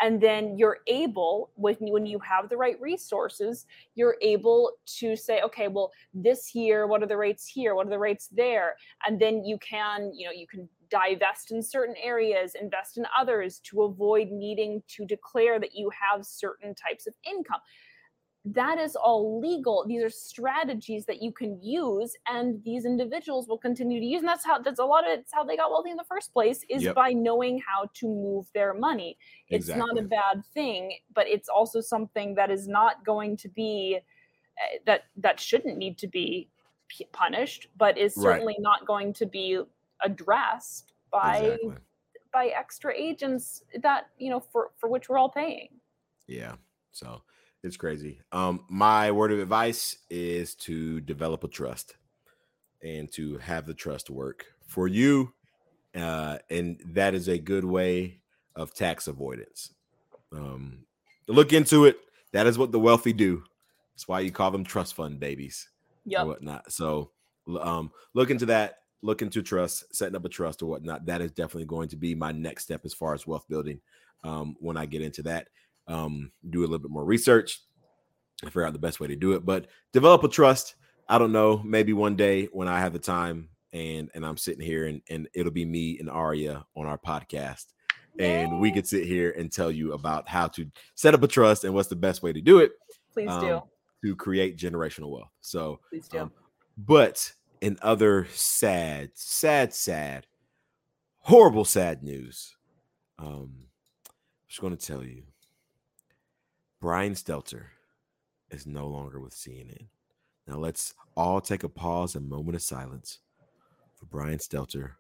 and 0.01 0.21
then 0.21 0.59
you're 0.59 0.79
able 0.87 1.51
when 1.55 1.77
you, 1.81 1.93
when 1.93 2.07
you 2.07 2.19
have 2.19 2.49
the 2.49 2.57
right 2.57 2.81
resources 2.81 3.67
you're 3.95 4.17
able 4.21 4.73
to 4.87 5.15
say 5.17 5.41
okay 5.43 5.69
well 5.69 5.93
this 6.13 6.55
year 6.55 6.87
what 6.87 7.03
are 7.03 7.07
the 7.07 7.17
rates 7.17 7.47
here 7.47 7.75
what 7.75 7.87
are 7.87 7.91
the 7.91 7.99
rates 7.99 8.29
there 8.33 8.75
and 9.07 9.21
then 9.21 9.45
you 9.45 9.57
can 9.59 10.13
you 10.15 10.27
know 10.27 10.33
you 10.33 10.47
can 10.47 10.69
divest 10.95 11.51
in 11.51 11.63
certain 11.63 11.97
areas 12.03 12.55
invest 12.61 12.99
in 12.99 13.05
others 13.19 13.61
to 13.61 13.83
avoid 13.83 14.29
needing 14.31 14.83
to 14.87 15.05
declare 15.05 15.59
that 15.59 15.75
you 15.75 15.91
have 15.91 16.25
certain 16.25 16.75
types 16.75 17.07
of 17.07 17.15
income 17.29 17.61
that 18.45 18.79
is 18.79 18.95
all 18.95 19.41
legal 19.41 19.85
these 19.89 20.03
are 20.03 20.11
strategies 20.11 21.07
that 21.07 21.23
you 21.23 21.33
can 21.33 21.59
use 21.63 22.15
and 22.29 22.63
these 22.63 22.85
individuals 22.85 23.49
will 23.49 23.57
continue 23.57 23.99
to 23.99 24.05
use 24.05 24.21
and 24.21 24.29
that's 24.29 24.45
how 24.45 24.59
that's 24.59 24.79
a 24.79 24.85
lot 24.85 25.05
of 25.05 25.19
it's 25.19 25.33
how 25.33 25.43
they 25.43 25.57
got 25.57 25.71
wealthy 25.71 25.91
in 25.91 25.97
the 25.97 26.05
first 26.05 26.33
place 26.33 26.61
is 26.69 26.83
yep. 26.83 26.95
by 26.95 27.11
knowing 27.11 27.59
how 27.67 27.89
to 27.95 28.07
move 28.07 28.47
their 28.53 28.75
money 28.75 29.17
it's 29.49 29.69
exactly. 29.69 29.87
not 29.87 29.99
a 29.99 30.07
bad 30.07 30.45
thing 30.53 30.93
but 31.15 31.27
it's 31.27 31.49
also 31.49 31.81
something 31.81 32.35
that 32.35 32.51
is 32.51 32.69
not 32.69 33.05
going 33.05 33.35
to 33.35 33.49
be 33.49 33.99
uh, 34.63 34.77
that 34.85 35.05
that 35.17 35.41
shouldn't 35.41 35.79
need 35.79 35.97
to 35.97 36.07
be 36.07 36.49
punished 37.13 37.69
but 37.79 37.97
is 37.97 38.15
certainly 38.15 38.55
right. 38.59 38.63
not 38.63 38.87
going 38.87 39.13
to 39.13 39.25
be 39.25 39.59
addressed 40.03 40.95
by 41.11 41.39
exactly. 41.39 41.75
by 42.33 42.47
extra 42.49 42.93
agents 42.95 43.63
that 43.83 44.09
you 44.19 44.31
know 44.31 44.41
for 44.41 44.71
for 44.77 44.89
which 44.89 45.09
we're 45.09 45.19
all 45.19 45.29
paying 45.31 45.69
yeah 46.27 46.55
so 46.91 47.23
it's 47.65 47.79
crazy. 47.79 48.21
Um, 48.31 48.65
my 48.69 49.11
word 49.11 49.33
of 49.33 49.39
advice 49.39 49.97
is 50.11 50.55
to 50.57 51.01
develop 51.01 51.45
a 51.45 51.49
trust 51.49 51.97
and 52.83 53.11
to 53.13 53.39
have 53.39 53.65
the 53.65 53.73
trust 53.73 54.11
work 54.11 54.45
for 54.67 54.87
you. 54.87 55.33
Uh, 55.97 56.37
and 56.51 56.79
that 56.85 57.15
is 57.15 57.27
a 57.27 57.39
good 57.39 57.65
way 57.65 58.21
of 58.55 58.75
tax 58.75 59.09
avoidance. 59.09 59.73
Um, 60.31 60.85
look 61.27 61.55
into 61.55 61.87
it. 61.87 61.99
That 62.33 62.47
is 62.47 62.59
what 62.59 62.71
the 62.71 62.79
wealthy 62.79 63.15
do. 63.15 63.43
That's 63.95 64.07
why 64.07 64.21
you 64.21 64.31
call 64.31 64.51
them 64.51 64.65
trust 64.65 64.93
fund 64.93 65.19
babies 65.19 65.67
Yeah. 66.05 66.25
or 66.25 66.27
whatnot. 66.27 66.71
So 66.71 67.13
um, 67.59 67.93
look 68.13 68.29
into 68.29 68.45
that. 68.47 68.81
Look 69.05 69.21
into 69.21 69.43
trust, 69.43 69.95
setting 69.95 70.17
up 70.17 70.25
a 70.25 70.31
trust 70.31 70.63
or 70.63 70.67
whatnot. 70.67 71.05
That 71.05 71.21
is 71.21 71.31
definitely 71.31 71.67
going 71.67 71.89
to 71.91 71.97
be 71.97 72.15
my 72.15 72.33
next 72.33 72.65
step 72.65 72.81
as 72.85 72.95
far 72.95 73.13
as 73.13 73.27
wealth 73.27 73.45
building. 73.49 73.81
Um, 74.25 74.57
when 74.61 74.79
I 74.79 74.87
get 74.87 75.03
into 75.03 75.23
that, 75.25 75.49
um, 75.87 76.33
do 76.49 76.61
a 76.61 76.63
little 76.63 76.79
bit 76.79 76.91
more 76.91 77.05
research 77.05 77.61
and 78.41 78.51
figure 78.51 78.65
out 78.65 78.73
the 78.73 78.79
best 78.79 79.01
way 79.01 79.09
to 79.09 79.17
do 79.17 79.33
it. 79.33 79.45
But 79.45 79.67
develop 79.93 80.25
a 80.25 80.29
trust. 80.29 80.77
I 81.07 81.19
don't 81.19 81.33
know. 81.33 81.63
Maybe 81.63 81.93
one 81.93 82.17
day 82.17 82.47
when 82.47 82.67
I 82.67 82.81
have 82.81 82.95
the 82.95 82.99
time 82.99 83.51
and 83.75 84.11
and 84.15 84.25
I'm 84.25 84.39
sitting 84.39 84.65
here 84.65 84.87
and 84.87 85.03
and 85.11 85.29
it'll 85.35 85.53
be 85.53 85.67
me 85.67 85.99
and 85.99 86.09
Aria 86.09 86.65
on 86.75 86.87
our 86.87 86.97
podcast, 86.97 87.67
and 88.19 88.59
we 88.59 88.73
could 88.73 88.87
sit 88.87 89.05
here 89.05 89.35
and 89.37 89.53
tell 89.53 89.71
you 89.71 89.93
about 89.93 90.29
how 90.29 90.49
to 90.49 90.67
set 90.95 91.13
up 91.13 91.23
a 91.23 91.29
trust 91.29 91.65
and 91.65 91.75
what's 91.75 91.89
the 91.89 91.97
best 91.97 92.23
way 92.23 92.33
to 92.33 92.41
do 92.41 92.61
it. 92.61 92.73
Please 93.13 93.29
um, 93.29 93.41
do 93.41 93.63
to 94.05 94.17
create 94.17 94.57
generational 94.57 95.11
wealth. 95.11 95.31
So 95.41 95.81
please 95.91 96.09
do. 96.09 96.21
Um, 96.21 96.33
but 96.79 97.31
in 97.61 97.79
other 97.83 98.27
sad, 98.33 99.11
sad, 99.15 99.73
sad, 99.75 100.27
horrible, 101.19 101.65
sad 101.65 102.03
news, 102.03 102.57
um, 103.19 103.67
I'm 104.07 104.49
just 104.49 104.61
going 104.61 104.77
to 104.77 104.87
tell 104.87 105.03
you 105.03 105.23
Brian 106.81 107.15
Stelter 107.15 107.67
is 108.51 108.67
no 108.67 108.87
longer 108.87 109.21
with 109.21 109.35
CNN. 109.35 109.87
Now 110.47 110.57
let's 110.57 110.95
all 111.17 111.41
take 111.41 111.65
a 111.65 111.69
pause 111.69 112.15
and 112.15 112.29
moment 112.29 112.57
of 112.57 112.63
silence 112.63 113.21
for 113.95 114.07
Brian 114.07 114.39
Stelter, 114.39 114.93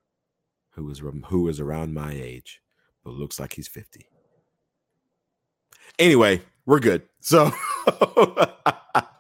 who 0.70 0.90
is 0.90 1.02
who 1.26 1.48
is 1.48 1.61
around 1.61 1.92
my 1.92 2.12
age, 2.12 2.62
but 3.05 3.12
looks 3.12 3.38
like 3.38 3.52
he's 3.52 3.68
50. 3.68 4.07
Anyway, 5.98 6.40
we're 6.66 6.80
good. 6.80 7.02
So 7.20 7.52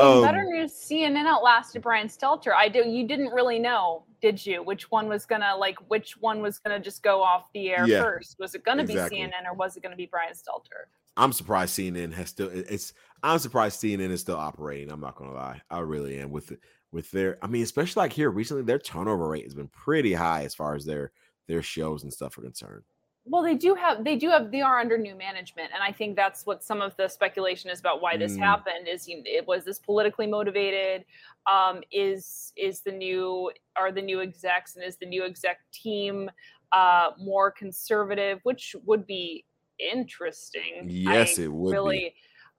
um, 0.00 0.22
better 0.22 0.44
news, 0.44 0.72
CNN 0.72 1.26
outlasted 1.26 1.82
Brian 1.82 2.08
Stelter. 2.08 2.52
I 2.54 2.68
do. 2.68 2.88
You 2.88 3.06
didn't 3.06 3.28
really 3.28 3.58
know, 3.58 4.04
did 4.20 4.44
you? 4.44 4.62
Which 4.62 4.90
one 4.90 5.08
was 5.08 5.26
gonna 5.26 5.56
like? 5.56 5.76
Which 5.88 6.16
one 6.18 6.40
was 6.40 6.58
gonna 6.58 6.80
just 6.80 7.02
go 7.02 7.22
off 7.22 7.46
the 7.54 7.70
air 7.70 7.86
yeah, 7.86 8.02
first? 8.02 8.36
Was 8.38 8.54
it 8.54 8.64
gonna 8.64 8.82
exactly. 8.82 9.18
be 9.18 9.24
CNN 9.24 9.46
or 9.46 9.54
was 9.54 9.76
it 9.76 9.82
gonna 9.82 9.96
be 9.96 10.06
Brian 10.06 10.32
Stelter? 10.32 10.86
I'm 11.16 11.32
surprised 11.32 11.78
CNN 11.78 12.12
has 12.14 12.30
still. 12.30 12.48
It's. 12.52 12.92
I'm 13.22 13.38
surprised 13.38 13.80
CNN 13.80 14.10
is 14.10 14.20
still 14.20 14.36
operating. 14.36 14.92
I'm 14.92 15.00
not 15.00 15.16
gonna 15.16 15.34
lie. 15.34 15.60
I 15.70 15.80
really 15.80 16.18
am 16.18 16.30
with. 16.30 16.52
With 16.90 17.10
their, 17.10 17.36
I 17.42 17.48
mean, 17.48 17.62
especially 17.64 18.00
like 18.00 18.14
here 18.14 18.30
recently, 18.30 18.62
their 18.62 18.78
turnover 18.78 19.28
rate 19.28 19.44
has 19.44 19.52
been 19.52 19.68
pretty 19.68 20.14
high 20.14 20.44
as 20.44 20.54
far 20.54 20.74
as 20.74 20.86
their 20.86 21.12
their 21.46 21.60
shows 21.60 22.02
and 22.02 22.10
stuff 22.10 22.38
are 22.38 22.42
concerned. 22.42 22.82
Well, 23.30 23.42
they 23.42 23.54
do 23.54 23.74
have 23.74 24.04
they 24.04 24.16
do 24.16 24.30
have 24.30 24.50
they 24.50 24.60
are 24.60 24.78
under 24.78 24.96
new 24.96 25.14
management, 25.14 25.70
and 25.74 25.82
I 25.82 25.92
think 25.92 26.16
that's 26.16 26.46
what 26.46 26.64
some 26.64 26.80
of 26.80 26.96
the 26.96 27.08
speculation 27.08 27.70
is 27.70 27.80
about 27.80 28.00
why 28.00 28.16
this 28.16 28.36
mm. 28.36 28.40
happened. 28.40 28.88
Is 28.88 29.06
you 29.06 29.22
it 29.24 29.46
was 29.46 29.64
this 29.64 29.78
politically 29.78 30.26
motivated? 30.26 31.04
Um, 31.50 31.82
is 31.92 32.52
is 32.56 32.80
the 32.80 32.92
new 32.92 33.50
are 33.76 33.92
the 33.92 34.02
new 34.02 34.20
execs 34.20 34.76
and 34.76 34.84
is 34.84 34.96
the 34.96 35.06
new 35.06 35.24
exec 35.24 35.58
team 35.72 36.30
uh, 36.72 37.10
more 37.18 37.50
conservative, 37.50 38.40
which 38.44 38.74
would 38.84 39.06
be 39.06 39.44
interesting. 39.78 40.86
Yes, 40.86 41.38
I 41.38 41.42
it 41.42 41.52
would 41.52 41.72
really. 41.72 42.14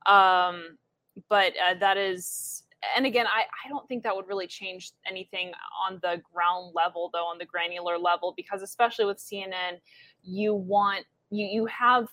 Be. 0.07 0.11
Um, 0.11 0.77
but 1.29 1.53
uh, 1.57 1.73
that 1.79 1.97
is 1.97 2.63
and 2.95 3.05
again, 3.05 3.27
I, 3.27 3.41
I 3.65 3.69
don't 3.69 3.87
think 3.87 4.03
that 4.03 4.15
would 4.15 4.27
really 4.27 4.47
change 4.47 4.91
anything 5.07 5.51
on 5.87 5.99
the 6.01 6.21
ground 6.33 6.73
level, 6.73 7.09
though, 7.13 7.25
on 7.25 7.37
the 7.37 7.45
granular 7.45 7.97
level, 7.97 8.33
because 8.35 8.61
especially 8.61 9.05
with 9.05 9.17
CNN, 9.17 9.79
you 10.23 10.53
want 10.53 11.05
you 11.29 11.45
you 11.45 11.65
have 11.67 12.07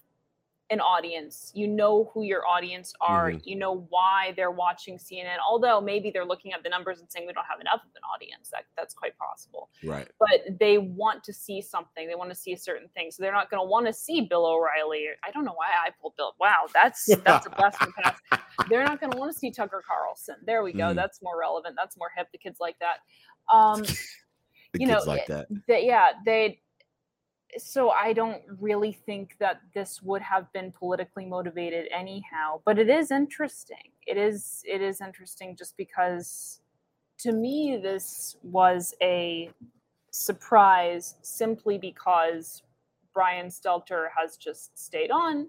an 0.71 0.81
audience. 0.81 1.53
You 1.55 1.69
know 1.69 2.11
who 2.13 2.23
your 2.23 2.47
audience 2.47 2.93
are. 3.01 3.31
Mm-hmm. 3.31 3.49
You 3.49 3.57
know 3.57 3.87
why 3.89 4.33
they're 4.37 4.51
watching 4.51 4.99
CNN. 4.99 5.37
Although 5.49 5.81
maybe 5.81 6.11
they're 6.11 6.25
looking 6.25 6.53
at 6.53 6.63
the 6.63 6.69
numbers 6.69 6.99
and 6.99 7.11
saying 7.11 7.27
we 7.27 7.33
don't 7.33 7.47
have 7.49 7.61
enough 7.61 7.83
of 7.85 7.91
an 7.95 8.03
audience. 8.13 8.51
That 8.51 8.65
that's 8.77 8.95
quite 8.95 9.17
possible. 9.17 9.69
Right. 9.85 10.09
But 10.19 10.59
they 10.59 10.79
want 10.79 11.23
to 11.25 11.33
see 11.33 11.63
something. 11.63 12.09
They 12.09 12.15
want 12.15 12.31
to 12.31 12.37
see 12.37 12.53
a 12.53 12.59
certain 12.59 12.89
thing. 12.95 13.11
So 13.11 13.23
they're 13.23 13.33
not 13.33 13.51
going 13.51 13.63
to 13.63 13.69
want 13.69 13.87
to 13.87 13.93
see 13.93 14.23
Bill 14.23 14.45
O'Reilly. 14.47 15.07
I 15.25 15.31
don't 15.31 15.45
know 15.45 15.55
why 15.55 15.69
I 15.69 15.91
pulled 16.01 16.17
Bill. 16.17 16.35
Wow, 16.41 16.67
that's 16.75 17.07
that's 17.25 17.47
a 17.47 17.51
blessing 17.51 17.93
pass. 18.03 18.19
They're 18.69 18.85
not 18.85 19.01
going 19.01 19.13
to 19.13 19.19
want 19.19 19.33
to 19.33 19.39
see 19.39 19.51
Tucker 19.51 19.83
Carlson. 19.87 20.37
There 20.45 20.63
we 20.63 20.73
go. 20.73 20.91
Mm. 20.91 20.97
That's 20.97 21.23
more 21.23 21.39
relevant. 21.39 21.77
That's 21.77 21.97
more 21.97 22.11
hip. 22.17 22.29
The 22.33 22.39
kids 22.39 22.59
like 22.61 22.77
that. 22.81 22.99
Um, 23.55 23.85
you 24.79 24.87
know, 24.87 25.01
like 25.07 25.27
that. 25.27 25.47
They, 25.69 25.87
yeah, 25.87 26.09
they 26.25 26.61
so 27.59 27.91
I 27.91 28.13
don't 28.13 28.43
really 28.61 28.93
think 28.93 29.37
that 29.39 29.61
this 29.75 30.03
would 30.03 30.23
have 30.23 30.53
been 30.53 30.73
politically 30.73 31.27
motivated 31.27 31.87
anyhow. 31.95 32.61
But 32.65 32.79
it 32.79 32.89
is 32.89 33.11
interesting. 33.11 33.93
It 34.07 34.17
is 34.17 34.63
it 34.65 34.81
is 34.81 35.01
interesting 35.01 35.57
just 35.57 35.77
because 35.77 36.61
to 37.19 37.33
me 37.33 37.79
this 37.83 38.37
was 38.43 38.95
a 39.03 39.51
surprise 40.11 41.15
simply 41.23 41.79
because 41.79 42.63
Brian 43.15 43.47
Stelter 43.47 44.07
has 44.17 44.37
just 44.37 44.79
stayed 44.79 45.11
on 45.11 45.49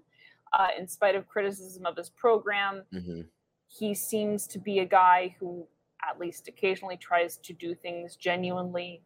uh, 0.58 0.68
in 0.78 0.88
spite 0.88 1.14
of 1.14 1.28
criticism 1.28 1.84
of 1.86 1.96
his 1.96 2.10
program. 2.10 2.82
Mm-hmm. 2.94 3.22
He 3.68 3.94
seems 3.94 4.46
to 4.48 4.58
be 4.58 4.78
a 4.78 4.86
guy 4.86 5.36
who 5.38 5.66
at 6.08 6.18
least 6.18 6.48
occasionally 6.48 6.96
tries 6.96 7.36
to 7.38 7.52
do 7.52 7.74
things 7.74 8.16
genuinely 8.16 9.02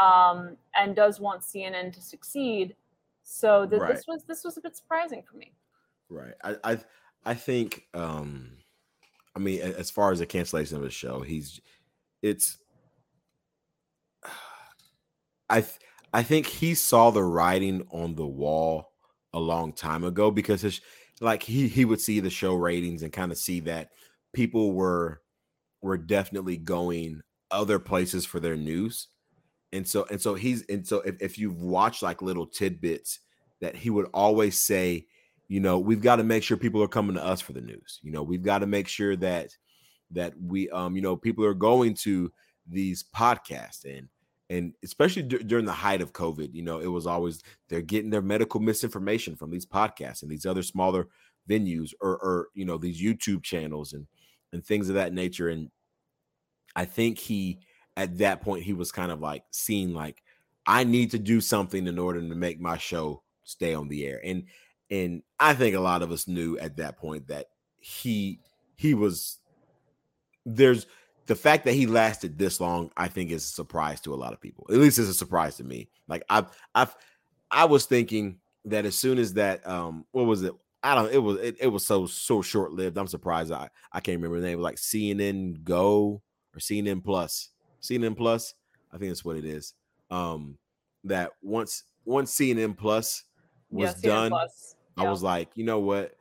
um, 0.00 0.56
and 0.74 0.94
does 0.94 1.20
want 1.20 1.42
CNN 1.42 1.92
to 1.94 2.00
succeed. 2.00 2.74
So 3.22 3.66
th- 3.66 3.80
right. 3.80 3.94
this 3.94 4.06
was 4.06 4.24
this 4.24 4.44
was 4.44 4.56
a 4.56 4.60
bit 4.60 4.76
surprising 4.76 5.22
for 5.22 5.36
me. 5.36 5.52
Right. 6.08 6.34
I 6.42 6.56
I, 6.64 6.78
I 7.24 7.34
think 7.34 7.84
um, 7.94 8.52
I 9.36 9.38
mean 9.38 9.60
as 9.60 9.90
far 9.90 10.12
as 10.12 10.20
the 10.20 10.26
cancellation 10.26 10.76
of 10.76 10.82
the 10.82 10.90
show, 10.90 11.20
he's 11.20 11.60
it's 12.22 12.58
I 15.50 15.60
th- 15.62 15.78
I 16.12 16.22
think 16.22 16.46
he 16.46 16.74
saw 16.74 17.10
the 17.10 17.22
writing 17.22 17.86
on 17.90 18.14
the 18.14 18.26
wall 18.26 18.92
a 19.34 19.38
long 19.38 19.72
time 19.72 20.04
ago 20.04 20.30
because 20.30 20.62
his 20.62 20.80
like 21.20 21.42
he 21.42 21.68
he 21.68 21.84
would 21.84 22.00
see 22.00 22.20
the 22.20 22.30
show 22.30 22.54
ratings 22.54 23.02
and 23.02 23.12
kind 23.12 23.30
of 23.32 23.38
see 23.38 23.60
that 23.60 23.90
people 24.32 24.72
were 24.72 25.20
were 25.82 25.98
definitely 25.98 26.56
going 26.56 27.20
other 27.50 27.78
places 27.78 28.24
for 28.24 28.40
their 28.40 28.56
news 28.56 29.08
and 29.72 29.86
so 29.86 30.06
and 30.10 30.20
so 30.20 30.34
he's 30.34 30.64
and 30.68 30.86
so 30.86 31.00
if, 31.00 31.20
if 31.20 31.38
you've 31.38 31.60
watched 31.60 32.02
like 32.02 32.22
little 32.22 32.46
tidbits 32.46 33.20
that 33.60 33.76
he 33.76 33.90
would 33.90 34.08
always 34.14 34.62
say 34.62 35.06
you 35.48 35.60
know 35.60 35.78
we've 35.78 36.02
got 36.02 36.16
to 36.16 36.24
make 36.24 36.42
sure 36.42 36.56
people 36.56 36.82
are 36.82 36.88
coming 36.88 37.16
to 37.16 37.24
us 37.24 37.40
for 37.40 37.52
the 37.52 37.60
news. 37.60 38.00
You 38.02 38.12
know 38.12 38.22
we've 38.22 38.42
got 38.42 38.58
to 38.58 38.66
make 38.66 38.88
sure 38.88 39.16
that 39.16 39.50
that 40.12 40.34
we 40.40 40.70
um 40.70 40.96
you 40.96 41.02
know 41.02 41.16
people 41.16 41.44
are 41.44 41.54
going 41.54 41.94
to 41.94 42.32
these 42.66 43.04
podcasts. 43.14 43.84
And 43.84 44.08
and 44.50 44.72
especially 44.82 45.22
d- 45.22 45.38
during 45.38 45.66
the 45.66 45.72
height 45.72 46.00
of 46.00 46.14
covid 46.14 46.54
you 46.54 46.62
know 46.62 46.78
it 46.78 46.86
was 46.86 47.06
always 47.06 47.42
they're 47.68 47.82
getting 47.82 48.08
their 48.08 48.22
medical 48.22 48.60
misinformation 48.60 49.36
from 49.36 49.50
these 49.50 49.66
podcasts 49.66 50.22
and 50.22 50.30
these 50.30 50.46
other 50.46 50.62
smaller 50.62 51.08
venues 51.48 51.92
or 52.00 52.16
or 52.18 52.48
you 52.54 52.64
know 52.64 52.78
these 52.78 53.00
youtube 53.00 53.42
channels 53.42 53.92
and 53.92 54.06
and 54.52 54.64
things 54.64 54.88
of 54.88 54.94
that 54.94 55.12
nature. 55.12 55.50
And 55.50 55.70
i 56.74 56.84
think 56.84 57.18
he 57.18 57.60
at 57.98 58.16
that 58.18 58.40
point 58.40 58.62
he 58.62 58.72
was 58.72 58.92
kind 58.92 59.10
of 59.10 59.20
like 59.20 59.42
seeing 59.50 59.92
like 59.92 60.22
I 60.66 60.84
need 60.84 61.10
to 61.10 61.18
do 61.18 61.40
something 61.40 61.86
in 61.86 61.98
order 61.98 62.20
to 62.20 62.34
make 62.34 62.60
my 62.60 62.78
show 62.78 63.22
stay 63.42 63.74
on 63.74 63.88
the 63.88 64.06
air. 64.06 64.20
And 64.24 64.44
and 64.90 65.22
I 65.40 65.52
think 65.54 65.74
a 65.74 65.80
lot 65.80 66.02
of 66.02 66.12
us 66.12 66.28
knew 66.28 66.56
at 66.58 66.76
that 66.76 66.96
point 66.96 67.26
that 67.26 67.46
he 67.80 68.40
he 68.76 68.94
was 68.94 69.38
there's 70.46 70.86
the 71.26 71.34
fact 71.34 71.64
that 71.64 71.74
he 71.74 71.86
lasted 71.86 72.38
this 72.38 72.60
long, 72.60 72.90
I 72.96 73.08
think 73.08 73.30
is 73.30 73.44
a 73.44 73.48
surprise 73.48 74.00
to 74.02 74.14
a 74.14 74.16
lot 74.16 74.32
of 74.32 74.40
people. 74.40 74.66
At 74.70 74.76
least 74.76 74.98
it's 74.98 75.08
a 75.08 75.14
surprise 75.14 75.56
to 75.56 75.64
me. 75.64 75.88
Like 76.06 76.22
I've 76.30 76.46
I've 76.74 76.94
I 77.50 77.64
was 77.64 77.86
thinking 77.86 78.38
that 78.66 78.86
as 78.86 78.96
soon 78.96 79.18
as 79.18 79.34
that 79.34 79.66
um 79.66 80.06
what 80.12 80.26
was 80.26 80.44
it? 80.44 80.54
I 80.84 80.94
don't 80.94 81.12
it 81.12 81.18
was 81.18 81.38
it, 81.40 81.56
it 81.58 81.68
was 81.68 81.84
so 81.84 82.06
so 82.06 82.42
short 82.42 82.72
lived. 82.72 82.96
I'm 82.96 83.08
surprised 83.08 83.50
I 83.50 83.70
I 83.90 83.98
can't 83.98 84.18
remember 84.18 84.40
the 84.40 84.46
name 84.46 84.60
like 84.60 84.76
CNN 84.76 85.64
Go 85.64 86.22
or 86.54 86.60
CNN 86.60 87.02
Plus 87.02 87.50
CNN 87.82 88.16
Plus. 88.16 88.54
I 88.92 88.98
think 88.98 89.10
that's 89.10 89.24
what 89.24 89.36
it 89.36 89.44
is. 89.44 89.74
Um, 90.10 90.58
that 91.04 91.32
once 91.42 91.84
once 92.04 92.34
CNN 92.34 92.76
Plus 92.76 93.24
was 93.70 93.94
yeah, 94.02 94.10
done, 94.10 94.30
Plus. 94.30 94.74
I 94.96 95.08
was 95.08 95.22
like, 95.22 95.50
you 95.54 95.64
know 95.64 95.80
what? 95.80 96.14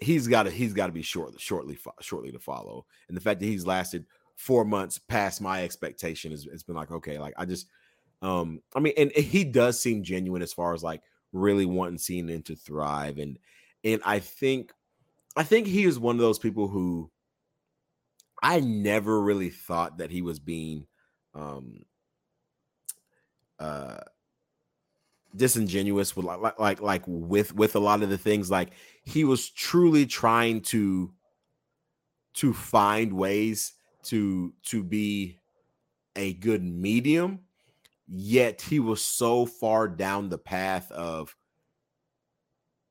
He's 0.00 0.26
got 0.26 0.44
to 0.44 0.50
he's 0.50 0.74
got 0.74 0.86
to 0.86 0.92
be 0.92 1.02
short 1.02 1.40
shortly 1.40 1.78
shortly 2.00 2.32
to 2.32 2.38
follow. 2.38 2.86
And 3.08 3.16
the 3.16 3.20
fact 3.20 3.40
that 3.40 3.46
he's 3.46 3.66
lasted 3.66 4.06
four 4.36 4.64
months 4.64 4.98
past 4.98 5.40
my 5.40 5.64
expectation 5.64 6.32
is 6.32 6.46
it's 6.50 6.62
been 6.62 6.76
like 6.76 6.90
okay, 6.90 7.18
like 7.18 7.34
I 7.36 7.44
just 7.44 7.66
um 8.22 8.60
I 8.74 8.80
mean, 8.80 8.94
and, 8.96 9.12
and 9.12 9.24
he 9.24 9.44
does 9.44 9.80
seem 9.80 10.02
genuine 10.02 10.42
as 10.42 10.52
far 10.52 10.74
as 10.74 10.82
like 10.82 11.02
really 11.32 11.66
wanting 11.66 11.98
CNN 11.98 12.44
to 12.46 12.56
thrive 12.56 13.18
and 13.18 13.38
and 13.84 14.02
I 14.04 14.18
think 14.18 14.72
I 15.36 15.42
think 15.42 15.66
he 15.66 15.84
is 15.84 15.98
one 15.98 16.16
of 16.16 16.20
those 16.20 16.38
people 16.38 16.68
who 16.68 17.10
I 18.42 18.60
never 18.60 19.20
really 19.20 19.50
thought 19.50 19.98
that 19.98 20.10
he 20.10 20.22
was 20.22 20.38
being 20.38 20.86
um 21.36 21.84
uh 23.58 23.98
disingenuous 25.34 26.16
with 26.16 26.24
like 26.24 26.58
like 26.58 26.80
like 26.80 27.02
with 27.06 27.54
with 27.54 27.76
a 27.76 27.80
lot 27.80 28.02
of 28.02 28.10
the 28.10 28.18
things. 28.18 28.50
Like 28.50 28.70
he 29.04 29.24
was 29.24 29.48
truly 29.48 30.06
trying 30.06 30.62
to 30.62 31.12
to 32.34 32.52
find 32.52 33.12
ways 33.12 33.74
to 34.04 34.52
to 34.64 34.82
be 34.82 35.38
a 36.16 36.34
good 36.34 36.64
medium 36.64 37.40
yet 38.08 38.60
he 38.62 38.78
was 38.78 39.02
so 39.02 39.46
far 39.46 39.88
down 39.88 40.28
the 40.28 40.38
path 40.38 40.90
of 40.92 41.34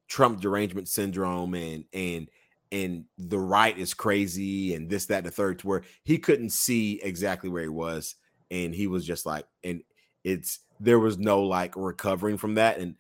Trump 0.08 0.41
derangement 0.41 0.88
syndrome 0.88 1.54
and 1.56 1.86
and 1.93 2.30
and 2.72 3.06
the 3.18 3.39
right 3.39 3.78
is 3.78 3.93
crazy 3.93 4.74
and 4.76 4.89
this 4.89 5.06
that 5.06 5.20
and 5.20 5.28
the 5.28 5.32
third 5.32 5.60
to 5.60 5.68
where 5.68 5.84
he 6.04 6.18
couldn't 6.18 6.52
see 6.52 7.00
exactly 7.02 7.50
where 7.50 7.64
he 7.64 7.70
was 7.70 8.16
and 8.64 8.74
he 8.74 8.88
was 8.88 9.06
just 9.06 9.26
like 9.26 9.45
and 9.64 9.82
it's 10.24 10.60
there 10.80 10.99
was 10.99 11.18
no 11.18 11.43
like 11.43 11.74
recovering 11.76 12.38
from 12.38 12.56
that 12.56 12.80
and 12.80 12.95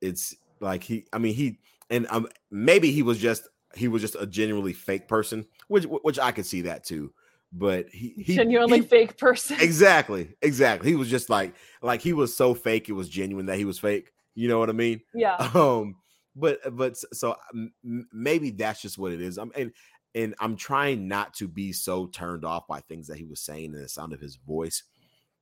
it's 0.00 0.34
like 0.60 0.82
he 0.82 1.04
i 1.12 1.18
mean 1.18 1.34
he 1.34 1.58
and 1.90 2.06
um 2.10 2.28
maybe 2.50 2.90
he 2.90 3.02
was 3.02 3.18
just 3.18 3.48
he 3.74 3.88
was 3.88 4.02
just 4.02 4.16
a 4.18 4.26
genuinely 4.26 4.72
fake 4.72 5.08
person 5.08 5.46
which 5.68 5.84
which 5.84 6.18
i 6.18 6.32
could 6.32 6.46
see 6.46 6.62
that 6.62 6.84
too 6.84 7.12
but 7.52 7.88
he, 7.88 8.14
he 8.16 8.36
genuinely 8.36 8.78
he, 8.78 8.84
fake 8.84 9.18
person. 9.18 9.56
Exactly 9.60 10.34
exactly 10.42 10.90
he 10.90 10.96
was 10.96 11.08
just 11.08 11.30
like 11.30 11.54
like 11.82 12.00
he 12.00 12.12
was 12.12 12.36
so 12.36 12.54
fake 12.54 12.88
it 12.88 12.92
was 12.92 13.08
genuine 13.08 13.46
that 13.46 13.58
he 13.58 13.64
was 13.64 13.78
fake 13.78 14.12
you 14.34 14.48
know 14.48 14.58
what 14.58 14.70
i 14.70 14.72
mean? 14.72 15.00
Yeah. 15.14 15.36
Um 15.54 15.96
but 16.36 16.60
but 16.76 16.96
so 16.96 17.36
maybe 17.82 18.50
that's 18.50 18.80
just 18.80 18.98
what 18.98 19.10
it 19.12 19.20
is 19.20 19.36
i'm 19.36 19.50
and 19.56 19.72
and 20.14 20.34
I'm 20.40 20.56
trying 20.56 21.08
not 21.08 21.34
to 21.34 21.48
be 21.48 21.72
so 21.72 22.06
turned 22.06 22.44
off 22.44 22.66
by 22.66 22.80
things 22.80 23.06
that 23.06 23.18
he 23.18 23.24
was 23.24 23.40
saying 23.40 23.74
and 23.74 23.84
the 23.84 23.88
sound 23.88 24.12
of 24.12 24.20
his 24.20 24.36
voice 24.36 24.82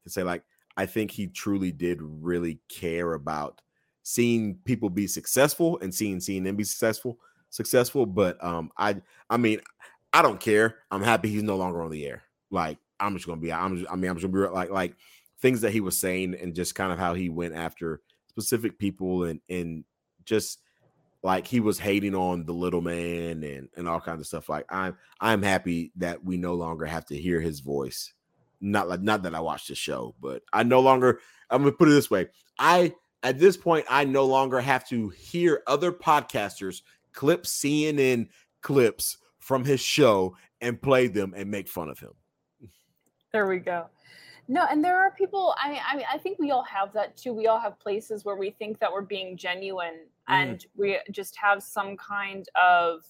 to 0.05 0.11
say 0.11 0.23
like 0.23 0.43
I 0.77 0.87
think 0.87 1.11
he 1.11 1.27
truly 1.27 1.73
did 1.73 1.99
really 2.01 2.61
care 2.69 3.15
about 3.15 3.61
seeing 4.03 4.57
people 4.65 4.91
be 4.91 5.07
successful 5.07 5.79
and 5.81 5.95
seeing 5.95 6.21
seeing 6.21 6.45
them 6.45 6.57
be 6.57 6.65
successful 6.65 7.19
successful 7.51 8.07
but 8.07 8.43
um 8.45 8.71
I 8.77 8.97
I 9.31 9.37
mean 9.37 9.61
I 10.13 10.23
don't 10.23 10.41
care. 10.41 10.77
I'm 10.91 11.03
happy 11.03 11.29
he's 11.29 11.43
no 11.43 11.57
longer 11.57 11.83
on 11.83 11.91
the 11.91 12.07
air. 12.07 12.23
Like 12.51 12.79
I'm 12.99 13.15
just 13.15 13.27
gonna 13.27 13.41
be 13.41 13.53
I'm 13.53 13.79
just, 13.79 13.91
I 13.91 13.97
mean 13.97 14.11
I'm 14.11 14.17
just 14.17 14.31
gonna 14.31 14.49
be 14.49 14.55
like 14.55 14.71
like 14.71 14.95
things 15.41 15.61
that 15.61 15.73
he 15.73 15.81
was 15.81 15.99
saying 15.99 16.35
and 16.35 16.55
just 16.55 16.75
kind 16.75 16.93
of 16.93 16.99
how 16.99 17.15
he 17.15 17.29
went 17.29 17.55
after 17.55 18.01
specific 18.29 18.79
people 18.79 19.25
and 19.25 19.41
and 19.49 19.85
just 20.25 20.61
like 21.23 21.47
he 21.47 21.61
was 21.61 21.79
hating 21.79 22.15
on 22.15 22.45
the 22.45 22.53
little 22.53 22.81
man 22.81 23.43
and 23.43 23.69
and 23.77 23.89
all 23.89 24.01
kinds 24.01 24.21
of 24.21 24.27
stuff 24.27 24.49
like 24.49 24.65
i'm 24.71 24.97
i'm 25.21 25.43
happy 25.43 25.93
that 25.97 26.23
we 26.25 26.37
no 26.37 26.55
longer 26.55 26.85
have 26.85 27.05
to 27.05 27.17
hear 27.17 27.41
his 27.41 27.61
voice 27.61 28.13
not 28.61 28.89
like 28.89 29.01
not 29.01 29.23
that 29.23 29.35
i 29.35 29.41
watched 29.41 29.69
the 29.69 29.75
show 29.75 30.15
but 30.21 30.43
i 30.53 30.63
no 30.63 30.81
longer 30.81 31.21
i'm 31.51 31.63
gonna 31.63 31.73
put 31.73 31.89
it 31.89 31.93
this 31.93 32.11
way 32.11 32.27
i 32.59 32.93
at 33.23 33.39
this 33.39 33.57
point 33.57 33.85
i 33.89 34.05
no 34.05 34.25
longer 34.25 34.61
have 34.61 34.87
to 34.89 35.09
hear 35.11 35.63
other 35.67 35.93
podcasters 35.93 36.83
clip 37.13 37.45
cnn 37.45 38.29
clips 38.61 39.19
from 39.39 39.65
his 39.65 39.81
show 39.81 40.37
and 40.61 40.81
play 40.83 41.07
them 41.07 41.35
and 41.37 41.51
make 41.51 41.69
fun 41.69 41.89
of 41.89 41.99
him 41.99 42.13
there 43.33 43.47
we 43.47 43.59
go 43.59 43.87
no, 44.51 44.65
and 44.71 44.83
there 44.83 44.99
are 44.99 45.11
people. 45.11 45.55
I 45.63 45.71
mean, 45.71 45.81
I 45.87 45.95
mean, 45.95 46.07
I 46.11 46.17
think 46.17 46.39
we 46.39 46.53
all 46.53 46.63
have 46.63 46.95
that 46.95 47.19
too. 47.19 47.35
We 47.35 47.49
all 47.49 47.61
have 47.61 47.79
places 47.79 48.25
where 48.25 48.35
we 48.35 48.51
think 48.51 48.79
that 48.79 48.91
we're 48.91 49.03
being 49.03 49.37
genuine, 49.37 50.07
mm. 50.29 50.35
and 50.35 50.67
we 50.77 50.99
just 51.11 51.37
have 51.37 51.63
some 51.63 51.97
kind 51.97 52.47
of 52.61 53.05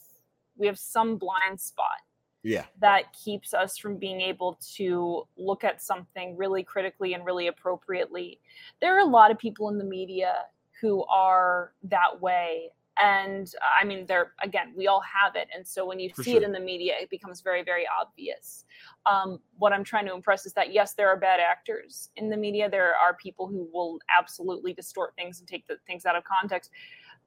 we 0.57 0.67
have 0.67 0.79
some 0.79 1.17
blind 1.17 1.61
spot. 1.61 2.01
Yeah. 2.43 2.65
That 2.81 3.13
keeps 3.13 3.53
us 3.53 3.79
from 3.79 3.97
being 3.97 4.21
able 4.21 4.59
to 4.77 5.27
look 5.37 5.65
at 5.65 5.83
something 5.83 6.37
really 6.37 6.63
critically 6.63 7.15
and 7.15 7.25
really 7.25 7.49
appropriately. 7.49 8.41
There 8.81 8.97
are 8.97 9.01
a 9.01 9.11
lot 9.11 9.31
of 9.31 9.39
people 9.39 9.69
in 9.69 9.79
the 9.79 9.85
media 9.85 10.35
who 10.81 11.05
are 11.07 11.73
that 11.85 12.21
way 12.21 12.71
and 13.01 13.53
i 13.81 13.85
mean 13.85 14.05
they're 14.07 14.33
again 14.43 14.73
we 14.77 14.87
all 14.87 15.01
have 15.01 15.37
it 15.37 15.49
and 15.55 15.67
so 15.67 15.87
when 15.87 15.99
you 15.99 16.11
For 16.15 16.23
see 16.23 16.33
sure. 16.33 16.43
it 16.43 16.45
in 16.45 16.53
the 16.53 16.61
media 16.61 16.95
it 17.01 17.11
becomes 17.11 17.41
very 17.41 17.63
very 17.63 17.85
obvious 18.01 18.65
um, 19.07 19.41
what 19.59 19.73
i'm 19.73 19.85
trying 19.85 20.07
to 20.07 20.15
impress 20.15 20.47
is 20.47 20.53
that 20.55 20.73
yes 20.73 20.95
there 20.95 21.09
are 21.09 21.17
bad 21.17 21.41
actors 21.41 22.11
in 22.17 22.29
the 22.29 22.37
media 22.37 22.69
there 22.69 22.95
are 22.97 23.15
people 23.15 23.47
who 23.47 23.69
will 23.73 23.99
absolutely 24.17 24.73
distort 24.73 25.15
things 25.17 25.39
and 25.39 25.49
take 25.49 25.67
the 25.67 25.77
things 25.87 26.07
out 26.07 26.17
of 26.17 26.25
context 26.25 26.71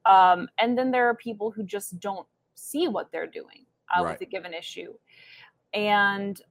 um, 0.06 0.48
and 0.58 0.76
then 0.76 0.90
there 0.90 1.08
are 1.08 1.14
people 1.14 1.50
who 1.50 1.62
just 1.62 1.98
don't 2.00 2.26
see 2.54 2.88
what 2.88 3.10
they're 3.12 3.26
doing 3.26 3.66
uh, 3.96 4.02
right. 4.04 4.12
with 4.12 4.20
a 4.20 4.30
given 4.30 4.54
issue 4.54 4.92
and 5.74 6.42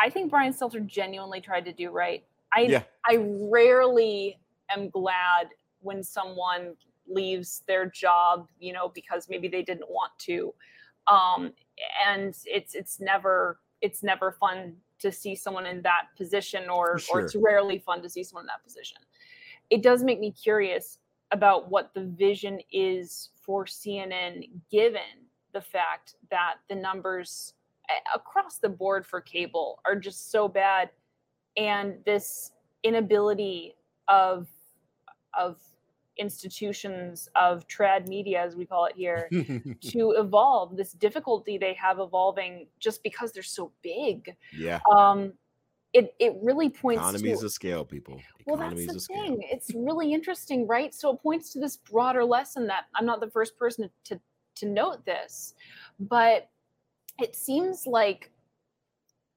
i 0.00 0.08
think 0.08 0.30
brian 0.30 0.52
stelter 0.52 0.84
genuinely 0.84 1.40
tried 1.40 1.64
to 1.64 1.72
do 1.72 1.90
right 1.90 2.24
i 2.52 2.62
yeah. 2.62 2.82
i 3.06 3.18
rarely 3.50 4.38
am 4.74 4.88
glad 4.90 5.48
when 5.80 6.02
someone 6.02 6.74
leaves 7.08 7.62
their 7.66 7.86
job, 7.86 8.48
you 8.58 8.72
know, 8.72 8.88
because 8.94 9.28
maybe 9.28 9.48
they 9.48 9.62
didn't 9.62 9.88
want 9.88 10.12
to. 10.18 10.54
Um, 11.06 11.52
and 12.06 12.34
it's 12.44 12.74
it's 12.74 13.00
never 13.00 13.60
it's 13.80 14.02
never 14.02 14.32
fun 14.32 14.76
to 14.98 15.12
see 15.12 15.34
someone 15.34 15.64
in 15.64 15.80
that 15.82 16.08
position 16.16 16.68
or 16.68 16.98
sure. 16.98 17.20
or 17.20 17.24
it's 17.24 17.34
rarely 17.36 17.78
fun 17.78 18.02
to 18.02 18.08
see 18.08 18.22
someone 18.22 18.44
in 18.44 18.48
that 18.48 18.64
position. 18.64 18.98
It 19.70 19.82
does 19.82 20.02
make 20.02 20.20
me 20.20 20.32
curious 20.32 20.98
about 21.30 21.70
what 21.70 21.92
the 21.94 22.04
vision 22.04 22.58
is 22.72 23.30
for 23.34 23.64
CNN 23.64 24.48
given 24.70 25.26
the 25.52 25.60
fact 25.60 26.14
that 26.30 26.56
the 26.68 26.74
numbers 26.74 27.54
across 28.14 28.58
the 28.58 28.68
board 28.68 29.06
for 29.06 29.20
cable 29.20 29.80
are 29.86 29.96
just 29.96 30.30
so 30.30 30.46
bad 30.46 30.90
and 31.56 31.94
this 32.04 32.52
inability 32.84 33.74
of 34.08 34.46
of 35.38 35.56
institutions 36.18 37.28
of 37.36 37.66
trad 37.68 38.08
media, 38.08 38.42
as 38.42 38.56
we 38.56 38.66
call 38.66 38.86
it 38.86 38.94
here, 38.96 39.28
to 39.80 40.14
evolve. 40.18 40.76
This 40.76 40.92
difficulty 40.92 41.58
they 41.58 41.74
have 41.74 42.00
evolving 42.00 42.66
just 42.80 43.02
because 43.02 43.32
they're 43.32 43.42
so 43.42 43.72
big. 43.82 44.34
Yeah. 44.56 44.80
Um, 44.94 45.32
it 45.98 46.14
it 46.18 46.34
really 46.40 46.70
points 46.70 47.00
economies 47.00 47.40
to, 47.40 47.46
of 47.46 47.52
scale, 47.52 47.84
people. 47.84 48.20
Well, 48.46 48.56
that's 48.56 48.86
the 48.86 49.00
thing. 49.00 49.42
It's 49.42 49.74
really 49.74 50.12
interesting, 50.12 50.66
right? 50.66 50.94
So 50.94 51.12
it 51.12 51.22
points 51.22 51.52
to 51.54 51.60
this 51.60 51.76
broader 51.76 52.24
lesson 52.24 52.66
that 52.68 52.84
I'm 52.94 53.04
not 53.04 53.20
the 53.20 53.30
first 53.30 53.58
person 53.58 53.90
to 54.04 54.20
to 54.56 54.66
note 54.66 55.04
this, 55.04 55.54
but 55.98 56.50
it 57.20 57.34
seems 57.34 57.86
like 57.86 58.30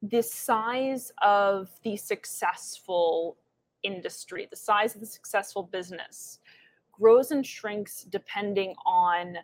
the 0.03 0.21
size 0.21 1.11
of 1.21 1.69
the 1.83 1.97
successful 1.97 3.37
industry, 3.83 4.47
the 4.49 4.55
size 4.55 4.93
of 4.93 5.01
the 5.01 5.07
successful 5.07 5.63
business, 5.63 6.39
grows 6.91 7.31
and 7.31 7.45
shrinks 7.45 8.03
depending 8.03 8.75
on 8.85 9.35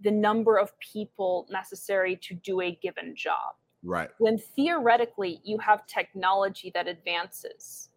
the 0.00 0.10
number 0.10 0.58
of 0.58 0.78
people 0.78 1.46
necessary 1.50 2.16
to 2.16 2.34
do 2.34 2.60
a 2.62 2.78
given 2.82 3.14
job. 3.14 3.54
Right. 3.82 4.08
When 4.18 4.38
theoretically 4.38 5.40
you 5.44 5.58
have 5.58 5.86
technology 5.86 6.70
that 6.74 6.88
advances 6.88 7.90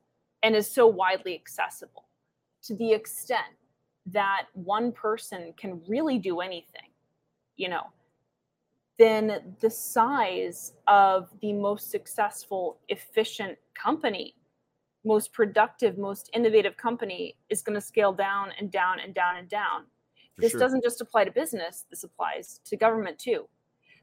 and 0.43 0.55
is 0.55 0.69
so 0.69 0.87
widely 0.87 1.35
accessible 1.35 2.05
to 2.63 2.75
the 2.75 2.91
extent 2.91 3.55
that 4.07 4.47
one 4.53 4.91
person 4.91 5.53
can 5.57 5.81
really 5.87 6.17
do 6.17 6.39
anything, 6.41 6.89
you 7.55 7.69
know, 7.69 7.83
then 8.97 9.55
the 9.61 9.69
size 9.69 10.73
of 10.87 11.29
the 11.41 11.53
most 11.53 11.89
successful, 11.89 12.79
efficient 12.89 13.57
company 13.73 14.35
most 15.05 15.33
productive, 15.33 15.97
most 15.97 16.29
innovative 16.33 16.75
company 16.77 17.35
is 17.49 17.61
going 17.61 17.75
to 17.75 17.81
scale 17.81 18.13
down 18.13 18.49
and 18.59 18.71
down 18.71 18.99
and 18.99 19.13
down 19.13 19.37
and 19.37 19.49
down. 19.49 19.85
For 20.35 20.41
this 20.41 20.51
sure. 20.51 20.59
doesn't 20.59 20.83
just 20.83 21.01
apply 21.01 21.25
to 21.25 21.31
business, 21.31 21.85
this 21.89 22.03
applies 22.03 22.59
to 22.65 22.77
government 22.77 23.19
too. 23.19 23.47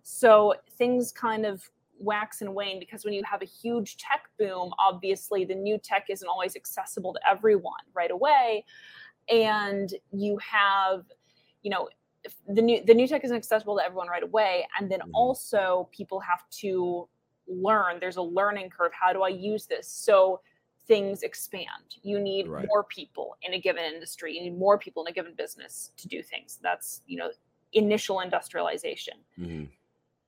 So 0.09 0.55
things 0.79 1.11
kind 1.11 1.45
of 1.45 1.69
wax 1.99 2.41
and 2.41 2.55
wane 2.55 2.79
because 2.79 3.05
when 3.05 3.13
you 3.13 3.25
have 3.25 3.43
a 3.43 3.45
huge 3.45 3.97
tech 3.97 4.29
boom, 4.39 4.71
obviously 4.79 5.45
the 5.45 5.57
new 5.57 5.79
tech 5.79 6.07
isn't 6.09 6.29
always 6.29 6.55
accessible 6.55 7.13
to 7.13 7.19
everyone 7.29 7.83
right 7.93 8.13
away. 8.13 8.65
And 9.29 9.93
you 10.13 10.39
have, 10.39 11.07
you 11.65 11.71
know, 11.73 11.89
the 12.47 12.63
new 12.63 12.85
the 12.85 12.95
new 12.95 13.09
tech 13.09 13.25
isn't 13.25 13.37
accessible 13.37 13.77
to 13.79 13.85
everyone 13.85 14.07
right 14.07 14.23
away. 14.23 14.69
And 14.79 14.89
then 14.89 15.01
mm-hmm. 15.01 15.11
also 15.13 15.89
people 15.91 16.21
have 16.21 16.49
to 16.61 17.09
learn. 17.49 17.99
There's 17.99 18.17
a 18.17 18.23
learning 18.23 18.71
curve. 18.71 18.93
How 18.95 19.13
do 19.13 19.23
I 19.23 19.31
use 19.31 19.67
this? 19.67 19.89
So 19.89 20.41
things 20.87 21.25
expand. 21.25 21.97
You 22.05 22.21
need 22.21 22.47
right. 22.47 22.65
more 22.69 22.85
people 22.85 23.37
in 23.43 23.55
a 23.55 23.61
given 23.61 23.83
industry. 23.83 24.37
You 24.37 24.43
need 24.43 24.57
more 24.57 24.79
people 24.79 25.05
in 25.05 25.11
a 25.11 25.13
given 25.13 25.35
business 25.37 25.91
to 25.97 26.07
do 26.07 26.23
things. 26.23 26.61
That's, 26.63 27.03
you 27.09 27.19
know, 27.19 27.31
initial 27.73 28.21
industrialization. 28.21 29.15
Mm-hmm. 29.37 29.65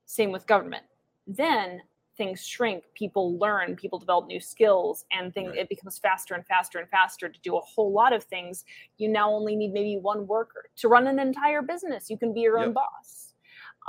Same 0.08 0.32
with 0.32 0.46
government. 0.46 0.84
Then 1.26 1.82
things 2.16 2.44
shrink, 2.44 2.82
people 2.94 3.38
learn, 3.38 3.76
people 3.76 3.98
develop 3.98 4.26
new 4.26 4.40
skills, 4.40 5.04
and 5.12 5.34
things 5.34 5.50
right. 5.50 5.58
it 5.58 5.68
becomes 5.68 5.98
faster 5.98 6.34
and 6.34 6.46
faster 6.46 6.78
and 6.78 6.88
faster 6.88 7.28
to 7.28 7.40
do 7.42 7.56
a 7.58 7.60
whole 7.60 7.92
lot 7.92 8.14
of 8.14 8.24
things. 8.24 8.64
You 8.96 9.08
now 9.08 9.30
only 9.30 9.54
need 9.54 9.72
maybe 9.72 9.98
one 9.98 10.26
worker 10.26 10.70
to 10.76 10.88
run 10.88 11.06
an 11.06 11.18
entire 11.18 11.60
business. 11.60 12.08
You 12.08 12.16
can 12.16 12.32
be 12.32 12.40
your 12.40 12.58
yep. 12.58 12.68
own 12.68 12.72
boss. 12.72 13.34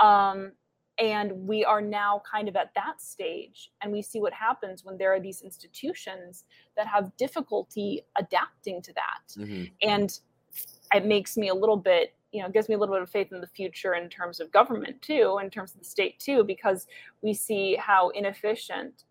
Um, 0.02 0.52
and 1.00 1.32
we 1.48 1.64
are 1.64 1.82
now 1.82 2.22
kind 2.30 2.50
of 2.50 2.58
at 2.58 2.74
that 2.76 3.02
stage. 3.02 3.72
And 3.82 3.90
we 3.90 4.02
see 4.02 4.20
what 4.20 4.34
happens 4.34 4.84
when 4.84 4.98
there 4.98 5.14
are 5.14 5.22
these 5.22 5.42
institutions 5.42 6.44
that 6.76 6.86
have 6.86 7.16
difficulty 7.16 8.02
adapting 8.18 8.82
to 8.82 8.94
that. 8.94 9.42
Mm-hmm. 9.42 9.64
And 9.82 10.20
it 10.94 11.06
makes 11.06 11.38
me 11.38 11.48
a 11.48 11.56
little 11.56 11.78
bit, 11.78 12.14
you 12.32 12.42
know, 12.42 12.50
gives 12.50 12.70
me 12.70 12.76
a 12.76 12.78
little 12.78 12.94
bit 12.94 13.02
of 13.02 13.10
faith 13.10 13.32
in 13.32 13.42
the 13.42 13.48
future 13.48 13.96
in 13.96 14.10
terms 14.10 14.40
of 14.40 14.52
government 14.52 15.02
too, 15.02 15.40
in 15.42 15.50
terms 15.50 15.74
of 15.74 15.80
the 15.80 15.86
state 15.86 16.20
too, 16.20 16.44
because 16.44 16.88
we 17.22 17.34
see 17.34 17.76
how 17.76 18.10
inefficient 18.10 19.06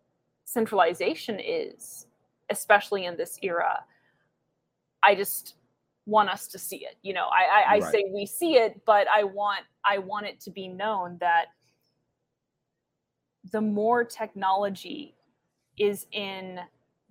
centralization 0.44 1.38
is, 1.40 2.06
especially 2.50 3.06
in 3.06 3.16
this 3.16 3.38
era. 3.42 3.84
I 5.02 5.14
just 5.14 5.54
want 6.06 6.30
us 6.30 6.46
to 6.48 6.58
see 6.58 6.78
it. 6.78 6.96
You 7.02 7.12
know, 7.12 7.26
I, 7.26 7.42
I, 7.42 7.74
I 7.76 7.78
right. 7.80 7.92
say 7.92 8.04
we 8.12 8.24
see 8.24 8.54
it, 8.54 8.80
but 8.86 9.06
I 9.08 9.24
want 9.24 9.64
I 9.84 9.98
want 9.98 10.26
it 10.26 10.40
to 10.40 10.50
be 10.50 10.68
known 10.68 11.18
that 11.20 11.46
the 13.52 13.60
more 13.60 14.04
technology 14.04 15.14
is 15.78 16.06
in 16.12 16.60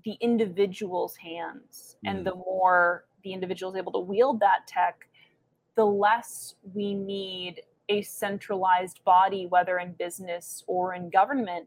the 0.04 0.14
individual's 0.22 1.16
hands 1.16 1.98
mm. 2.06 2.12
and 2.12 2.26
the 2.26 2.36
more 2.36 3.06
the 3.24 3.34
individual 3.34 3.72
is 3.72 3.78
able 3.78 3.92
to 3.92 4.00
wield 4.00 4.40
that 4.40 4.68
tech 4.68 5.07
the 5.78 5.86
less 5.86 6.56
we 6.74 6.94
need 6.94 7.62
a 7.90 8.02
centralized 8.02 9.02
body 9.06 9.46
whether 9.46 9.80
in 9.80 9.94
business 9.94 10.64
or 10.68 10.94
in 10.94 11.10
government 11.10 11.66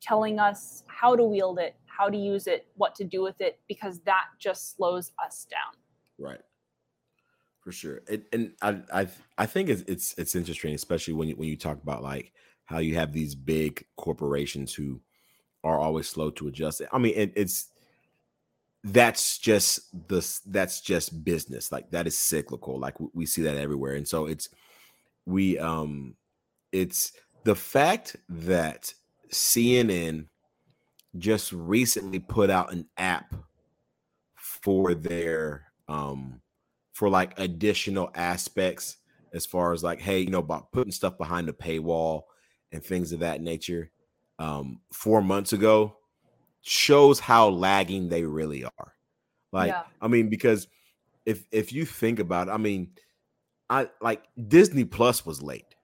telling 0.00 0.38
us 0.38 0.82
how 0.86 1.14
to 1.14 1.24
wield 1.24 1.58
it 1.58 1.74
how 1.84 2.08
to 2.08 2.16
use 2.16 2.46
it 2.46 2.66
what 2.76 2.94
to 2.94 3.04
do 3.04 3.22
with 3.22 3.38
it 3.40 3.58
because 3.68 4.00
that 4.00 4.24
just 4.38 4.76
slows 4.76 5.12
us 5.24 5.46
down. 5.50 5.74
Right. 6.18 6.40
For 7.60 7.72
sure. 7.72 8.00
It, 8.08 8.26
and 8.32 8.52
i 8.62 8.80
i 8.92 9.08
i 9.36 9.46
think 9.46 9.68
it's 9.68 9.82
it's 9.82 10.14
it's 10.16 10.34
interesting 10.34 10.74
especially 10.74 11.14
when 11.14 11.28
you 11.28 11.36
when 11.36 11.48
you 11.48 11.56
talk 11.56 11.82
about 11.82 12.02
like 12.02 12.32
how 12.64 12.78
you 12.78 12.94
have 12.94 13.12
these 13.12 13.34
big 13.34 13.84
corporations 13.96 14.74
who 14.74 15.00
are 15.64 15.80
always 15.80 16.08
slow 16.08 16.30
to 16.30 16.48
adjust. 16.48 16.82
I 16.92 16.98
mean, 16.98 17.14
it, 17.16 17.32
it's 17.34 17.70
that's 18.84 19.38
just 19.38 19.80
the 20.08 20.26
that's 20.46 20.80
just 20.80 21.24
business. 21.24 21.72
Like 21.72 21.90
that 21.90 22.06
is 22.06 22.16
cyclical. 22.16 22.78
Like 22.78 22.98
we, 23.00 23.08
we 23.14 23.26
see 23.26 23.42
that 23.42 23.56
everywhere, 23.56 23.94
and 23.94 24.06
so 24.06 24.26
it's 24.26 24.48
we 25.26 25.58
um 25.58 26.14
it's 26.72 27.12
the 27.44 27.54
fact 27.54 28.16
that 28.28 28.92
CNN 29.32 30.26
just 31.18 31.52
recently 31.52 32.18
put 32.18 32.50
out 32.50 32.72
an 32.72 32.86
app 32.96 33.34
for 34.34 34.94
their 34.94 35.72
um 35.88 36.40
for 36.92 37.08
like 37.08 37.38
additional 37.38 38.10
aspects 38.14 38.96
as 39.32 39.46
far 39.46 39.72
as 39.72 39.82
like 39.82 40.00
hey 40.00 40.20
you 40.20 40.30
know 40.30 40.38
about 40.38 40.70
putting 40.72 40.92
stuff 40.92 41.16
behind 41.18 41.48
the 41.48 41.52
paywall 41.52 42.22
and 42.72 42.84
things 42.84 43.12
of 43.12 43.20
that 43.20 43.40
nature 43.40 43.90
um, 44.38 44.80
four 44.92 45.22
months 45.22 45.52
ago 45.52 45.96
shows 46.66 47.20
how 47.20 47.48
lagging 47.48 48.08
they 48.08 48.24
really 48.24 48.64
are. 48.64 48.92
Like, 49.52 49.68
yeah. 49.68 49.82
I 50.00 50.08
mean, 50.08 50.28
because 50.28 50.66
if 51.24 51.44
if 51.52 51.72
you 51.72 51.84
think 51.84 52.18
about 52.18 52.48
it, 52.48 52.50
I 52.50 52.56
mean, 52.56 52.90
I 53.70 53.88
like 54.00 54.24
Disney 54.48 54.84
Plus 54.84 55.24
was 55.24 55.40
late 55.40 55.76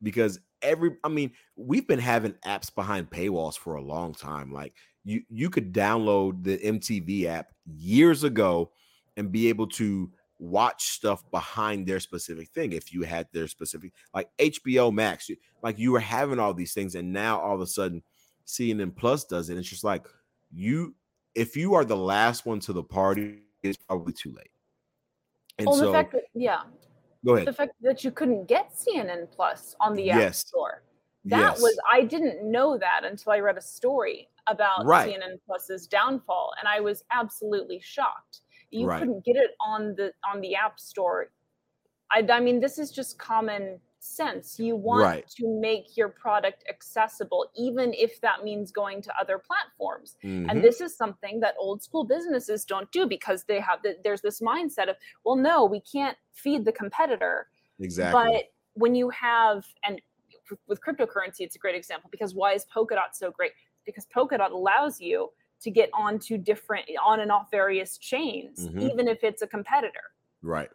because 0.00 0.38
every 0.62 0.96
I 1.02 1.08
mean, 1.08 1.32
we've 1.56 1.86
been 1.88 1.98
having 1.98 2.34
apps 2.46 2.72
behind 2.72 3.10
paywalls 3.10 3.58
for 3.58 3.74
a 3.74 3.82
long 3.82 4.14
time. 4.14 4.52
Like 4.52 4.74
you 5.04 5.22
you 5.28 5.50
could 5.50 5.72
download 5.72 6.44
the 6.44 6.58
MTV 6.58 7.24
app 7.24 7.48
years 7.66 8.22
ago 8.22 8.70
and 9.16 9.32
be 9.32 9.48
able 9.48 9.66
to 9.66 10.08
watch 10.38 10.90
stuff 10.90 11.28
behind 11.32 11.84
their 11.84 11.98
specific 11.98 12.48
thing. 12.50 12.72
If 12.72 12.92
you 12.92 13.02
had 13.02 13.26
their 13.32 13.48
specific, 13.48 13.92
like 14.14 14.30
HBO 14.38 14.92
Max, 14.92 15.28
like 15.64 15.80
you 15.80 15.90
were 15.90 15.98
having 15.98 16.38
all 16.38 16.54
these 16.54 16.74
things, 16.74 16.94
and 16.94 17.12
now 17.12 17.40
all 17.40 17.56
of 17.56 17.60
a 17.60 17.66
sudden 17.66 18.04
CNN 18.46 18.94
Plus 18.94 19.24
does 19.24 19.50
it. 19.50 19.58
It's 19.58 19.68
just 19.68 19.82
like 19.82 20.06
you, 20.50 20.94
if 21.34 21.56
you 21.56 21.74
are 21.74 21.84
the 21.84 21.96
last 21.96 22.46
one 22.46 22.60
to 22.60 22.72
the 22.72 22.82
party, 22.82 23.42
it's 23.62 23.76
probably 23.76 24.12
too 24.12 24.30
late. 24.30 24.50
And 25.58 25.66
well, 25.66 25.76
so, 25.76 25.86
the 25.86 25.92
fact 25.92 26.12
that, 26.12 26.22
yeah, 26.34 26.60
go 27.24 27.34
ahead. 27.34 27.48
The 27.48 27.52
fact 27.52 27.72
that 27.82 28.04
you 28.04 28.10
couldn't 28.10 28.46
get 28.46 28.72
CNN 28.72 29.30
Plus 29.30 29.74
on 29.80 29.94
the 29.94 30.10
App 30.10 30.20
yes. 30.20 30.38
Store. 30.38 30.82
That 31.24 31.54
yes. 31.54 31.60
was 31.60 31.78
I 31.90 32.02
didn't 32.02 32.48
know 32.48 32.78
that 32.78 33.02
until 33.04 33.32
I 33.32 33.40
read 33.40 33.58
a 33.58 33.62
story 33.62 34.28
about 34.46 34.86
right. 34.86 35.08
CNN 35.08 35.38
Plus's 35.44 35.86
downfall, 35.86 36.52
and 36.58 36.68
I 36.68 36.80
was 36.80 37.04
absolutely 37.10 37.80
shocked. 37.82 38.40
You 38.70 38.86
right. 38.86 38.98
couldn't 38.98 39.24
get 39.24 39.36
it 39.36 39.50
on 39.60 39.94
the 39.96 40.12
on 40.30 40.40
the 40.40 40.54
App 40.54 40.78
Store. 40.78 41.30
I, 42.12 42.26
I 42.30 42.40
mean, 42.40 42.60
this 42.60 42.78
is 42.78 42.90
just 42.90 43.18
common 43.18 43.80
sense. 44.08 44.58
You 44.58 44.76
want 44.76 45.02
right. 45.02 45.28
to 45.36 45.60
make 45.60 45.96
your 45.96 46.08
product 46.08 46.64
accessible, 46.68 47.50
even 47.56 47.92
if 47.94 48.20
that 48.20 48.44
means 48.44 48.70
going 48.72 49.02
to 49.02 49.12
other 49.20 49.38
platforms. 49.38 50.16
Mm-hmm. 50.24 50.50
And 50.50 50.62
this 50.62 50.80
is 50.80 50.96
something 50.96 51.40
that 51.40 51.54
old 51.58 51.82
school 51.82 52.04
businesses 52.04 52.64
don't 52.64 52.90
do 52.92 53.06
because 53.06 53.44
they 53.44 53.60
have 53.60 53.82
the, 53.82 53.96
there's 54.04 54.22
this 54.22 54.40
mindset 54.40 54.88
of, 54.88 54.96
well, 55.24 55.36
no, 55.36 55.64
we 55.64 55.80
can't 55.80 56.16
feed 56.32 56.64
the 56.64 56.72
competitor. 56.72 57.48
Exactly. 57.80 58.20
But 58.20 58.44
when 58.74 58.94
you 58.94 59.10
have 59.10 59.64
and 59.84 60.00
with 60.66 60.80
cryptocurrency, 60.80 61.40
it's 61.40 61.56
a 61.56 61.58
great 61.58 61.74
example 61.74 62.08
because 62.10 62.34
why 62.34 62.54
is 62.54 62.64
Polkadot 62.74 63.12
so 63.12 63.30
great? 63.30 63.52
Because 63.84 64.06
Polkadot 64.14 64.50
allows 64.50 65.00
you 65.00 65.30
to 65.60 65.70
get 65.70 65.90
onto 65.92 66.38
different 66.38 66.86
on 67.04 67.20
and 67.20 67.32
off 67.32 67.50
various 67.50 67.98
chains, 67.98 68.66
mm-hmm. 68.66 68.80
even 68.80 69.08
if 69.08 69.24
it's 69.24 69.42
a 69.42 69.46
competitor. 69.46 70.00
Right. 70.42 70.70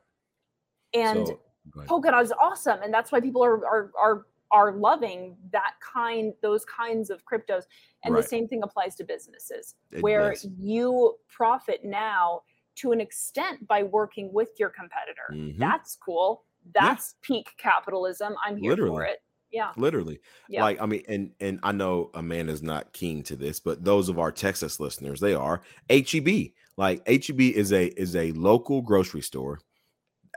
And 0.93 1.27
so, 1.27 1.39
Polkadot 1.71 2.21
is 2.23 2.33
awesome, 2.39 2.81
and 2.83 2.93
that's 2.93 3.11
why 3.11 3.19
people 3.19 3.43
are 3.43 3.65
are 3.65 3.91
are 3.97 4.25
are 4.51 4.71
loving 4.73 5.35
that 5.51 5.73
kind 5.81 6.33
those 6.41 6.65
kinds 6.65 7.09
of 7.09 7.23
cryptos. 7.25 7.63
And 8.03 8.13
right. 8.13 8.21
the 8.21 8.27
same 8.27 8.47
thing 8.47 8.63
applies 8.63 8.95
to 8.95 9.03
businesses, 9.03 9.75
it 9.91 10.01
where 10.01 10.31
does. 10.31 10.47
you 10.57 11.15
profit 11.27 11.83
now 11.83 12.41
to 12.75 12.91
an 12.91 12.99
extent 12.99 13.67
by 13.67 13.83
working 13.83 14.31
with 14.33 14.49
your 14.59 14.69
competitor. 14.69 15.29
Mm-hmm. 15.31 15.59
That's 15.59 15.95
cool. 15.95 16.43
That's 16.73 17.15
yeah. 17.15 17.27
peak 17.27 17.49
capitalism. 17.57 18.35
I'm 18.45 18.57
here 18.57 18.71
Literally. 18.71 18.91
for 18.91 19.03
it 19.03 19.19
yeah 19.53 19.71
literally 19.77 20.19
yeah. 20.49 20.63
like 20.63 20.81
i 20.81 20.85
mean 20.85 21.03
and 21.07 21.31
and 21.39 21.59
i 21.63 21.71
know 21.71 22.09
amanda's 22.15 22.63
not 22.63 22.91
keen 22.91 23.21
to 23.23 23.35
this 23.35 23.59
but 23.59 23.83
those 23.83 24.09
of 24.09 24.19
our 24.19 24.31
texas 24.31 24.79
listeners 24.79 25.19
they 25.19 25.33
are 25.33 25.61
heb 25.89 26.51
like 26.75 27.07
heb 27.07 27.39
is 27.39 27.71
a 27.71 27.85
is 27.99 28.15
a 28.15 28.31
local 28.31 28.81
grocery 28.81 29.21
store 29.21 29.59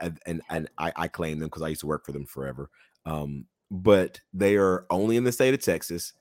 and 0.01 0.41
and, 0.49 0.69
I, 0.77 0.91
I 0.95 1.07
claim 1.07 1.39
them 1.39 1.47
because 1.47 1.61
i 1.61 1.69
used 1.69 1.81
to 1.81 1.87
work 1.87 2.05
for 2.05 2.11
them 2.11 2.25
forever 2.25 2.69
um 3.05 3.45
but 3.69 4.21
they 4.33 4.55
are 4.55 4.85
only 4.89 5.17
in 5.17 5.23
the 5.23 5.31
state 5.31 5.53
of 5.53 5.61
texas 5.61 6.13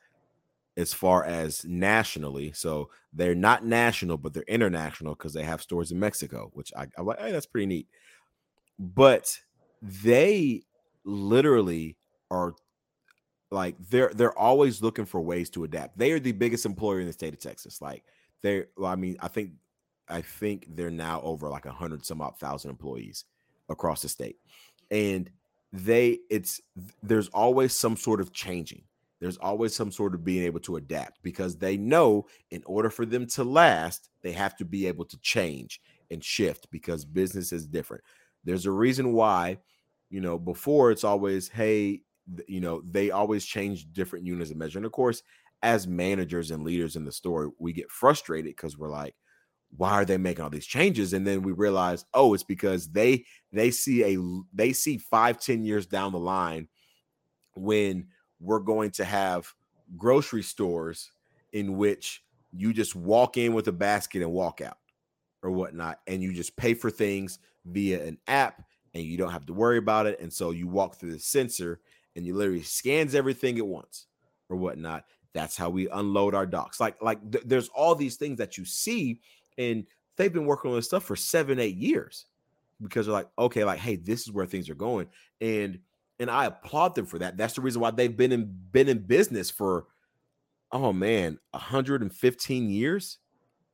as 0.77 0.93
far 0.93 1.25
as 1.25 1.65
nationally 1.65 2.53
so 2.53 2.91
they're 3.13 3.35
not 3.35 3.65
national 3.65 4.19
but 4.19 4.35
they're 4.35 4.45
international 4.45 5.15
because 5.15 5.33
they 5.33 5.43
have 5.43 5.63
stores 5.63 5.91
in 5.93 5.99
mexico 5.99 6.51
which 6.55 6.73
I, 6.77 6.87
i'm 6.99 7.07
like 7.07 7.21
hey 7.21 7.33
that's 7.33 7.47
pretty 7.47 7.67
neat 7.67 7.89
but 8.79 9.39
they 9.83 10.63
literally 11.05 11.97
are 12.31 12.55
like 13.51 13.77
they're 13.91 14.11
they're 14.15 14.39
always 14.39 14.83
looking 14.83 15.05
for 15.05 15.21
ways 15.21 15.51
to 15.51 15.65
adapt. 15.65 15.97
They 15.97 16.13
are 16.13 16.21
the 16.21 16.33
biggest 16.33 16.67
employer 16.67 17.01
in 17.01 17.07
the 17.07 17.13
state 17.13 17.33
of 17.33 17.41
Texas. 17.41 17.81
Like 17.81 18.05
they're 18.43 18.67
well, 18.77 18.91
I 18.91 18.97
mean, 18.97 19.17
I 19.21 19.29
think 19.29 19.53
I 20.09 20.21
think 20.21 20.67
they're 20.75 20.91
now 20.91 21.21
over 21.23 21.49
like 21.49 21.67
a 21.67 21.73
hundred 21.73 22.05
some 22.05 22.21
odd 22.21 22.39
thousand 22.39 22.71
employees 22.71 23.25
across 23.69 24.03
the 24.03 24.09
state. 24.09 24.37
And 24.91 25.31
they 25.73 26.21
it's 26.31 26.61
there's 27.03 27.29
always 27.29 27.73
some 27.73 27.97
sort 27.97 28.21
of 28.21 28.33
changing. 28.33 28.83
There's 29.21 29.39
always 29.39 29.75
some 29.75 29.91
sort 29.91 30.15
of 30.15 30.25
being 30.25 30.45
able 30.45 30.61
to 30.61 30.77
adapt 30.77 31.23
because 31.23 31.57
they 31.57 31.77
know 31.77 32.27
in 32.51 32.63
order 32.67 32.91
for 32.91 33.07
them 33.07 33.27
to 33.29 33.45
last, 33.45 34.11
they 34.23 34.33
have 34.33 34.57
to 34.59 34.65
be 34.65 34.87
able 34.87 35.07
to 35.07 35.19
change 35.21 35.81
and 36.11 36.23
shift 36.23 36.71
because 36.71 37.05
business 37.05 37.51
is 37.51 37.67
different. 37.67 38.05
There's 38.45 38.67
a 38.67 38.71
reason 38.71 39.13
why, 39.13 39.59
you 40.11 40.21
know, 40.21 40.39
before 40.39 40.91
it's 40.91 41.03
always, 41.03 41.49
hey, 41.49 42.03
you 42.47 42.61
know 42.61 42.83
they 42.89 43.11
always 43.11 43.45
change 43.45 43.93
different 43.93 44.27
units 44.27 44.51
of 44.51 44.57
measure 44.57 44.79
and 44.79 44.87
of 44.87 44.93
course 44.93 45.23
as 45.63 45.87
managers 45.87 46.51
and 46.51 46.65
leaders 46.65 46.97
in 46.97 47.05
the 47.05 47.13
store 47.13 47.53
we 47.59 47.73
get 47.73 47.91
frustrated 47.91 48.51
because 48.51 48.77
we're 48.77 48.91
like 48.91 49.15
why 49.77 49.93
are 49.93 50.05
they 50.05 50.17
making 50.17 50.43
all 50.43 50.51
these 50.51 50.67
changes 50.67 51.13
and 51.13 51.27
then 51.27 51.43
we 51.43 51.53
realize 51.53 52.05
oh 52.15 52.35
it's 52.35 52.43
because 52.43 52.89
they 52.93 53.25
they 53.53 53.71
see 53.71 54.05
a 54.05 54.43
they 54.53 54.73
see 54.73 54.99
five 54.99 55.39
ten 55.41 55.65
years 55.65 55.87
down 55.87 56.13
the 56.13 56.19
line 56.19 56.69
when 57.55 58.07
we're 58.41 58.61
going 58.61 58.91
to 58.91 59.05
have 59.05 59.53
grocery 59.97 60.43
stores 60.43 61.11
in 61.53 61.77
which 61.77 62.23
you 62.53 62.73
just 62.73 62.95
walk 62.95 63.37
in 63.37 63.55
with 63.55 63.69
a 63.69 63.73
basket 63.73 64.23
and 64.23 64.33
walk 64.33 64.61
out 64.61 64.79
or 65.43 65.51
whatnot 65.51 66.01
and 66.07 66.23
you 66.23 66.33
just 66.33 66.57
pay 66.57 66.75
for 66.75 66.91
things 66.91 67.39
via 67.67 68.03
an 68.05 68.19
app 68.29 68.63
and 68.95 69.05
you 69.05 69.17
don't 69.17 69.33
have 69.33 69.47
to 69.47 69.53
worry 69.53 69.79
about 69.79 70.07
it 70.07 70.21
and 70.21 70.33
so 70.33 70.51
you 70.51 70.67
walk 70.67 70.97
through 70.97 71.13
the 71.13 71.19
sensor 71.19 71.81
and 72.17 72.25
you 72.25 72.35
literally 72.35 72.63
scans 72.63 73.15
everything 73.15 73.59
at 73.59 73.67
once 73.67 74.07
or 74.49 74.57
whatnot. 74.57 75.05
That's 75.35 75.57
how 75.57 75.69
we 75.69 75.89
unload 75.91 76.35
our 76.35 76.47
docks. 76.47 76.81
Like, 76.81 77.01
like 77.03 77.31
th- 77.31 77.45
there's 77.47 77.69
all 77.69 77.95
these 77.95 78.17
things 78.17 78.39
that 78.39 78.57
you 78.57 78.65
see, 78.65 79.21
and 79.59 79.87
they've 80.17 80.33
been 80.33 80.47
working 80.47 80.71
on 80.71 80.77
this 80.77 80.87
stuff 80.87 81.05
for 81.05 81.17
seven, 81.17 81.59
eight 81.59 81.77
years 81.77 82.27
because 82.83 83.07
they're 83.07 83.13
like, 83.13 83.29
okay, 83.39 83.65
like, 83.65 83.79
hey, 83.79 83.97
this 83.97 84.23
is 84.23 84.33
where 84.33 84.47
things 84.47 84.69
are 84.69 84.75
going, 84.75 85.07
and 85.41 85.79
and 86.19 86.31
I 86.31 86.47
applaud 86.47 86.95
them 86.95 87.07
for 87.07 87.19
that. 87.19 87.37
That's 87.37 87.55
the 87.55 87.61
reason 87.61 87.81
why 87.81 87.91
they've 87.91 88.17
been 88.17 88.33
in 88.33 88.55
been 88.73 88.89
in 88.89 88.99
business 89.01 89.51
for, 89.51 89.87
oh 90.73 90.93
man, 90.93 91.39
115 91.51 92.71
years. 92.71 93.19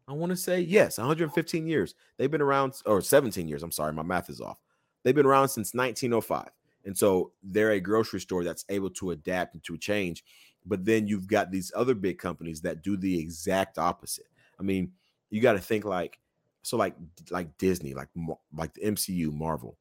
I 0.09 0.13
want 0.13 0.31
to 0.31 0.37
say 0.37 0.61
yes, 0.61 0.99
115 0.99 1.67
years. 1.67 1.95
They've 2.17 2.31
been 2.31 2.43
around, 2.43 2.75
or 2.87 3.01
17 3.01 3.47
years. 3.47 3.63
I'm 3.63 3.71
sorry, 3.71 3.93
my 3.93 4.03
math 4.03 4.29
is 4.29 4.41
off. 4.41 4.59
They've 5.03 5.15
been 5.15 5.27
around 5.27 5.49
since 5.49 5.75
1905. 5.75 6.49
And 6.85 6.97
so 6.97 7.33
they're 7.43 7.71
a 7.71 7.81
grocery 7.81 8.21
store 8.21 8.43
that's 8.43 8.65
able 8.69 8.91
to 8.91 9.13
adapt 9.13 9.55
and 9.55 9.63
to 9.65 9.79
change. 9.79 10.25
But 10.67 10.85
then 10.85 11.07
you've 11.07 11.27
got 11.27 11.51
these 11.51 11.73
other 11.75 11.95
big 11.95 12.19
companies 12.19 12.61
that 12.63 12.83
do 12.83 12.97
the 12.97 13.19
exact 13.19 13.79
opposite. 13.79 14.27
I 14.59 14.63
mean, 14.63 14.93
you 15.33 15.41
got 15.41 15.55
to 15.55 15.59
think 15.59 15.85
like 15.85 16.19
so 16.63 16.77
like 16.77 16.95
like 17.31 17.57
Disney, 17.59 17.95
like 17.95 18.09
like 18.55 18.75
the 18.75 18.83
MCU, 18.83 19.33
Marvel. 19.33 19.79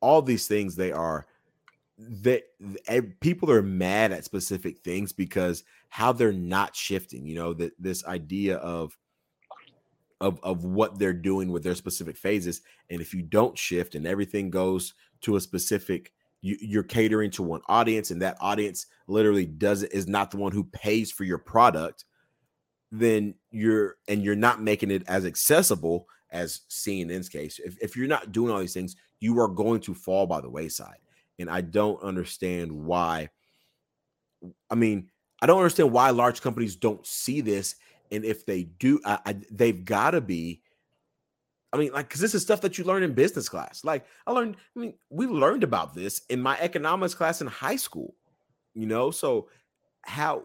All 0.00 0.22
these 0.22 0.48
things 0.48 0.74
they 0.74 0.90
are 0.90 1.26
that 1.98 2.44
eh, 2.88 3.00
people 3.20 3.50
are 3.50 3.62
mad 3.62 4.12
at 4.12 4.24
specific 4.24 4.78
things 4.80 5.12
because 5.12 5.64
how 5.88 6.12
they're 6.12 6.32
not 6.32 6.74
shifting, 6.74 7.26
you 7.26 7.34
know, 7.34 7.52
that 7.54 7.72
this 7.78 8.04
idea 8.06 8.56
of 8.56 8.96
of 10.22 10.40
of 10.42 10.64
what 10.64 10.98
they're 10.98 11.12
doing 11.12 11.52
with 11.52 11.62
their 11.62 11.74
specific 11.74 12.16
phases 12.16 12.62
and 12.88 13.02
if 13.02 13.12
you 13.12 13.20
don't 13.20 13.58
shift 13.58 13.94
and 13.94 14.06
everything 14.06 14.48
goes 14.48 14.94
to 15.20 15.36
a 15.36 15.40
specific 15.40 16.14
you, 16.40 16.80
are 16.80 16.82
catering 16.82 17.30
to 17.30 17.42
one 17.42 17.60
audience 17.68 18.10
and 18.10 18.22
that 18.22 18.38
audience 18.40 18.86
literally 19.08 19.44
doesn't 19.44 19.92
is 19.92 20.08
not 20.08 20.30
the 20.30 20.38
one 20.38 20.52
who 20.52 20.64
pays 20.64 21.12
for 21.12 21.24
your 21.24 21.36
product 21.36 22.06
then 22.92 23.34
you're 23.50 23.96
and 24.08 24.22
you're 24.22 24.36
not 24.36 24.62
making 24.62 24.90
it 24.90 25.02
as 25.08 25.24
accessible 25.24 26.06
as 26.30 26.62
cnn's 26.70 27.28
case 27.28 27.58
if, 27.64 27.76
if 27.82 27.96
you're 27.96 28.06
not 28.06 28.32
doing 28.32 28.52
all 28.52 28.58
these 28.58 28.74
things 28.74 28.96
you 29.20 29.38
are 29.38 29.48
going 29.48 29.80
to 29.80 29.94
fall 29.94 30.26
by 30.26 30.40
the 30.40 30.50
wayside 30.50 30.98
and 31.38 31.50
i 31.50 31.60
don't 31.60 32.02
understand 32.02 32.70
why 32.70 33.28
i 34.70 34.74
mean 34.74 35.08
i 35.40 35.46
don't 35.46 35.58
understand 35.58 35.90
why 35.90 36.10
large 36.10 36.40
companies 36.40 36.76
don't 36.76 37.06
see 37.06 37.40
this 37.40 37.76
and 38.12 38.24
if 38.24 38.46
they 38.46 38.64
do 38.64 39.00
I, 39.04 39.18
I, 39.26 39.36
they've 39.50 39.84
got 39.84 40.12
to 40.12 40.20
be 40.20 40.62
I 41.72 41.78
mean, 41.78 41.92
like, 41.92 42.08
because 42.08 42.22
this 42.22 42.34
is 42.34 42.42
stuff 42.42 42.62
that 42.62 42.78
you 42.78 42.84
learn 42.84 43.02
in 43.02 43.12
business 43.12 43.50
class. 43.50 43.84
Like, 43.84 44.06
I 44.26 44.32
learned, 44.32 44.56
I 44.74 44.80
mean, 44.80 44.94
we 45.10 45.26
learned 45.26 45.62
about 45.62 45.94
this 45.94 46.22
in 46.30 46.40
my 46.40 46.58
economics 46.58 47.14
class 47.14 47.42
in 47.42 47.48
high 47.48 47.76
school, 47.76 48.14
you 48.72 48.86
know? 48.86 49.10
So, 49.10 49.48
how, 50.02 50.42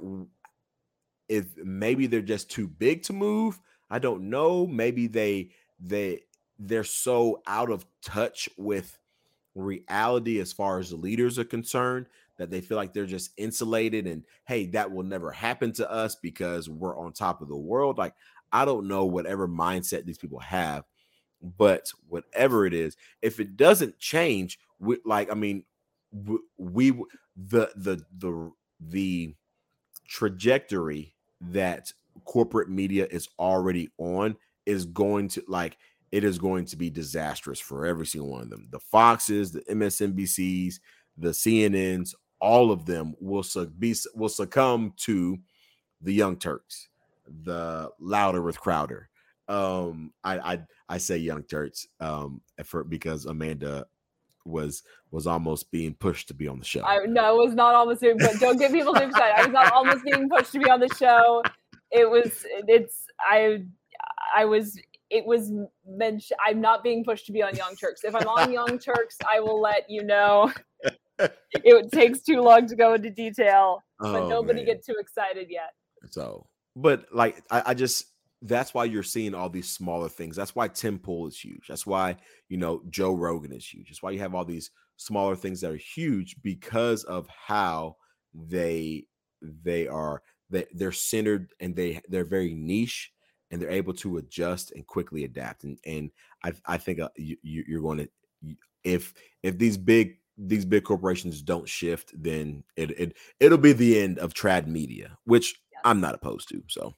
if 1.32 1.58
maybe 1.58 2.08
they're 2.08 2.22
just 2.22 2.50
too 2.52 2.68
big 2.68 3.04
to 3.04 3.14
move, 3.14 3.60
I 3.90 4.00
don't 4.00 4.30
know. 4.30 4.68
Maybe 4.68 5.08
they, 5.08 5.50
they, 5.80 6.22
they're 6.60 6.84
so 6.84 7.42
out 7.48 7.72
of 7.72 7.86
touch 8.04 8.50
with 8.58 8.98
reality 9.56 10.40
as 10.40 10.54
far 10.54 10.80
as 10.80 10.92
the 10.92 10.96
leaders 10.96 11.40
are 11.40 11.44
concerned 11.44 12.08
that 12.38 12.50
they 12.50 12.62
feel 12.62 12.78
like 12.78 12.94
they're 12.94 13.06
just 13.06 13.32
insulated 13.38 14.08
and 14.08 14.24
hey 14.46 14.66
that 14.66 14.90
will 14.90 15.04
never 15.04 15.30
happen 15.30 15.74
to 15.74 15.92
us 15.92 16.16
because 16.16 16.70
we're 16.70 16.98
on 16.98 17.12
top 17.12 17.42
of 17.42 17.50
the 17.50 17.56
world 17.56 17.98
like 17.98 18.14
i 18.54 18.64
don't 18.64 18.88
know 18.88 19.04
whatever 19.04 19.50
mindset 19.50 20.06
these 20.06 20.18
people 20.18 20.40
have 20.40 20.86
but 21.42 21.92
whatever 22.08 22.66
it 22.66 22.74
is, 22.74 22.96
if 23.22 23.40
it 23.40 23.58
doesn't 23.58 24.00
change, 24.00 24.60
we, 24.80 24.98
like 25.06 25.32
I 25.32 25.36
mean, 25.36 25.64
we, 26.12 26.38
we 26.58 26.92
the 27.36 27.72
the 27.76 28.04
the 28.18 28.52
the 28.80 29.36
trajectory 30.08 31.16
that 31.50 31.92
corporate 32.26 32.70
media 32.70 33.08
is 33.10 33.28
already 33.40 33.90
on 33.98 34.36
is 34.66 34.86
going 34.86 35.28
to 35.28 35.44
like 35.48 35.78
it 36.12 36.24
is 36.24 36.38
going 36.38 36.66
to 36.66 36.76
be 36.76 36.90
disastrous 36.90 37.60
for 37.60 37.86
every 37.86 38.06
single 38.06 38.32
one 38.32 38.42
of 38.42 38.50
them. 38.50 38.68
The 38.70 38.80
Foxes, 38.80 39.52
the 39.52 39.62
MSNBCs, 39.62 40.76
the 41.18 41.30
CNNs, 41.30 42.14
all 42.40 42.72
of 42.72 42.86
them 42.86 43.16
will 43.20 43.46
be 43.80 43.96
will 44.14 44.30
succumb 44.30 44.94
to 44.98 45.38
the 46.02 46.14
Young 46.14 46.38
Turks, 46.38 46.90
the 47.44 47.90
louder 48.00 48.42
with 48.42 48.60
Crowder. 48.60 49.10
Um, 49.48 50.12
I 50.24 50.54
I 50.54 50.60
I 50.90 50.98
say 50.98 51.18
Young 51.18 51.44
Turks 51.44 51.88
um 52.00 52.42
for 52.66 52.84
because 52.84 53.26
Amanda 53.26 53.86
was 54.46 54.84
was 55.12 55.28
almost 55.28 55.72
being 55.72 55.94
pushed 55.94 56.28
to 56.30 56.34
be 56.34 56.48
on 56.48 56.60
the 56.60 56.66
show. 56.66 56.84
I 56.84 57.06
no, 57.06 57.42
it 57.42 57.48
was 57.48 57.56
not 57.56 57.76
almost 57.76 58.02
being 58.02 58.18
but 58.18 58.40
don't 58.40 58.58
get 58.58 58.72
people 58.72 58.94
too 58.94 59.04
excited. 59.04 59.36
I 59.38 59.42
was 59.44 59.54
not 59.54 59.74
almost 59.74 60.04
being 60.04 60.30
pushed 60.30 60.52
to 60.54 60.60
be 60.60 60.70
on 60.70 60.80
the 60.80 60.94
show. 60.96 61.44
It 61.92 62.10
was 62.10 62.46
it's 62.68 63.06
I 63.20 63.64
I 64.36 64.46
was 64.46 64.80
it 65.10 65.26
was 65.26 65.52
mentioned 65.86 66.40
I'm 66.46 66.62
not 66.62 66.84
being 66.84 67.04
pushed 67.04 67.26
to 67.28 67.32
be 67.32 67.44
on 67.44 67.56
Young 67.56 67.76
Turks. 67.76 68.04
If 68.04 68.16
I'm 68.16 68.28
on 68.28 68.52
Young 68.60 68.80
Turks, 68.80 69.18
I 69.30 69.40
will 69.40 69.62
let 69.62 69.90
you 69.90 70.04
know. 70.04 70.52
it 71.20 71.92
takes 71.92 72.22
too 72.22 72.42
long 72.42 72.66
to 72.68 72.76
go 72.76 72.94
into 72.94 73.10
detail, 73.10 73.84
but 74.00 74.24
oh, 74.24 74.30
nobody 74.30 74.60
man. 74.60 74.66
get 74.66 74.86
too 74.86 74.96
excited 75.00 75.48
yet. 75.50 75.72
So, 76.10 76.48
but 76.76 77.06
like 77.14 77.44
I, 77.52 77.64
I 77.68 77.74
just 77.74 78.11
that's 78.42 78.74
why 78.74 78.86
you're 78.86 79.04
seeing 79.04 79.36
all 79.36 79.50
these 79.50 79.70
smaller 79.70 80.10
things. 80.10 80.36
That's 80.36 80.56
why 80.56 80.68
Tim 80.68 80.98
Pool 80.98 81.28
is 81.28 81.40
huge. 81.40 81.68
That's 81.68 81.86
why 81.86 82.18
you 82.50 82.58
know 82.58 82.82
Joe 82.90 83.14
Rogan 83.14 83.54
is 83.54 83.68
huge. 83.68 83.90
That's 83.90 84.04
why 84.04 84.12
you 84.12 84.20
have 84.20 84.36
all 84.36 84.46
these 84.46 84.72
smaller 84.98 85.36
things 85.36 85.62
that 85.62 85.72
are 85.72 85.76
huge 85.76 86.36
because 86.44 87.04
of 87.04 87.28
how 87.28 87.98
they 88.34 89.06
they 89.42 89.88
are 89.88 90.22
they, 90.50 90.66
they're 90.74 90.92
centered 90.92 91.54
and 91.60 91.76
they 91.76 92.02
they're 92.10 92.26
very 92.26 92.54
niche 92.54 93.12
and 93.52 93.62
they're 93.62 93.70
able 93.70 93.94
to 93.94 94.18
adjust 94.18 94.72
and 94.72 94.88
quickly 94.88 95.24
adapt. 95.24 95.64
And 95.64 95.78
and 95.86 96.12
I 96.44 96.54
I 96.66 96.78
think 96.78 97.00
uh, 97.00 97.10
you, 97.18 97.38
you're 97.44 97.82
going 97.82 98.00
to 98.00 98.10
if 98.84 99.14
if 99.44 99.58
these 99.58 99.78
big 99.78 100.18
these 100.38 100.66
big 100.66 100.84
corporations 100.84 101.42
don't 101.42 101.70
shift, 101.70 102.12
then 102.16 102.64
it 102.76 102.92
it 102.92 103.18
it'll 103.40 103.58
be 103.58 103.74
the 103.74 104.00
end 104.00 104.20
of 104.20 104.34
trad 104.34 104.68
media, 104.68 105.18
which 105.26 105.62
I'm 105.84 106.00
not 106.00 106.16
opposed 106.16 106.50
to. 106.50 106.64
So 106.68 106.96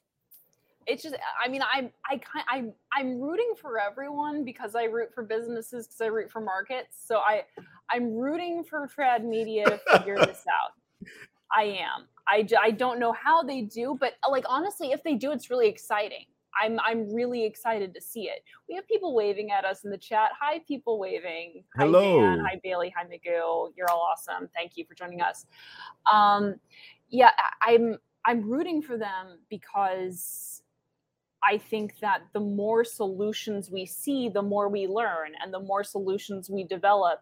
it's 0.86 1.02
just 1.02 1.14
i 1.42 1.48
mean 1.48 1.62
i'm 1.72 1.90
i 2.10 2.16
kind 2.18 2.44
i'm 2.48 2.72
i'm 2.92 3.20
rooting 3.20 3.54
for 3.60 3.78
everyone 3.78 4.44
because 4.44 4.74
i 4.74 4.84
root 4.84 5.12
for 5.14 5.22
businesses 5.22 5.86
because 5.86 6.00
i 6.00 6.06
root 6.06 6.30
for 6.30 6.40
markets. 6.40 6.98
So 7.06 7.18
i 7.18 7.42
i'm 7.90 8.14
rooting 8.14 8.64
for 8.64 8.88
trad 8.88 9.24
media 9.24 9.64
to 9.64 9.78
figure 9.92 10.16
this 10.16 10.44
out. 10.48 10.72
I 11.56 11.64
am. 11.64 12.06
I, 12.26 12.46
I 12.60 12.70
don't 12.70 12.98
know 12.98 13.12
how 13.12 13.42
they 13.42 13.62
do 13.62 13.96
but 13.98 14.14
like 14.30 14.44
honestly 14.48 14.92
if 14.92 15.02
they 15.02 15.14
do 15.14 15.30
it's 15.32 15.50
really 15.50 15.68
exciting. 15.68 16.24
I'm 16.60 16.78
i'm 16.84 17.12
really 17.12 17.44
excited 17.44 17.94
to 17.94 18.00
see 18.00 18.28
it. 18.28 18.42
We 18.68 18.74
have 18.76 18.86
people 18.86 19.14
waving 19.14 19.50
at 19.50 19.64
us 19.64 19.84
in 19.84 19.90
the 19.90 19.98
chat. 19.98 20.30
Hi 20.40 20.60
people 20.66 20.98
waving. 20.98 21.64
Hello 21.76 22.20
hi, 22.20 22.26
Dan. 22.36 22.44
hi 22.44 22.60
bailey. 22.62 22.92
Hi 22.96 23.04
mcgill 23.04 23.72
you're 23.76 23.90
all 23.90 24.00
awesome. 24.00 24.48
Thank 24.54 24.76
you 24.76 24.84
for 24.86 24.94
joining 24.94 25.20
us. 25.20 25.46
Um 26.10 26.56
yeah 27.10 27.30
i'm 27.62 27.98
i'm 28.24 28.42
rooting 28.48 28.82
for 28.82 28.96
them 28.96 29.38
because 29.48 30.62
I 31.46 31.58
think 31.58 31.98
that 32.00 32.22
the 32.32 32.40
more 32.40 32.84
solutions 32.84 33.70
we 33.70 33.86
see, 33.86 34.28
the 34.28 34.42
more 34.42 34.68
we 34.68 34.86
learn 34.86 35.32
and 35.42 35.52
the 35.52 35.60
more 35.60 35.84
solutions 35.84 36.48
we 36.48 36.64
develop. 36.64 37.20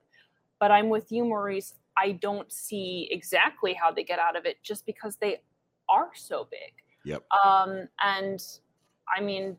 But 0.61 0.71
I'm 0.71 0.89
with 0.89 1.11
you, 1.11 1.25
Maurice. 1.25 1.75
I 1.97 2.13
don't 2.13 2.51
see 2.53 3.09
exactly 3.11 3.75
how 3.75 3.91
they 3.91 4.05
get 4.05 4.19
out 4.19 4.37
of 4.37 4.47
it 4.47 4.63
just 4.63 4.87
because 4.87 5.17
they 5.17 5.43
are 5.89 6.11
so 6.15 6.47
big. 6.51 6.73
Yep. 7.05 7.25
Um, 7.45 7.89
and 8.01 8.41
I 9.15 9.21
mean, 9.21 9.57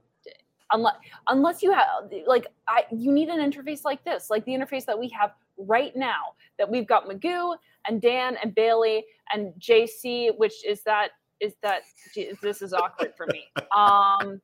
unless 0.72 0.95
unless 1.28 1.61
you 1.61 1.72
have 1.74 2.09
like 2.26 2.47
I 2.68 2.86
you 2.91 3.11
need 3.11 3.30
an 3.30 3.39
interface 3.39 3.84
like 3.84 4.03
this, 4.03 4.30
like 4.30 4.45
the 4.45 4.53
interface 4.53 4.86
that 4.86 4.97
we 4.97 5.09
have 5.09 5.32
right 5.57 5.95
now, 5.95 6.34
that 6.57 6.70
we've 6.70 6.88
got 6.88 7.07
Magoo 7.07 7.55
and 7.88 8.01
Dan 8.01 8.38
and 8.41 8.55
Bailey 8.55 9.05
and 9.34 9.53
JC, 9.59 10.38
which 10.38 10.66
is 10.66 10.84
that 10.84 11.09
is 11.40 11.54
that 11.62 11.84
this 12.42 12.62
is 12.62 12.74
awkward 12.74 13.14
for 13.16 13.28
me. 13.28 13.46
Um, 13.76 14.42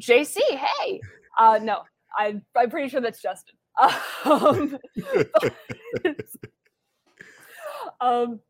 JC, 0.00 0.38
hey, 0.40 1.00
uh, 1.38 1.58
no, 1.62 1.82
I, 2.16 2.40
I'm 2.56 2.70
pretty 2.70 2.88
sure 2.88 3.00
that's 3.00 3.20
Justin. 3.20 3.56
Um, 4.24 4.78
um, 8.00 8.40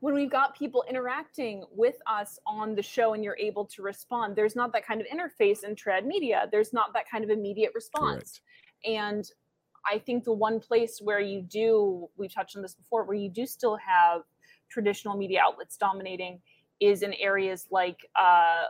when 0.00 0.14
we've 0.14 0.30
got 0.30 0.56
people 0.56 0.84
interacting 0.88 1.64
with 1.72 1.96
us 2.06 2.38
on 2.46 2.74
the 2.74 2.82
show 2.82 3.14
and 3.14 3.24
you're 3.24 3.36
able 3.38 3.64
to 3.66 3.82
respond, 3.82 4.36
there's 4.36 4.56
not 4.56 4.72
that 4.72 4.86
kind 4.86 5.00
of 5.00 5.06
interface 5.08 5.64
in 5.64 5.74
trad 5.74 6.06
media. 6.06 6.48
There's 6.50 6.72
not 6.72 6.92
that 6.94 7.04
kind 7.10 7.24
of 7.24 7.30
immediate 7.30 7.72
response. 7.74 8.40
Correct. 8.84 9.02
And 9.02 9.30
I 9.90 9.98
think 9.98 10.24
the 10.24 10.32
one 10.32 10.60
place 10.60 11.00
where 11.02 11.20
you 11.20 11.42
do, 11.42 12.08
we've 12.16 12.32
touched 12.32 12.56
on 12.56 12.62
this 12.62 12.74
before, 12.74 13.04
where 13.04 13.16
you 13.16 13.28
do 13.28 13.46
still 13.46 13.76
have 13.76 14.22
traditional 14.70 15.16
media 15.16 15.40
outlets 15.44 15.76
dominating 15.76 16.40
is 16.80 17.02
in 17.02 17.12
areas 17.14 17.66
like 17.70 18.06
uh, 18.18 18.64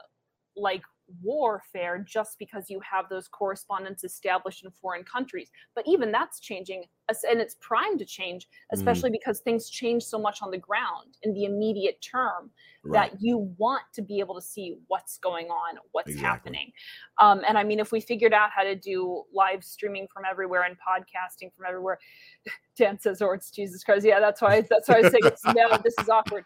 like 0.57 0.83
warfare 1.23 2.05
just 2.07 2.39
because 2.39 2.71
you 2.71 2.81
have 2.81 3.09
those 3.09 3.29
correspondents 3.29 4.05
established 4.05 4.65
in 4.65 4.71
foreign 4.71 5.05
countries. 5.05 5.51
But 5.75 5.85
even 5.87 6.13
that's 6.13 6.41
changing, 6.41 6.85
and 7.09 7.41
it's 7.41 7.57
primed 7.61 7.99
to 7.99 8.05
change, 8.05 8.45
mm. 8.45 8.49
especially 8.73 9.11
mm. 9.11 9.15
because 9.15 9.41
things 9.41 9.69
change 9.69 10.03
so 10.03 10.19
much 10.19 10.43
on 10.43 10.51
the 10.51 10.59
ground 10.59 11.17
in 11.23 11.33
the 11.35 11.45
immediate 11.45 12.01
term 12.01 12.51
right. 12.85 13.11
that 13.11 13.23
you 13.23 13.53
want 13.59 13.83
to 13.95 14.03
be 14.03 14.21
able 14.21 14.35
to 14.35 14.43
see 14.43 14.77
what's 14.89 15.19
going 15.19 15.47
on, 15.47 15.77
what's 15.93 16.11
exactly. 16.11 16.27
happening. 16.27 16.73
Um, 17.19 17.43
and 17.47 17.59
I 17.59 17.65
mean, 17.65 17.81
if 17.81 17.93
we 17.93 18.01
figured 18.01 18.33
out 18.33 18.51
how 18.55 18.63
to 18.63 18.75
do 18.75 19.25
live 19.35 19.65
streaming 19.65 20.07
from 20.13 20.25
everywhere 20.31 20.63
and 20.63 20.77
podcasting 20.77 21.53
from 21.55 21.67
everywhere, 21.69 21.99
Dan 22.77 22.99
says, 22.99 23.21
"Or 23.21 23.33
oh, 23.33 23.35
it's 23.35 23.51
Jesus 23.51 23.85
Christ." 23.85 24.07
Yeah, 24.07 24.21
that's 24.21 24.41
why. 24.41 24.63
That's 24.63 24.89
why 24.89 24.97
I 24.97 25.01
was 25.01 25.13
saying 25.13 25.25
it's 25.25 25.45
no. 25.55 25.77
This 25.83 25.95
is 25.99 26.09
awkward. 26.09 26.45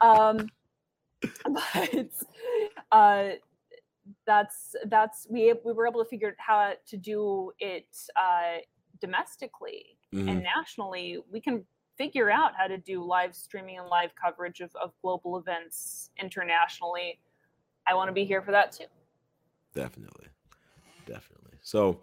Um, 0.00 0.48
but 1.48 2.10
uh, 2.92 3.30
that's 4.28 4.76
that's 4.88 5.26
we 5.30 5.54
we 5.64 5.72
were 5.72 5.88
able 5.88 6.04
to 6.04 6.08
figure 6.08 6.28
out 6.28 6.34
how 6.36 6.72
to 6.86 6.96
do 6.98 7.50
it 7.58 7.88
uh, 8.14 8.58
domestically 9.00 9.96
mm-hmm. 10.14 10.28
and 10.28 10.42
nationally. 10.42 11.18
We 11.32 11.40
can 11.40 11.64
figure 11.96 12.30
out 12.30 12.52
how 12.54 12.66
to 12.66 12.76
do 12.76 13.02
live 13.02 13.34
streaming 13.34 13.78
and 13.78 13.88
live 13.88 14.10
coverage 14.22 14.60
of, 14.60 14.70
of 14.76 14.92
global 15.00 15.38
events 15.38 16.10
internationally. 16.20 17.18
I 17.86 17.94
want 17.94 18.08
to 18.08 18.12
be 18.12 18.26
here 18.26 18.42
for 18.42 18.52
that 18.52 18.70
too. 18.70 18.84
Definitely, 19.74 20.26
definitely. 21.06 21.56
So, 21.62 22.00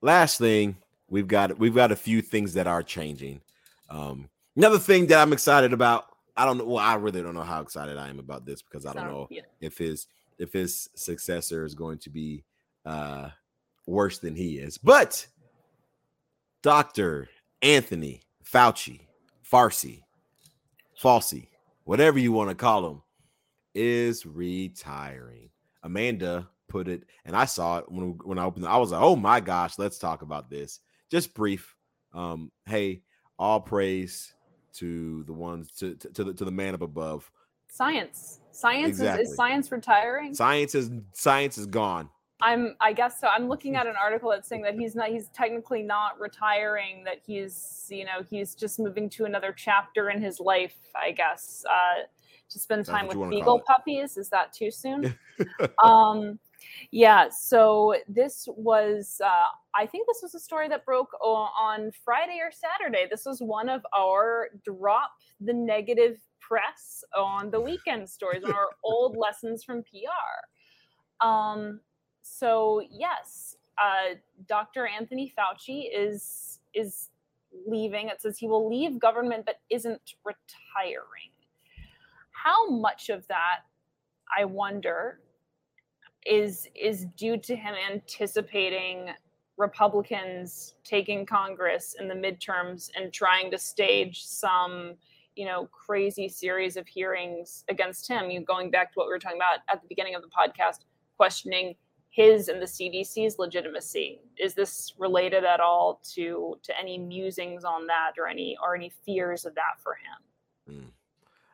last 0.00 0.38
thing 0.38 0.76
we've 1.10 1.26
got 1.26 1.58
we've 1.58 1.74
got 1.74 1.90
a 1.90 1.96
few 1.96 2.22
things 2.22 2.54
that 2.54 2.68
are 2.68 2.84
changing. 2.84 3.40
Um, 3.90 4.28
another 4.56 4.78
thing 4.78 5.08
that 5.08 5.20
I'm 5.20 5.32
excited 5.32 5.72
about. 5.72 6.06
I 6.36 6.44
don't 6.44 6.58
know. 6.58 6.66
Well, 6.66 6.78
I 6.78 6.94
really 6.94 7.20
don't 7.20 7.34
know 7.34 7.42
how 7.42 7.60
excited 7.62 7.98
I 7.98 8.08
am 8.10 8.20
about 8.20 8.46
this 8.46 8.62
because 8.62 8.86
I 8.86 8.92
don't 8.92 9.08
know 9.08 9.26
yeah. 9.28 9.40
if 9.60 9.76
his 9.76 10.06
if 10.38 10.52
his 10.52 10.88
successor 10.94 11.64
is 11.64 11.74
going 11.74 11.98
to 11.98 12.10
be 12.10 12.44
uh, 12.84 13.28
worse 13.86 14.18
than 14.18 14.34
he 14.34 14.58
is. 14.58 14.78
But 14.78 15.26
Dr. 16.62 17.28
Anthony 17.62 18.22
Fauci, 18.44 19.06
Farsi, 19.50 20.02
Falsey, 21.00 21.48
whatever 21.84 22.18
you 22.18 22.32
want 22.32 22.50
to 22.50 22.54
call 22.54 22.88
him, 22.88 23.02
is 23.74 24.26
retiring. 24.26 25.50
Amanda 25.82 26.48
put 26.68 26.88
it, 26.88 27.04
and 27.24 27.36
I 27.36 27.44
saw 27.44 27.78
it 27.78 27.90
when, 27.90 28.18
when 28.24 28.38
I 28.38 28.44
opened 28.44 28.64
it. 28.64 28.68
I 28.68 28.76
was 28.76 28.90
like, 28.90 29.02
oh 29.02 29.16
my 29.16 29.40
gosh, 29.40 29.78
let's 29.78 29.98
talk 29.98 30.22
about 30.22 30.50
this. 30.50 30.80
Just 31.10 31.34
brief. 31.34 31.74
Um, 32.12 32.50
hey, 32.66 33.02
all 33.38 33.60
praise 33.60 34.32
to 34.74 35.24
the 35.24 35.32
ones 35.32 35.70
to, 35.72 35.94
to, 35.94 36.10
to 36.10 36.24
the 36.24 36.34
to 36.34 36.44
the 36.44 36.50
man 36.50 36.74
up 36.74 36.82
above. 36.82 37.30
Science. 37.68 38.40
Science 38.50 38.98
exactly. 38.98 39.22
is, 39.22 39.30
is 39.30 39.36
science 39.36 39.70
retiring? 39.70 40.34
Science 40.34 40.74
is 40.74 40.90
science 41.12 41.58
is 41.58 41.66
gone. 41.66 42.08
I'm 42.40 42.76
I 42.80 42.92
guess 42.92 43.20
so. 43.20 43.28
I'm 43.28 43.48
looking 43.48 43.76
at 43.76 43.86
an 43.92 43.94
article 44.00 44.30
that's 44.30 44.48
saying 44.48 44.62
that 44.62 44.74
he's 44.74 44.94
not 44.94 45.08
he's 45.08 45.28
technically 45.28 45.82
not 45.82 46.18
retiring, 46.18 47.04
that 47.04 47.18
he's 47.24 47.86
you 47.90 48.04
know, 48.04 48.22
he's 48.28 48.54
just 48.54 48.78
moving 48.78 49.08
to 49.10 49.24
another 49.24 49.54
chapter 49.56 50.10
in 50.10 50.20
his 50.20 50.40
life, 50.40 50.74
I 50.96 51.12
guess. 51.12 51.64
Uh 51.68 52.04
to 52.50 52.58
spend 52.58 52.86
time 52.86 53.06
with 53.06 53.28
beagle 53.28 53.60
puppies. 53.66 54.16
Is 54.16 54.30
that 54.30 54.52
too 54.52 54.70
soon? 54.70 55.14
um 55.84 56.38
yeah, 56.90 57.28
so 57.28 57.94
this 58.08 58.48
was 58.56 59.20
uh 59.24 59.46
I 59.78 59.86
think 59.86 60.08
this 60.08 60.18
was 60.22 60.34
a 60.34 60.40
story 60.40 60.68
that 60.68 60.84
broke 60.84 61.12
on 61.22 61.92
Friday 62.04 62.40
or 62.42 62.50
Saturday. 62.50 63.06
This 63.08 63.24
was 63.24 63.40
one 63.40 63.68
of 63.68 63.86
our 63.96 64.48
drop 64.64 65.12
the 65.40 65.52
negative 65.52 66.18
press 66.40 67.04
on 67.16 67.52
the 67.52 67.60
weekend 67.60 68.10
stories 68.10 68.42
on 68.42 68.50
our 68.50 68.70
old 68.84 69.16
lessons 69.16 69.62
from 69.62 69.84
PR. 69.84 71.26
Um, 71.26 71.80
so 72.22 72.82
yes, 72.90 73.54
uh, 73.80 74.16
Dr. 74.48 74.88
Anthony 74.88 75.32
Fauci 75.38 75.84
is 75.94 76.58
is 76.74 77.10
leaving. 77.66 78.08
It 78.08 78.20
says 78.20 78.36
he 78.36 78.48
will 78.48 78.68
leave 78.68 78.98
government 78.98 79.46
but 79.46 79.60
isn't 79.70 80.14
retiring. 80.24 81.30
How 82.32 82.68
much 82.68 83.10
of 83.10 83.26
that, 83.28 83.60
I 84.36 84.44
wonder, 84.44 85.20
is 86.26 86.66
is 86.74 87.06
due 87.16 87.36
to 87.38 87.54
him 87.54 87.74
anticipating 87.92 89.10
Republicans 89.58 90.74
taking 90.84 91.26
Congress 91.26 91.96
in 91.98 92.08
the 92.08 92.14
midterms 92.14 92.90
and 92.96 93.12
trying 93.12 93.50
to 93.50 93.58
stage 93.58 94.24
some, 94.24 94.94
you 95.34 95.44
know, 95.44 95.66
crazy 95.66 96.28
series 96.28 96.76
of 96.76 96.86
hearings 96.86 97.64
against 97.68 98.08
him. 98.08 98.30
You 98.30 98.40
going 98.40 98.70
back 98.70 98.92
to 98.92 98.94
what 98.94 99.08
we 99.08 99.12
were 99.12 99.18
talking 99.18 99.38
about 99.38 99.58
at 99.70 99.82
the 99.82 99.88
beginning 99.88 100.14
of 100.14 100.22
the 100.22 100.28
podcast, 100.28 100.84
questioning 101.16 101.74
his 102.08 102.48
and 102.48 102.62
the 102.62 102.66
CDC's 102.66 103.38
legitimacy. 103.38 104.20
Is 104.38 104.54
this 104.54 104.94
related 104.96 105.44
at 105.44 105.60
all 105.60 106.00
to 106.14 106.56
to 106.62 106.78
any 106.78 106.96
musings 106.96 107.64
on 107.64 107.86
that 107.88 108.12
or 108.16 108.28
any 108.28 108.56
or 108.62 108.76
any 108.76 108.92
fears 109.04 109.44
of 109.44 109.54
that 109.56 109.82
for 109.82 109.94
him? 109.94 110.76
Mm, 110.76 110.90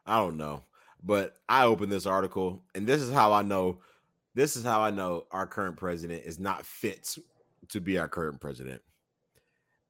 I 0.07 0.19
don't 0.19 0.37
know, 0.37 0.63
but 1.03 1.37
I 1.49 1.65
opened 1.65 1.91
this 1.91 2.07
article, 2.07 2.63
and 2.75 2.87
this 2.87 3.01
is 3.01 3.13
how 3.13 3.33
I 3.33 3.43
know. 3.43 3.79
This 4.35 4.57
is 4.57 4.65
how 4.65 4.81
I 4.81 4.91
know 4.91 5.27
our 5.31 5.47
current 5.47 5.77
president 5.77 6.25
is 6.25 6.39
not 6.39 6.67
fit 6.67 7.17
to 7.69 7.81
be 7.81 7.99
our 7.99 8.09
current 8.09 8.41
president. 8.41 8.83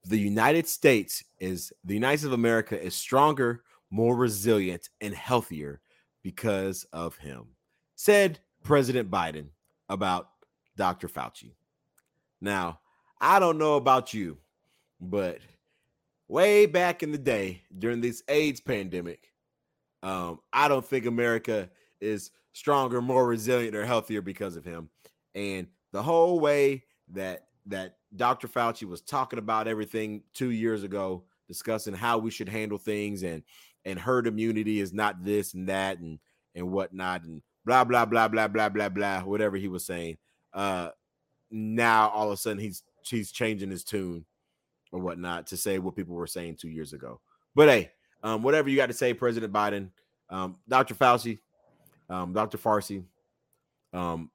The 0.06 0.18
United 0.18 0.66
States 0.66 1.24
is 1.40 1.72
the 1.84 1.94
United 1.94 2.18
States 2.18 2.26
of 2.26 2.32
America 2.32 2.80
is 2.80 2.94
stronger, 2.94 3.62
more 3.90 4.16
resilient, 4.16 4.88
and 5.00 5.14
healthier 5.14 5.80
because 6.22 6.84
of 6.92 7.16
him, 7.16 7.46
said 7.96 8.38
President 8.62 9.10
Biden 9.10 9.48
about 9.88 10.28
Dr. 10.76 11.08
Fauci. 11.08 11.52
Now, 12.40 12.80
I 13.20 13.38
don't 13.38 13.58
know 13.58 13.76
about 13.76 14.12
you, 14.12 14.38
but 15.00 15.38
way 16.28 16.66
back 16.66 17.02
in 17.02 17.12
the 17.12 17.18
day 17.18 17.62
during 17.78 18.00
this 18.00 18.22
AIDS 18.28 18.60
pandemic, 18.60 19.32
um, 20.02 20.40
I 20.52 20.68
don't 20.68 20.84
think 20.84 21.06
America 21.06 21.70
is 22.00 22.30
stronger, 22.52 23.00
more 23.00 23.26
resilient, 23.26 23.74
or 23.74 23.86
healthier 23.86 24.20
because 24.20 24.56
of 24.56 24.64
him. 24.64 24.90
And 25.34 25.66
the 25.92 26.02
whole 26.02 26.40
way 26.40 26.84
that 27.12 27.46
that 27.66 27.96
Dr. 28.14 28.48
Fauci 28.48 28.84
was 28.84 29.00
talking 29.00 29.38
about 29.38 29.68
everything 29.68 30.22
two 30.34 30.50
years 30.50 30.82
ago, 30.82 31.24
discussing 31.48 31.94
how 31.94 32.18
we 32.18 32.30
should 32.30 32.48
handle 32.48 32.78
things 32.78 33.22
and 33.22 33.42
and 33.86 33.98
herd 33.98 34.26
immunity 34.26 34.80
is 34.80 34.92
not 34.94 35.22
this 35.22 35.54
and 35.54 35.68
that 35.68 35.98
and 35.98 36.18
and 36.54 36.70
whatnot 36.70 37.22
and 37.24 37.42
blah 37.64 37.84
blah 37.84 38.04
blah 38.04 38.28
blah 38.28 38.48
blah 38.48 38.68
blah 38.68 38.88
blah 38.88 39.20
whatever 39.20 39.56
he 39.56 39.68
was 39.68 39.84
saying. 39.84 40.16
Uh, 40.52 40.90
now 41.50 42.08
all 42.08 42.28
of 42.28 42.32
a 42.32 42.36
sudden 42.36 42.58
he's 42.58 42.82
he's 43.02 43.30
changing 43.32 43.70
his 43.70 43.84
tune 43.84 44.24
or 44.92 45.00
whatnot 45.00 45.46
to 45.48 45.56
say 45.56 45.78
what 45.78 45.96
people 45.96 46.14
were 46.14 46.26
saying 46.26 46.56
two 46.56 46.68
years 46.68 46.92
ago. 46.92 47.20
But 47.54 47.68
hey, 47.68 47.90
um, 48.22 48.42
whatever 48.42 48.68
you 48.68 48.76
got 48.76 48.86
to 48.86 48.94
say, 48.94 49.12
President 49.12 49.52
Biden, 49.52 49.90
um, 50.30 50.56
Dr. 50.68 50.94
Fauci, 50.94 51.38
um, 52.08 52.32
Dr. 52.32 52.58
Farsi, 52.58 53.04
um, 53.92 54.30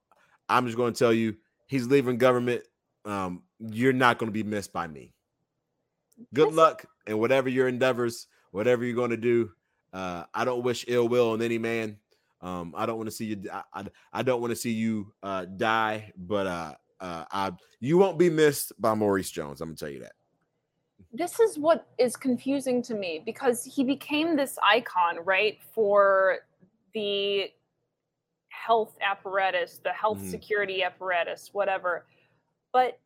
I'm 0.47 0.65
just 0.65 0.77
going 0.77 0.93
to 0.93 0.99
tell 0.99 1.13
you 1.13 1.35
he's 1.67 1.87
leaving 1.87 2.17
government. 2.17 2.63
Um, 3.09 3.41
you're 3.59 3.91
not 3.93 4.19
going 4.19 4.27
to 4.27 4.33
be 4.33 4.43
missed 4.43 4.71
by 4.71 4.87
me. 4.87 5.13
Good 6.33 6.53
luck 6.53 6.85
and 7.07 7.19
whatever 7.19 7.49
your 7.49 7.67
endeavors, 7.67 8.27
whatever 8.51 8.85
you're 8.85 8.95
going 8.95 9.09
to 9.09 9.17
do. 9.17 9.51
Uh, 9.91 10.25
I 10.33 10.45
don't 10.45 10.63
wish 10.63 10.85
ill 10.87 11.07
will 11.07 11.31
on 11.31 11.41
any 11.41 11.57
man. 11.57 11.97
Um, 12.41 12.73
I 12.77 12.85
don't 12.85 12.97
want 12.97 13.07
to 13.07 13.15
see 13.15 13.25
you. 13.25 13.43
I, 13.51 13.63
I, 13.73 13.85
I 14.13 14.21
don't 14.21 14.41
want 14.41 14.51
to 14.51 14.55
see 14.55 14.71
you 14.71 15.11
uh, 15.23 15.45
die, 15.45 16.13
but 16.17 16.45
uh, 16.45 16.73
uh, 16.99 17.25
I, 17.31 17.51
you 17.79 17.97
won't 17.97 18.19
be 18.19 18.29
missed 18.29 18.73
by 18.79 18.93
Maurice 18.93 19.31
Jones. 19.31 19.59
I'm 19.59 19.69
gonna 19.69 19.77
tell 19.77 19.89
you 19.89 20.01
that. 20.01 20.13
This 21.11 21.39
is 21.39 21.57
what 21.57 21.87
is 21.97 22.15
confusing 22.15 22.83
to 22.83 22.93
me 22.93 23.23
because 23.25 23.65
he 23.65 23.83
became 23.83 24.35
this 24.35 24.59
icon, 24.63 25.17
right, 25.23 25.57
for 25.73 26.39
the 26.93 27.49
health 28.49 28.95
apparatus, 29.01 29.79
the 29.83 29.91
health 29.91 30.19
mm-hmm. 30.19 30.29
security 30.29 30.83
apparatus, 30.83 31.49
whatever. 31.53 32.05
But 32.71 32.99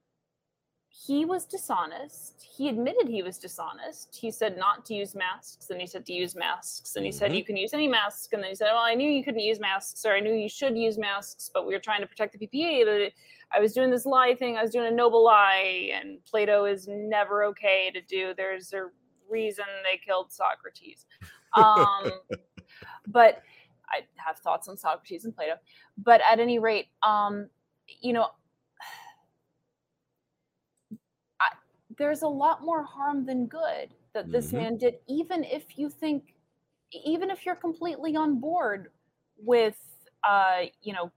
he 1.06 1.26
was 1.26 1.46
dishonest. 1.46 2.46
He 2.56 2.70
admitted 2.70 3.08
he 3.08 3.24
was 3.24 3.40
dishonest. 3.40 4.16
He 4.16 4.30
said 4.30 4.58
not 4.58 4.86
to 4.86 4.94
use 4.94 5.16
masks, 5.16 5.70
and 5.72 5.82
he 5.82 5.88
said 5.88 6.06
to 6.06 6.14
use 6.14 6.36
masks, 6.36 6.96
and 6.96 7.04
he 7.04 7.12
mm-hmm. 7.12 7.18
said 7.18 7.36
you 7.36 7.44
can 7.44 7.58
use 7.58 7.74
any 7.74 7.88
mask, 7.88 8.32
and 8.34 8.44
then 8.44 8.50
he 8.50 8.56
said, 8.56 8.68
"Well, 8.72 8.84
I 8.84 8.94
knew 8.94 9.10
you 9.10 9.24
couldn't 9.24 9.40
use 9.40 9.60
masks, 9.60 10.06
or 10.06 10.14
I 10.14 10.20
knew 10.20 10.34
you 10.34 10.48
should 10.48 10.78
use 10.78 11.00
masks, 11.00 11.50
but 11.52 11.66
we 11.66 11.74
were 11.74 11.80
trying 11.80 12.02
to 12.02 12.08
protect 12.08 12.38
the 12.38 12.48
PPE. 12.48 12.86
But 12.86 13.12
I 13.58 13.60
was 13.60 13.74
doing 13.74 13.90
this 13.90 14.06
lie 14.06 14.36
thing. 14.36 14.56
I 14.56 14.62
was 14.62 14.72
doing 14.72 14.88
a 14.88 14.96
noble 14.96 15.24
lie, 15.26 15.92
and 15.94 16.24
Plato 16.26 16.66
is 16.66 16.88
never 16.88 17.44
okay 17.46 17.92
to 17.92 18.02
do. 18.02 18.34
There's 18.38 18.72
a 18.74 18.90
reason 19.28 19.66
they 19.84 19.98
killed 19.98 20.32
Socrates. 20.32 21.06
Um, 21.56 22.12
but 23.10 23.44
I 23.88 24.00
have 24.16 24.40
thoughts 24.40 24.68
on 24.68 24.76
Socrates 24.76 25.26
and 25.26 25.36
Plato. 25.36 25.54
But 26.00 26.20
at 26.28 26.40
any 26.40 26.58
rate, 26.58 26.88
um, 27.04 27.48
you 28.02 28.12
know, 28.12 28.30
there's 31.98 32.22
a 32.22 32.28
lot 32.28 32.64
more 32.64 32.84
harm 32.84 33.26
than 33.26 33.48
good 33.48 33.94
that 34.14 34.32
this 34.32 34.48
mm-hmm. 34.48 34.58
man 34.58 34.78
did 34.78 34.96
even 35.08 35.44
if 35.44 35.78
you 35.78 35.90
think 35.90 36.34
even 37.06 37.30
if 37.30 37.46
you're 37.46 37.56
completely 37.56 38.16
on 38.16 38.40
board 38.40 38.90
with 39.38 39.78
uh 40.24 40.62
you 40.82 40.94
know 40.94 41.12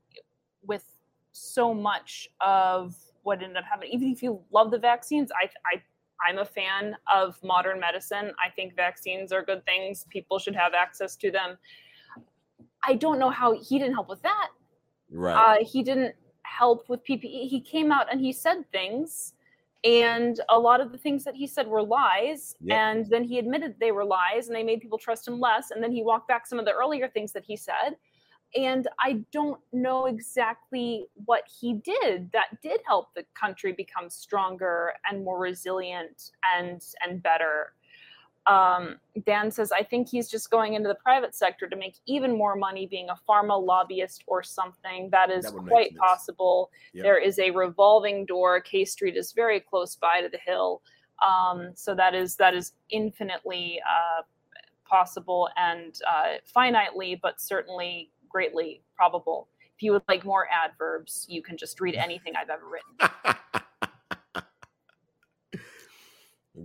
with 0.62 0.84
so 1.32 1.74
much 1.74 2.28
of 2.40 2.94
what 3.22 3.42
ended 3.42 3.58
up 3.58 3.64
happening. 3.64 3.90
Even 3.92 4.10
if 4.10 4.22
you 4.22 4.40
love 4.52 4.70
the 4.70 4.78
vaccines 4.78 5.30
i 5.42 5.48
i 5.72 5.82
i'm 6.26 6.38
a 6.38 6.44
fan 6.44 6.96
of 7.12 7.36
modern 7.42 7.78
medicine. 7.78 8.32
I 8.44 8.50
think 8.50 8.74
vaccines 8.74 9.32
are 9.32 9.44
good 9.44 9.64
things. 9.66 10.06
People 10.08 10.38
should 10.38 10.56
have 10.56 10.72
access 10.72 11.14
to 11.16 11.30
them. 11.30 11.58
I 12.82 12.94
don't 12.94 13.18
know 13.18 13.30
how 13.30 13.52
he 13.60 13.78
didn't 13.78 13.94
help 13.94 14.08
with 14.08 14.22
that. 14.22 14.48
Right. 15.10 15.34
Uh, 15.34 15.64
he 15.64 15.82
didn't 15.82 16.14
help 16.42 16.88
with 16.88 17.04
ppe 17.04 17.48
he 17.48 17.60
came 17.60 17.92
out 17.92 18.06
and 18.10 18.20
he 18.20 18.32
said 18.32 18.64
things 18.70 19.34
and 19.84 20.40
a 20.48 20.58
lot 20.58 20.80
of 20.80 20.92
the 20.92 20.98
things 20.98 21.24
that 21.24 21.34
he 21.34 21.46
said 21.46 21.66
were 21.66 21.82
lies 21.82 22.54
yep. 22.60 22.78
and 22.78 23.06
then 23.10 23.22
he 23.22 23.38
admitted 23.38 23.74
they 23.78 23.92
were 23.92 24.04
lies 24.04 24.46
and 24.46 24.56
they 24.56 24.62
made 24.62 24.80
people 24.80 24.98
trust 24.98 25.26
him 25.26 25.38
less 25.38 25.70
and 25.70 25.82
then 25.82 25.92
he 25.92 26.02
walked 26.02 26.28
back 26.28 26.46
some 26.46 26.58
of 26.58 26.64
the 26.64 26.72
earlier 26.72 27.08
things 27.08 27.32
that 27.32 27.44
he 27.44 27.56
said 27.56 27.96
and 28.54 28.88
i 29.00 29.22
don't 29.32 29.60
know 29.72 30.06
exactly 30.06 31.06
what 31.24 31.42
he 31.60 31.74
did 31.84 32.30
that 32.32 32.60
did 32.62 32.80
help 32.86 33.08
the 33.14 33.24
country 33.38 33.72
become 33.72 34.08
stronger 34.08 34.92
and 35.10 35.24
more 35.24 35.38
resilient 35.38 36.30
and 36.56 36.82
and 37.04 37.22
better 37.22 37.72
um, 38.46 38.96
Dan 39.24 39.50
says, 39.50 39.72
I 39.72 39.82
think 39.82 40.08
he's 40.08 40.28
just 40.28 40.50
going 40.50 40.74
into 40.74 40.88
the 40.88 40.94
private 40.94 41.34
sector 41.34 41.68
to 41.68 41.76
make 41.76 41.96
even 42.06 42.36
more 42.36 42.54
money 42.54 42.86
being 42.86 43.08
a 43.08 43.16
pharma 43.28 43.60
lobbyist 43.60 44.22
or 44.26 44.42
something. 44.42 45.08
That 45.10 45.30
is 45.30 45.46
that 45.46 45.52
quite 45.66 45.96
possible. 45.96 46.70
Yep. 46.92 47.02
There 47.02 47.18
is 47.18 47.38
a 47.38 47.50
revolving 47.50 48.24
door. 48.24 48.60
K 48.60 48.84
Street 48.84 49.16
is 49.16 49.32
very 49.32 49.58
close 49.58 49.96
by 49.96 50.20
to 50.20 50.28
the 50.28 50.38
hill. 50.38 50.82
Um, 51.26 51.72
so 51.74 51.94
that 51.94 52.14
is 52.14 52.36
that 52.36 52.54
is 52.54 52.74
infinitely 52.90 53.80
uh, 53.88 54.22
possible 54.88 55.48
and 55.56 55.98
uh, 56.08 56.34
finitely, 56.54 57.18
but 57.20 57.40
certainly 57.40 58.10
greatly 58.28 58.82
probable. 58.94 59.48
If 59.74 59.82
you 59.82 59.92
would 59.92 60.02
like 60.08 60.24
more 60.24 60.46
adverbs, 60.50 61.26
you 61.28 61.42
can 61.42 61.56
just 61.56 61.80
read 61.80 61.96
anything 61.96 62.34
I've 62.36 62.50
ever 62.50 62.64
written. 62.66 62.96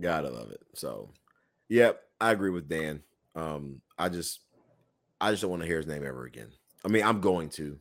Gotta 0.00 0.30
love 0.30 0.50
it. 0.50 0.62
So 0.74 1.10
Yep, 1.68 2.00
I 2.20 2.32
agree 2.32 2.50
with 2.50 2.68
Dan. 2.68 3.02
Um, 3.34 3.80
I 3.98 4.08
just, 4.08 4.40
I 5.20 5.30
just 5.30 5.42
don't 5.42 5.50
want 5.50 5.62
to 5.62 5.68
hear 5.68 5.78
his 5.78 5.86
name 5.86 6.04
ever 6.06 6.24
again. 6.24 6.50
I 6.84 6.88
mean, 6.88 7.04
I'm 7.04 7.20
going 7.20 7.48
to. 7.50 7.78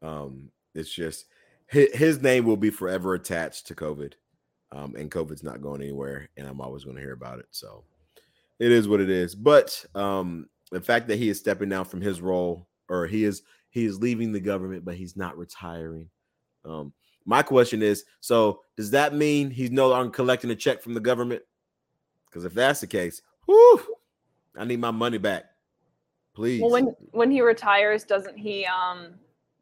Um, 0.00 0.50
it's 0.74 0.92
just 0.92 1.26
his, 1.66 1.94
his 1.94 2.22
name 2.22 2.44
will 2.44 2.56
be 2.56 2.70
forever 2.70 3.14
attached 3.14 3.66
to 3.68 3.74
COVID, 3.74 4.14
um, 4.72 4.96
and 4.96 5.10
COVID's 5.10 5.42
not 5.42 5.62
going 5.62 5.82
anywhere, 5.82 6.28
and 6.36 6.46
I'm 6.46 6.60
always 6.60 6.84
going 6.84 6.96
to 6.96 7.02
hear 7.02 7.12
about 7.12 7.38
it. 7.38 7.46
So 7.50 7.84
it 8.58 8.72
is 8.72 8.88
what 8.88 9.00
it 9.00 9.10
is. 9.10 9.34
But 9.34 9.84
um, 9.94 10.48
the 10.70 10.80
fact 10.80 11.08
that 11.08 11.18
he 11.18 11.28
is 11.28 11.38
stepping 11.38 11.68
down 11.68 11.84
from 11.84 12.00
his 12.00 12.20
role, 12.20 12.66
or 12.88 13.06
he 13.06 13.24
is 13.24 13.42
he 13.70 13.84
is 13.84 14.00
leaving 14.00 14.32
the 14.32 14.40
government, 14.40 14.84
but 14.84 14.96
he's 14.96 15.16
not 15.16 15.38
retiring. 15.38 16.08
Um, 16.64 16.92
my 17.24 17.42
question 17.42 17.82
is: 17.82 18.04
so 18.20 18.60
does 18.76 18.90
that 18.90 19.14
mean 19.14 19.50
he's 19.50 19.70
no 19.70 19.88
longer 19.88 20.10
collecting 20.10 20.50
a 20.50 20.56
check 20.56 20.82
from 20.82 20.94
the 20.94 21.00
government? 21.00 21.42
Because 22.32 22.46
if 22.46 22.54
that's 22.54 22.80
the 22.80 22.86
case, 22.86 23.20
whew, 23.44 23.82
I 24.56 24.64
need 24.64 24.80
my 24.80 24.90
money 24.90 25.18
back, 25.18 25.44
please. 26.34 26.62
Well, 26.62 26.70
when 26.70 26.96
when 27.10 27.30
he 27.30 27.42
retires, 27.42 28.04
doesn't 28.04 28.38
he 28.38 28.64
um 28.64 29.14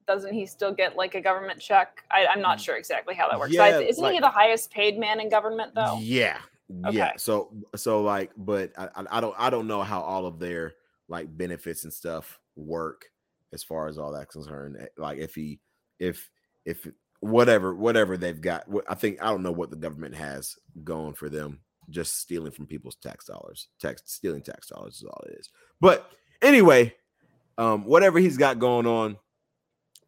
doesn't 0.07 0.33
he 0.33 0.47
still 0.47 0.73
get 0.73 0.97
like 0.97 1.17
a 1.17 1.21
government 1.21 1.61
check? 1.61 2.05
I, 2.11 2.27
am 2.33 2.41
not 2.41 2.59
mm. 2.59 2.65
sure 2.65 2.77
exactly 2.77 3.15
how 3.15 3.29
that 3.29 3.39
works. 3.39 3.53
Yeah, 3.53 3.65
I, 3.65 3.83
isn't 3.83 4.03
like, 4.03 4.15
he 4.15 4.21
the 4.21 4.29
highest 4.29 4.71
paid 4.71 4.99
man 4.99 5.21
in 5.21 5.29
government 5.29 5.75
though? 5.75 5.99
Yeah, 6.01 6.39
okay. 6.87 6.97
yeah. 6.97 7.13
So 7.17 7.53
so 7.75 8.03
like, 8.03 8.31
but 8.37 8.73
I, 8.79 8.89
I 9.11 9.21
don't 9.21 9.35
I 9.37 9.51
don't 9.51 9.67
know 9.67 9.83
how 9.83 10.01
all 10.01 10.27
of 10.27 10.39
their 10.39 10.75
like 11.09 11.37
benefits 11.37 11.83
and 11.83 11.93
stuff 11.93 12.39
work 12.55 13.07
as 13.53 13.65
far 13.65 13.89
as 13.89 13.99
all 13.99 14.13
that's 14.13 14.33
concerned. 14.33 14.77
Eh, 14.81 14.87
like 14.97 15.19
if 15.19 15.35
he 15.35 15.59
if 15.99 16.31
if 16.65 16.87
whatever 17.19 17.75
whatever 17.75 18.17
they've 18.17 18.41
got, 18.41 18.65
I 18.89 18.95
think 18.95 19.21
I 19.21 19.27
don't 19.27 19.43
know 19.43 19.51
what 19.51 19.71
the 19.71 19.77
government 19.77 20.15
has 20.15 20.57
going 20.85 21.15
for 21.15 21.29
them 21.29 21.61
just 21.91 22.19
stealing 22.19 22.53
from 22.53 22.67
people's 22.67 22.97
tax 22.97 23.27
dollars. 23.27 23.69
Tax 23.81 24.03
stealing 24.07 24.43
tax 24.43 24.69
dollars 24.69 24.97
is 24.97 25.05
all 25.05 25.25
it 25.29 25.39
is. 25.39 25.51
But 25.81 26.11
anyway, 26.43 26.95
um, 27.59 27.85
whatever 27.85 28.19
he's 28.19 28.37
got 28.37 28.59
going 28.59 28.87
on, 28.87 29.17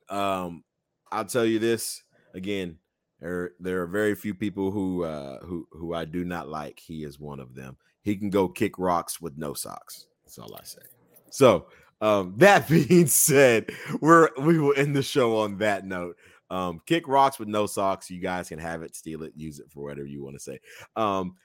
um, 0.09 0.65
I'll 1.11 1.25
tell 1.25 1.45
you 1.45 1.59
this 1.59 2.03
again. 2.35 2.79
There, 3.21 3.53
there 3.61 3.83
are 3.83 3.87
very 3.87 4.15
few 4.17 4.35
people 4.35 4.73
who 4.73 5.05
uh, 5.05 5.39
who 5.45 5.69
who 5.71 5.95
I 5.95 6.05
do 6.05 6.25
not 6.25 6.49
like. 6.49 6.81
He 6.81 7.05
is 7.05 7.21
one 7.21 7.39
of 7.39 7.55
them. 7.55 7.77
He 8.03 8.17
can 8.17 8.31
go 8.31 8.49
kick 8.49 8.79
rocks 8.79 9.21
with 9.21 9.39
no 9.39 9.55
socks. 9.55 10.07
That's 10.25 10.39
all 10.39 10.55
I 10.57 10.65
say. 10.65 10.83
So 11.31 11.67
um, 12.01 12.35
that 12.39 12.69
being 12.69 13.07
said, 13.07 13.71
we're 14.01 14.29
we 14.41 14.59
will 14.59 14.75
end 14.77 14.97
the 14.97 15.03
show 15.03 15.39
on 15.39 15.59
that 15.59 15.87
note. 15.87 16.17
Um, 16.51 16.83
kick 16.85 17.09
rocks 17.09 17.39
with 17.39 17.49
no 17.49 17.67
socks. 17.67 18.11
You 18.11 18.21
guys 18.21 18.51
can 18.51 18.59
have 18.59 18.83
it, 18.83 18.95
steal 18.95 19.23
it, 19.23 19.33
use 19.35 19.59
it 19.59 19.71
for 19.71 19.85
whatever 19.85 20.07
you 20.07 20.23
want 20.23 20.37
to 20.37 20.41
say. 20.41 20.59
Um, 20.97 21.37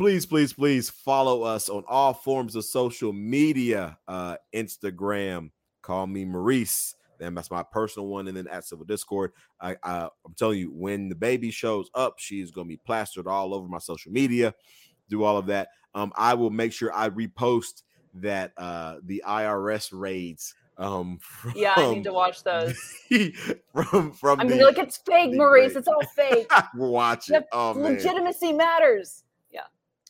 please, 0.00 0.24
please, 0.24 0.54
please 0.54 0.88
follow 0.88 1.42
us 1.42 1.68
on 1.68 1.84
all 1.86 2.14
forms 2.14 2.56
of 2.56 2.64
social 2.64 3.12
media. 3.12 3.98
Uh, 4.08 4.34
Instagram, 4.54 5.50
call 5.82 6.06
me 6.06 6.24
Maurice. 6.24 6.94
Then 7.18 7.34
that's 7.34 7.50
my 7.50 7.62
personal 7.62 8.08
one, 8.08 8.26
and 8.26 8.34
then 8.34 8.48
at 8.48 8.64
Civil 8.64 8.86
Discord. 8.86 9.32
I, 9.60 9.76
I 9.82 10.08
I'm 10.24 10.32
telling 10.38 10.58
you, 10.58 10.72
when 10.72 11.10
the 11.10 11.14
baby 11.14 11.50
shows 11.50 11.90
up, 11.94 12.14
she's 12.16 12.50
gonna 12.50 12.66
be 12.66 12.78
plastered 12.78 13.26
all 13.26 13.52
over 13.52 13.68
my 13.68 13.78
social 13.78 14.10
media. 14.10 14.54
Do 15.10 15.22
all 15.22 15.36
of 15.36 15.44
that. 15.46 15.68
Um, 15.94 16.14
I 16.16 16.32
will 16.32 16.48
make 16.48 16.72
sure 16.72 16.90
I 16.94 17.10
repost 17.10 17.82
that 18.14 18.52
uh 18.56 18.96
the 19.04 19.22
IRS 19.26 19.90
raids 19.92 20.54
um 20.78 21.18
from, 21.22 21.52
yeah 21.54 21.74
i 21.76 21.94
need 21.94 22.02
to 22.02 22.12
watch 22.12 22.42
those 22.42 22.76
from 23.72 24.12
from 24.12 24.40
I 24.40 24.44
mean, 24.44 24.58
the, 24.58 24.64
like 24.64 24.78
it's 24.78 24.96
fake 24.96 25.32
maurice 25.34 25.76
it's 25.76 25.86
all 25.86 26.02
fake 26.16 26.50
we're 26.74 26.88
watching 26.88 27.40
oh, 27.52 27.72
legitimacy 27.76 28.48
man. 28.48 28.56
matters 28.56 29.22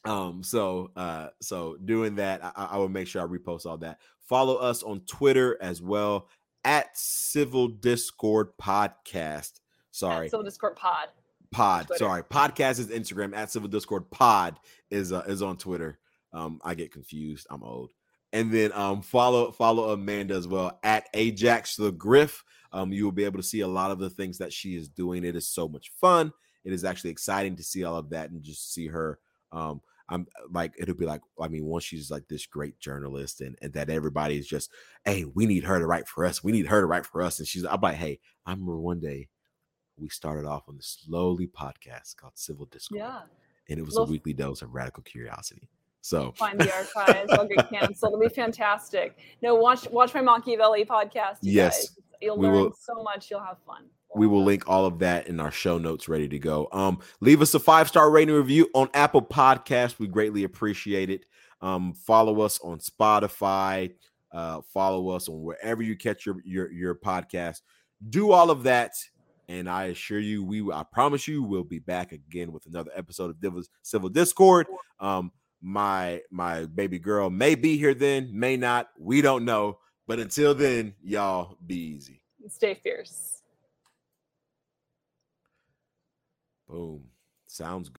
um 0.05 0.43
so 0.43 0.91
uh 0.97 1.29
so 1.41 1.77
doing 1.85 2.17
that 2.17 2.43
I, 2.45 2.69
I 2.73 2.77
will 2.79 2.89
make 2.89 3.07
sure 3.07 3.23
i 3.23 3.27
repost 3.27 3.67
all 3.67 3.79
that 3.79 3.99
follow 4.29 4.57
us 4.57 4.83
on 4.83 5.01
twitter 5.01 5.59
as 5.61 5.83
well 5.83 6.29
at 6.65 6.97
civil 6.97 7.69
discord 7.69 8.49
podcast 8.61 9.61
sorry 9.91 10.27
at 10.27 10.31
civil 10.31 10.45
discord 10.45 10.77
pod 10.77 11.09
pod 11.51 11.89
sorry 11.97 12.23
podcast 12.23 12.79
is 12.79 12.89
instagram 12.89 13.37
at 13.37 13.51
civil 13.51 13.69
discord 13.69 14.11
pod 14.11 14.59
is 14.91 15.13
uh, 15.13 15.25
is 15.27 15.43
on 15.43 15.57
twitter 15.57 15.99
um, 16.33 16.61
I 16.65 16.75
get 16.75 16.93
confused. 16.93 17.47
I'm 17.51 17.63
old. 17.63 17.93
And 18.33 18.53
then 18.53 18.73
um, 18.73 19.03
follow 19.03 19.51
follow 19.51 19.91
Amanda 19.91 20.35
as 20.35 20.47
well 20.47 20.79
at 20.85 21.09
Ajax 21.15 21.77
the 21.77 21.91
Griff. 21.91 22.45
Um, 22.73 22.93
you 22.93 23.05
will 23.05 23.13
be 23.13 23.25
able 23.25 23.39
to 23.39 23.47
see 23.47 23.61
a 23.61 23.69
lot 23.69 23.91
of 23.91 23.99
the 23.99 24.11
things 24.11 24.39
that 24.39 24.53
she 24.53 24.77
is 24.77 24.89
doing. 24.89 25.25
It 25.25 25.35
is 25.35 25.49
so 25.49 25.67
much 25.67 25.91
fun. 26.01 26.33
It 26.65 26.73
is 26.73 26.85
actually 26.85 27.11
exciting 27.11 27.57
to 27.57 27.65
see 27.65 27.83
all 27.83 27.97
of 27.97 28.11
that 28.11 28.31
and 28.31 28.43
just 28.43 28.73
see 28.73 28.87
her. 28.87 29.19
Um, 29.51 29.81
I'm 30.11 30.27
uh, 30.39 30.49
like 30.53 30.75
it'll 30.79 30.95
be 30.95 31.07
like 31.07 31.23
I 31.41 31.49
mean 31.49 31.65
once 31.65 31.85
she's 31.85 32.11
like 32.11 32.29
this 32.29 32.47
great 32.47 32.79
journalist 32.79 33.41
and, 33.41 33.57
and 33.63 33.73
that 33.73 33.91
everybody 33.91 34.39
is 34.39 34.47
just 34.47 34.71
hey 35.05 35.25
we 35.25 35.47
need 35.47 35.65
her 35.65 35.79
to 35.79 35.87
write 35.87 36.09
for 36.09 36.27
us 36.27 36.45
we 36.45 36.53
need 36.53 36.67
her 36.67 36.81
to 36.81 36.87
write 36.87 37.07
for 37.07 37.23
us 37.23 37.39
and 37.39 37.49
she's 37.49 37.65
I'm 37.65 37.81
like 37.81 37.97
hey 37.97 38.21
I 38.45 38.51
remember 38.51 38.79
one 38.79 39.01
day 39.01 39.29
we 39.97 40.09
started 40.09 40.47
off 40.47 40.65
on 40.69 40.77
this 40.77 40.99
slowly 41.05 41.47
podcast 41.47 42.17
called 42.17 42.33
Civil 42.35 42.67
Discord 42.67 42.99
yeah 42.99 43.21
and 43.69 43.79
it 43.79 43.85
was 43.85 43.97
a 43.97 44.03
weekly 44.05 44.33
dose 44.33 44.63
of 44.63 44.75
radical 44.75 45.03
curiosity 45.03 45.69
so 46.03 46.33
find 46.33 46.59
the 46.59 46.73
archives. 46.73 47.31
I'll 47.33 47.47
get 47.47 47.69
canceled. 47.69 48.15
It'll 48.15 48.21
be 48.21 48.35
fantastic. 48.35 49.19
No, 49.43 49.55
watch 49.55 49.89
watch 49.91 50.15
my 50.15 50.23
Machiavelli 50.23 50.85
podcast. 50.85 51.39
yes, 51.43 51.91
guys. 51.91 51.99
you'll 52.23 52.41
learn 52.41 52.53
will, 52.53 52.73
so 52.81 53.03
much. 53.03 53.31
You'll 53.31 53.43
have 53.43 53.59
fun. 53.67 53.85
We 54.15 54.27
will 54.27 54.43
link 54.43 54.69
all 54.69 54.87
of 54.87 54.99
that 55.01 55.29
in 55.29 55.39
our 55.39 55.51
show 55.51 55.79
notes 55.79 56.09
ready 56.09 56.29
to 56.29 56.39
go. 56.39 56.69
Um, 56.73 57.01
leave 57.21 57.43
us 57.43 57.55
a 57.55 57.61
five 57.61 57.89
star 57.89 58.11
rating 58.11 58.35
review 58.35 58.69
on 58.75 58.89
Apple 58.95 59.23
Podcast. 59.23 59.99
We 59.99 60.09
greatly 60.09 60.45
appreciate 60.45 61.11
it. 61.11 61.27
Um, 61.61 61.95
follow 61.95 62.41
us 62.41 62.59
on 62.61 62.79
Spotify. 62.79 63.93
Uh, 64.33 64.63
follow 64.73 65.11
us 65.11 65.29
on 65.29 65.43
wherever 65.43 65.83
you 65.83 65.97
catch 65.97 66.27
your 66.27 66.37
your 66.45 66.71
your 66.73 66.95
podcast. 66.95 67.61
Do 68.09 68.33
all 68.33 68.51
of 68.51 68.63
that, 68.65 68.93
and 69.49 69.69
I 69.69 69.87
assure 69.87 70.21
you, 70.21 70.43
we 70.45 70.63
I 70.73 70.85
promise 70.91 71.29
you, 71.29 71.43
we'll 71.43 71.65
be 71.65 71.81
back 71.81 72.13
again 72.13 72.53
with 72.53 72.67
another 72.67 72.91
episode 72.95 73.37
of 73.45 73.69
Civil 73.83 74.09
Discord. 74.09 74.67
Um, 74.99 75.33
my 75.61 76.23
my 76.31 76.67
baby 76.67 76.99
girl 76.99 77.31
may 77.31 77.55
be 77.55 77.77
here 77.77 77.95
then, 77.95 78.31
may 78.33 78.57
not. 78.57 78.89
We 78.99 79.21
don't 79.21 79.45
know. 79.45 79.79
But 80.07 80.19
until 80.19 80.55
then, 80.55 80.95
y'all 81.05 81.57
be 81.65 81.77
easy. 81.77 82.23
Stay 82.49 82.75
fierce. 82.75 83.40
Boom. 86.71 87.11
Sounds 87.47 87.89
good. 87.89 87.99